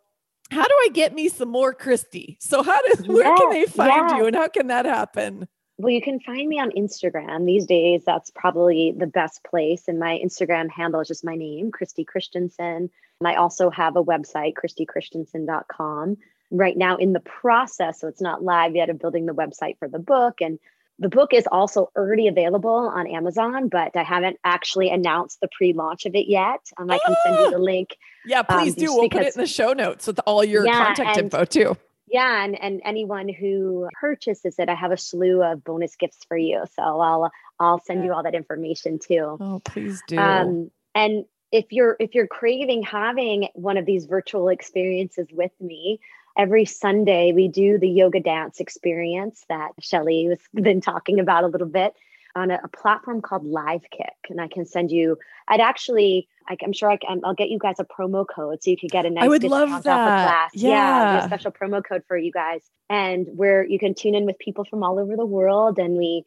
how 0.50 0.64
do 0.64 0.74
I 0.84 0.88
get 0.92 1.14
me 1.14 1.28
some 1.28 1.48
more 1.48 1.74
Cristi? 1.74 2.36
So 2.40 2.62
how 2.62 2.80
does 2.82 3.06
where 3.08 3.24
yeah, 3.24 3.36
can 3.36 3.50
they 3.50 3.64
find 3.64 4.10
yeah. 4.10 4.16
you 4.18 4.26
and 4.26 4.36
how 4.36 4.48
can 4.48 4.68
that 4.68 4.86
happen? 4.86 5.48
Well, 5.76 5.92
you 5.92 6.02
can 6.02 6.20
find 6.20 6.48
me 6.48 6.60
on 6.60 6.70
Instagram 6.70 7.46
these 7.46 7.66
days. 7.66 8.04
That's 8.04 8.30
probably 8.30 8.94
the 8.96 9.08
best 9.08 9.42
place. 9.42 9.88
And 9.88 9.98
my 9.98 10.20
Instagram 10.24 10.70
handle 10.70 11.00
is 11.00 11.08
just 11.08 11.24
my 11.24 11.34
name, 11.34 11.72
Cristi 11.72 12.06
Christensen. 12.06 12.90
And 13.20 13.28
I 13.28 13.34
also 13.34 13.70
have 13.70 13.96
a 13.96 14.04
website, 14.04 14.54
cristichristensen.com. 14.54 16.16
Right 16.50 16.76
now 16.76 16.96
in 16.96 17.12
the 17.12 17.20
process, 17.20 18.00
so 18.00 18.06
it's 18.06 18.20
not 18.20 18.44
live 18.44 18.76
yet, 18.76 18.90
of 18.90 19.00
building 19.00 19.26
the 19.26 19.34
website 19.34 19.78
for 19.78 19.88
the 19.88 19.98
book 19.98 20.40
and 20.40 20.60
the 20.98 21.08
book 21.08 21.34
is 21.34 21.46
also 21.50 21.90
already 21.96 22.28
available 22.28 22.70
on 22.70 23.06
Amazon, 23.08 23.68
but 23.68 23.96
I 23.96 24.02
haven't 24.02 24.38
actually 24.44 24.90
announced 24.90 25.40
the 25.40 25.48
pre-launch 25.48 26.06
of 26.06 26.14
it 26.14 26.28
yet. 26.28 26.60
Um, 26.76 26.90
I 26.90 26.98
can 27.04 27.16
send 27.24 27.38
you 27.40 27.50
the 27.50 27.58
link. 27.58 27.96
Yeah, 28.24 28.40
um, 28.40 28.60
please 28.60 28.74
um, 28.74 28.84
do. 28.84 28.92
We'll 28.92 29.02
because, 29.02 29.18
put 29.18 29.26
it 29.26 29.34
in 29.34 29.40
the 29.40 29.46
show 29.46 29.72
notes 29.72 30.06
with 30.06 30.20
all 30.26 30.44
your 30.44 30.64
yeah, 30.64 30.84
contact 30.84 31.18
and, 31.18 31.24
info 31.24 31.44
too. 31.44 31.76
Yeah, 32.06 32.44
and, 32.44 32.60
and 32.62 32.80
anyone 32.84 33.28
who 33.28 33.88
purchases 34.00 34.58
it, 34.58 34.68
I 34.68 34.74
have 34.74 34.92
a 34.92 34.96
slew 34.96 35.42
of 35.42 35.64
bonus 35.64 35.96
gifts 35.96 36.18
for 36.28 36.36
you. 36.36 36.62
So 36.76 36.82
I'll 36.82 37.30
I'll 37.58 37.80
send 37.80 38.04
you 38.04 38.12
all 38.12 38.22
that 38.22 38.34
information 38.34 38.98
too. 38.98 39.36
Oh, 39.40 39.60
please 39.64 40.00
do. 40.06 40.18
Um, 40.18 40.70
and 40.94 41.24
if 41.50 41.66
you're 41.70 41.96
if 41.98 42.14
you're 42.14 42.26
craving 42.26 42.82
having 42.82 43.48
one 43.54 43.76
of 43.78 43.86
these 43.86 44.06
virtual 44.06 44.48
experiences 44.48 45.26
with 45.32 45.52
me, 45.60 46.00
every 46.36 46.64
Sunday 46.64 47.32
we 47.32 47.48
do 47.48 47.78
the 47.78 47.88
yoga 47.88 48.20
dance 48.20 48.60
experience 48.60 49.44
that 49.48 49.72
Shelly 49.80 50.28
was 50.28 50.38
been 50.62 50.80
talking 50.80 51.20
about 51.20 51.44
a 51.44 51.48
little 51.48 51.68
bit 51.68 51.94
on 52.36 52.50
a, 52.50 52.60
a, 52.64 52.68
platform 52.68 53.22
called 53.22 53.44
LiveKick. 53.44 54.28
And 54.28 54.40
I 54.40 54.48
can 54.48 54.66
send 54.66 54.90
you, 54.90 55.18
I'd 55.46 55.60
actually, 55.60 56.28
I, 56.48 56.56
am 56.62 56.72
sure 56.72 56.90
I 56.90 56.96
can, 56.96 57.20
I'll 57.24 57.34
get 57.34 57.48
you 57.48 57.58
guys 57.60 57.76
a 57.78 57.84
promo 57.84 58.26
code 58.28 58.60
so 58.60 58.70
you 58.70 58.76
could 58.76 58.90
get 58.90 59.06
a 59.06 59.10
nice 59.10 59.24
I 59.24 59.28
would 59.28 59.44
love 59.44 59.70
that. 59.70 59.82
class. 59.84 60.50
Yeah. 60.52 60.68
yeah 60.70 61.22
a 61.22 61.26
special 61.26 61.52
promo 61.52 61.82
code 61.84 62.02
for 62.08 62.16
you 62.16 62.32
guys. 62.32 62.62
And 62.90 63.28
where 63.36 63.64
you 63.64 63.78
can 63.78 63.94
tune 63.94 64.16
in 64.16 64.26
with 64.26 64.38
people 64.38 64.64
from 64.64 64.82
all 64.82 64.98
over 64.98 65.16
the 65.16 65.24
world. 65.24 65.78
And 65.78 65.96
we, 65.96 66.24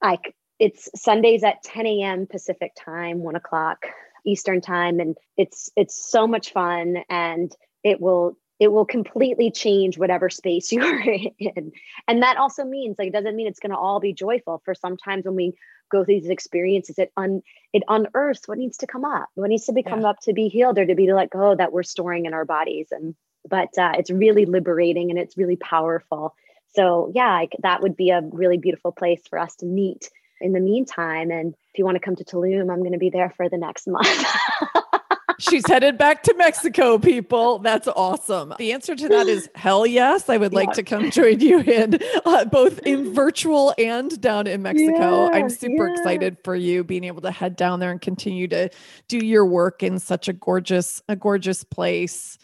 like, 0.00 0.34
it's 0.60 0.88
Sundays 0.94 1.42
at 1.42 1.62
10 1.64 1.86
a.m. 1.86 2.26
Pacific 2.26 2.72
time, 2.76 3.18
one 3.18 3.34
o'clock 3.34 3.86
Eastern 4.24 4.60
time. 4.60 5.00
And 5.00 5.16
it's, 5.36 5.70
it's 5.74 6.08
so 6.08 6.28
much 6.28 6.52
fun 6.52 6.98
and 7.10 7.52
it 7.82 8.00
will 8.00 8.36
it 8.58 8.72
will 8.72 8.84
completely 8.84 9.50
change 9.50 9.98
whatever 9.98 10.28
space 10.28 10.72
you're 10.72 11.00
in. 11.00 11.72
And 12.06 12.22
that 12.22 12.36
also 12.36 12.64
means 12.64 12.96
like 12.98 13.08
it 13.08 13.12
doesn't 13.12 13.36
mean 13.36 13.46
it's 13.46 13.60
going 13.60 13.70
to 13.70 13.78
all 13.78 14.00
be 14.00 14.12
joyful. 14.12 14.62
For 14.64 14.74
sometimes 14.74 15.24
when 15.24 15.36
we 15.36 15.54
go 15.90 16.04
through 16.04 16.20
these 16.20 16.28
experiences, 16.28 16.98
it 16.98 17.12
un 17.16 17.42
it 17.72 17.82
unearths 17.88 18.48
what 18.48 18.58
needs 18.58 18.78
to 18.78 18.86
come 18.86 19.04
up, 19.04 19.28
what 19.34 19.50
needs 19.50 19.66
to 19.66 19.72
become 19.72 20.02
yeah. 20.02 20.08
up 20.08 20.20
to 20.22 20.32
be 20.32 20.48
healed 20.48 20.78
or 20.78 20.86
to 20.86 20.94
be 20.94 21.12
let 21.12 21.30
go 21.30 21.54
that 21.54 21.72
we're 21.72 21.82
storing 21.82 22.26
in 22.26 22.34
our 22.34 22.44
bodies. 22.44 22.88
And 22.90 23.14
but 23.48 23.76
uh, 23.78 23.92
it's 23.96 24.10
really 24.10 24.44
liberating 24.44 25.10
and 25.10 25.18
it's 25.18 25.38
really 25.38 25.56
powerful. 25.56 26.34
So 26.74 27.10
yeah, 27.14 27.32
like, 27.32 27.56
that 27.62 27.82
would 27.82 27.96
be 27.96 28.10
a 28.10 28.20
really 28.20 28.58
beautiful 28.58 28.92
place 28.92 29.22
for 29.28 29.38
us 29.38 29.56
to 29.56 29.66
meet 29.66 30.10
in 30.40 30.52
the 30.52 30.60
meantime. 30.60 31.30
And 31.30 31.54
if 31.54 31.78
you 31.78 31.84
want 31.84 31.96
to 31.96 32.00
come 32.00 32.16
to 32.16 32.24
Tulum, 32.24 32.70
I'm 32.70 32.80
going 32.80 32.92
to 32.92 32.98
be 32.98 33.10
there 33.10 33.32
for 33.36 33.48
the 33.48 33.58
next 33.58 33.86
month. 33.86 34.26
She's 35.38 35.66
headed 35.66 35.98
back 35.98 36.22
to 36.24 36.34
Mexico, 36.36 36.98
people. 36.98 37.58
That's 37.58 37.86
awesome. 37.88 38.54
The 38.58 38.72
answer 38.72 38.96
to 38.96 39.08
that 39.08 39.26
is 39.26 39.48
hell 39.54 39.86
yes. 39.86 40.28
I 40.28 40.36
would 40.36 40.54
like 40.54 40.72
to 40.72 40.82
come 40.82 41.10
join 41.10 41.40
you 41.40 41.60
in 41.60 41.98
uh, 42.24 42.46
both 42.46 42.80
in 42.80 43.12
virtual 43.12 43.74
and 43.78 44.20
down 44.20 44.46
in 44.46 44.62
Mexico. 44.62 45.26
Yeah, 45.26 45.30
I'm 45.32 45.50
super 45.50 45.88
yeah. 45.88 45.94
excited 45.94 46.38
for 46.42 46.56
you 46.56 46.82
being 46.82 47.04
able 47.04 47.22
to 47.22 47.30
head 47.30 47.56
down 47.56 47.80
there 47.80 47.90
and 47.90 48.00
continue 48.00 48.48
to 48.48 48.70
do 49.06 49.18
your 49.18 49.44
work 49.44 49.82
in 49.82 49.98
such 49.98 50.28
a 50.28 50.32
gorgeous, 50.32 51.02
a 51.08 51.16
gorgeous 51.16 51.62
place. 51.62 52.38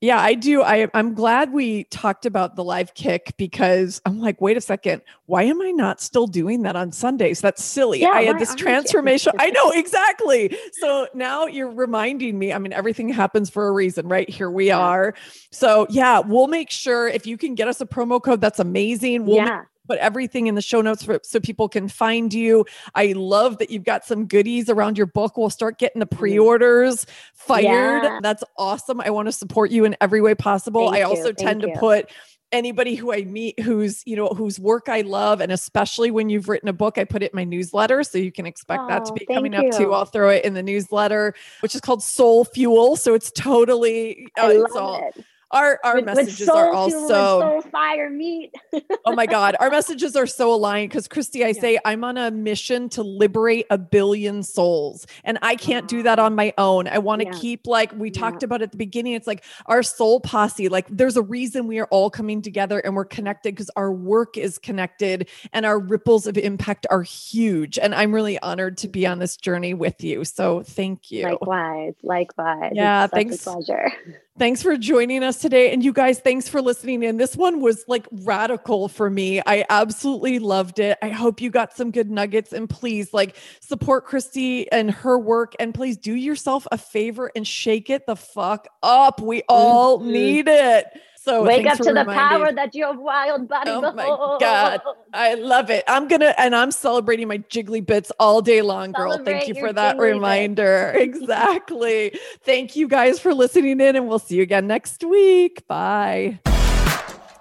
Yeah, 0.00 0.18
I 0.18 0.32
do. 0.32 0.62
I, 0.62 0.88
I'm 0.94 1.12
glad 1.12 1.52
we 1.52 1.84
talked 1.84 2.24
about 2.24 2.56
the 2.56 2.64
LiveKick 2.64 3.36
because 3.36 4.00
I'm 4.06 4.18
like, 4.18 4.40
wait 4.40 4.56
a 4.56 4.60
second, 4.60 5.02
why 5.26 5.42
am 5.42 5.60
I 5.60 5.72
not 5.72 6.00
still 6.00 6.26
doing 6.26 6.62
that 6.62 6.74
on 6.74 6.90
Sundays? 6.90 7.42
That's 7.42 7.62
silly. 7.62 8.00
Yeah, 8.00 8.08
I 8.08 8.22
had 8.22 8.38
this 8.38 8.54
transformation. 8.54 9.34
I 9.38 9.50
know 9.50 9.70
exactly. 9.72 10.56
So 10.72 11.06
now 11.12 11.46
you're 11.46 11.70
reminding 11.70 12.38
me. 12.38 12.50
I 12.52 12.58
mean, 12.58 12.72
everything 12.72 13.10
happens 13.10 13.50
for 13.50 13.68
a 13.68 13.72
reason, 13.72 14.08
right? 14.08 14.28
Here 14.28 14.50
we 14.50 14.70
are. 14.70 15.14
So 15.50 15.86
yeah, 15.90 16.20
we'll 16.20 16.48
make 16.48 16.70
sure 16.70 17.06
if 17.06 17.26
you 17.26 17.36
can 17.36 17.54
get 17.54 17.68
us 17.68 17.82
a 17.82 17.86
promo 17.86 18.22
code, 18.22 18.40
that's 18.40 18.58
amazing. 18.58 19.26
We'll 19.26 19.36
yeah 19.36 19.64
put 19.90 19.98
everything 19.98 20.46
in 20.46 20.54
the 20.54 20.62
show 20.62 20.80
notes 20.80 21.02
for, 21.02 21.18
so 21.24 21.40
people 21.40 21.68
can 21.68 21.88
find 21.88 22.32
you. 22.32 22.64
I 22.94 23.12
love 23.16 23.58
that 23.58 23.70
you've 23.70 23.84
got 23.84 24.04
some 24.04 24.26
goodies 24.26 24.70
around 24.70 24.96
your 24.96 25.06
book. 25.06 25.36
We'll 25.36 25.50
start 25.50 25.78
getting 25.78 25.98
the 25.98 26.06
mm-hmm. 26.06 26.18
pre-orders 26.18 27.06
fired. 27.34 28.04
Yeah. 28.04 28.18
That's 28.22 28.44
awesome. 28.56 29.00
I 29.00 29.10
want 29.10 29.26
to 29.26 29.32
support 29.32 29.72
you 29.72 29.84
in 29.84 29.96
every 30.00 30.20
way 30.20 30.36
possible. 30.36 30.92
Thank 30.92 31.04
I 31.04 31.08
also 31.08 31.32
tend 31.32 31.62
you. 31.62 31.72
to 31.72 31.80
put 31.80 32.10
anybody 32.52 32.94
who 32.96 33.12
I 33.12 33.22
meet 33.22 33.60
who's, 33.60 34.02
you 34.06 34.16
know, 34.16 34.28
whose 34.28 34.58
work 34.58 34.88
I 34.88 35.02
love. 35.02 35.40
And 35.40 35.52
especially 35.52 36.10
when 36.10 36.28
you've 36.28 36.48
written 36.48 36.68
a 36.68 36.72
book, 36.72 36.98
I 36.98 37.04
put 37.04 37.22
it 37.22 37.32
in 37.32 37.36
my 37.36 37.44
newsletter. 37.44 38.02
So 38.02 38.18
you 38.18 38.32
can 38.32 38.46
expect 38.46 38.82
oh, 38.84 38.88
that 38.88 39.04
to 39.06 39.12
oh, 39.12 39.14
be 39.14 39.26
coming 39.26 39.52
you. 39.52 39.60
up 39.60 39.76
too. 39.76 39.92
I'll 39.92 40.04
throw 40.04 40.30
it 40.30 40.44
in 40.44 40.54
the 40.54 40.62
newsletter, 40.62 41.34
which 41.60 41.74
is 41.74 41.80
called 41.80 42.02
Soul 42.02 42.44
Fuel. 42.44 42.96
So 42.96 43.14
it's 43.14 43.30
totally, 43.32 44.28
uh, 44.38 44.46
I 44.46 44.52
love 44.52 44.66
it's 44.66 44.76
all, 44.76 45.10
it. 45.16 45.24
Our 45.52 45.80
our 45.84 45.96
with, 45.96 46.04
messages 46.04 46.40
with 46.40 46.50
are 46.50 46.72
also 46.72 47.60
fire 47.70 48.10
meat. 48.10 48.54
oh 49.04 49.14
my 49.14 49.26
god 49.26 49.56
our 49.60 49.70
messages 49.70 50.14
are 50.14 50.26
so 50.26 50.52
aligned 50.52 50.90
because 50.90 51.08
cristi 51.08 51.44
i 51.44 51.48
Yeah. 51.48 51.60
say 51.60 51.78
i'm 51.84 52.04
on 52.04 52.16
a 52.16 52.30
mission 52.30 52.88
to 52.90 53.02
liberate 53.02 53.66
a 53.70 53.78
billion 53.78 54.42
souls 54.42 55.06
and 55.24 55.38
i 55.42 55.56
can't 55.56 55.88
do 55.88 56.02
that 56.02 56.18
on 56.18 56.32
ah. 56.32 56.36
my 56.36 56.52
own 56.58 56.86
i 56.88 56.98
want 56.98 57.20
to 57.22 57.26
Yeah. 57.26 57.38
keep 57.38 57.66
like 57.66 57.92
we 57.94 58.10
Yeah. 58.10 58.20
talked 58.20 58.42
about 58.42 58.62
at 58.62 58.70
the 58.70 58.76
beginning 58.76 59.14
it's 59.14 59.26
like 59.26 59.44
our 59.66 59.82
soul 59.82 60.20
posse 60.20 60.68
like 60.68 60.86
there's 60.88 61.16
a 61.16 61.22
reason 61.22 61.66
we 61.66 61.78
are 61.78 61.88
all 61.90 62.10
coming 62.10 62.42
together 62.42 62.78
and 62.80 62.94
we're 62.94 63.04
connected 63.04 63.54
because 63.54 63.70
our 63.76 63.92
work 63.92 64.36
is 64.36 64.58
connected 64.58 65.28
and 65.52 65.66
our 65.66 65.78
ripples 65.78 66.26
of 66.26 66.38
impact 66.38 66.86
are 66.90 67.02
huge 67.02 67.78
and 67.78 67.94
i'm 67.94 68.12
really 68.14 68.38
honored 68.40 68.76
to 68.78 68.88
be 68.88 69.06
on 69.06 69.18
this 69.18 69.36
journey 69.36 69.74
with 69.74 70.02
you 70.04 70.24
so 70.24 70.62
thank 70.62 71.10
you 71.10 71.24
Likewise, 71.40 71.94
likewise. 72.02 72.72
Yeah, 72.74 73.06
thanks. 73.06 73.46
A 73.46 73.52
pleasure. 73.52 73.92
Thanks 74.40 74.62
for 74.62 74.74
joining 74.78 75.22
us 75.22 75.36
today. 75.36 75.70
And 75.70 75.84
you 75.84 75.92
guys, 75.92 76.18
thanks 76.18 76.48
for 76.48 76.62
listening 76.62 77.02
in. 77.02 77.18
This 77.18 77.36
one 77.36 77.60
was 77.60 77.84
like 77.88 78.06
radical 78.10 78.88
for 78.88 79.10
me. 79.10 79.42
I 79.44 79.66
absolutely 79.68 80.38
loved 80.38 80.78
it. 80.78 80.96
I 81.02 81.10
hope 81.10 81.42
you 81.42 81.50
got 81.50 81.76
some 81.76 81.90
good 81.90 82.10
nuggets. 82.10 82.54
And 82.54 82.66
please, 82.66 83.12
like, 83.12 83.36
support 83.60 84.06
Cristi 84.08 84.66
and 84.72 84.90
her 84.92 85.18
work. 85.18 85.52
And 85.60 85.74
please 85.74 85.98
do 85.98 86.14
yourself 86.14 86.66
a 86.72 86.78
favor 86.78 87.30
and 87.36 87.46
shake 87.46 87.90
it 87.90 88.06
the 88.06 88.16
fuck 88.16 88.66
up. 88.82 89.20
We 89.20 89.42
all 89.46 90.00
Mhm. 90.00 90.06
need 90.06 90.48
it. 90.48 90.86
So 91.22 91.44
Wake 91.44 91.66
up 91.66 91.76
to 91.76 91.84
the 91.84 91.90
reminding- 92.00 92.14
power 92.14 92.52
that 92.52 92.74
your 92.74 92.94
wild 92.98 93.46
body 93.46 93.70
Oh 93.70 93.92
my 93.92 94.04
holds. 94.04 94.42
God. 94.42 94.80
I 95.12 95.34
love 95.34 95.68
it. 95.68 95.84
I'm 95.86 96.08
gonna 96.08 96.34
and 96.38 96.56
I'm 96.56 96.70
celebrating 96.70 97.28
my 97.28 97.38
jiggly 97.38 97.84
bits 97.84 98.10
all 98.18 98.40
day 98.40 98.62
long, 98.62 98.92
girl. 98.92 99.18
Thank 99.22 99.46
you 99.48 99.54
for 99.54 99.70
that 99.70 99.96
jiggly 99.96 100.00
bits. 100.00 100.14
reminder. 100.14 100.94
Exactly. 100.96 102.18
Thank 102.42 102.74
you 102.74 102.88
guys 102.88 103.20
for 103.20 103.34
listening 103.34 103.80
in, 103.80 103.96
and 103.96 104.08
we'll 104.08 104.18
see 104.18 104.36
you 104.36 104.42
again 104.42 104.66
next 104.66 105.04
week. 105.04 105.66
Bye. 105.68 106.40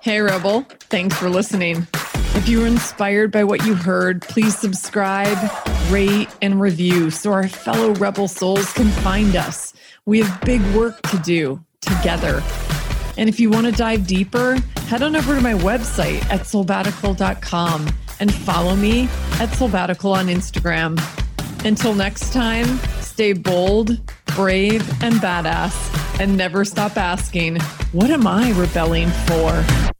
Hey, 0.01 0.19
Rebel. 0.19 0.65
Thanks 0.89 1.15
for 1.17 1.29
listening. 1.29 1.87
If 2.35 2.47
you 2.49 2.59
were 2.59 2.67
inspired 2.67 3.31
by 3.31 3.43
what 3.45 3.65
you 3.65 3.75
heard, 3.75 4.21
please 4.23 4.57
subscribe, 4.57 5.37
rate, 5.89 6.27
and 6.41 6.59
review 6.59 7.09
so 7.11 7.31
our 7.31 7.47
fellow 7.47 7.93
Rebel 7.95 8.27
souls 8.27 8.71
can 8.73 8.87
find 9.03 9.35
us. 9.35 9.73
We 10.05 10.19
have 10.21 10.41
big 10.41 10.61
work 10.75 11.01
to 11.11 11.17
do 11.19 11.63
together. 11.81 12.43
And 13.19 13.27
if 13.27 13.37
you 13.37 13.49
want 13.49 13.65
to 13.65 13.73
dive 13.73 14.07
deeper, 14.07 14.55
head 14.87 15.03
on 15.03 15.13
over 15.13 15.35
to 15.35 15.41
my 15.41 15.53
website 15.53 16.23
at 16.31 16.43
soulbatical.com 16.43 17.89
and 18.21 18.33
follow 18.33 18.77
me 18.77 19.03
at 19.41 19.49
soulbatical 19.49 20.15
on 20.15 20.27
Instagram. 20.27 20.97
Until 21.65 21.93
next 21.93 22.31
time, 22.31 22.65
stay 23.01 23.33
bold, 23.33 23.99
brave, 24.37 24.89
and 25.03 25.15
badass, 25.15 26.21
and 26.21 26.37
never 26.37 26.63
stop 26.63 26.95
asking, 26.95 27.59
what 27.91 28.09
am 28.09 28.25
I 28.25 28.51
rebelling 28.51 29.09
for? 29.09 29.98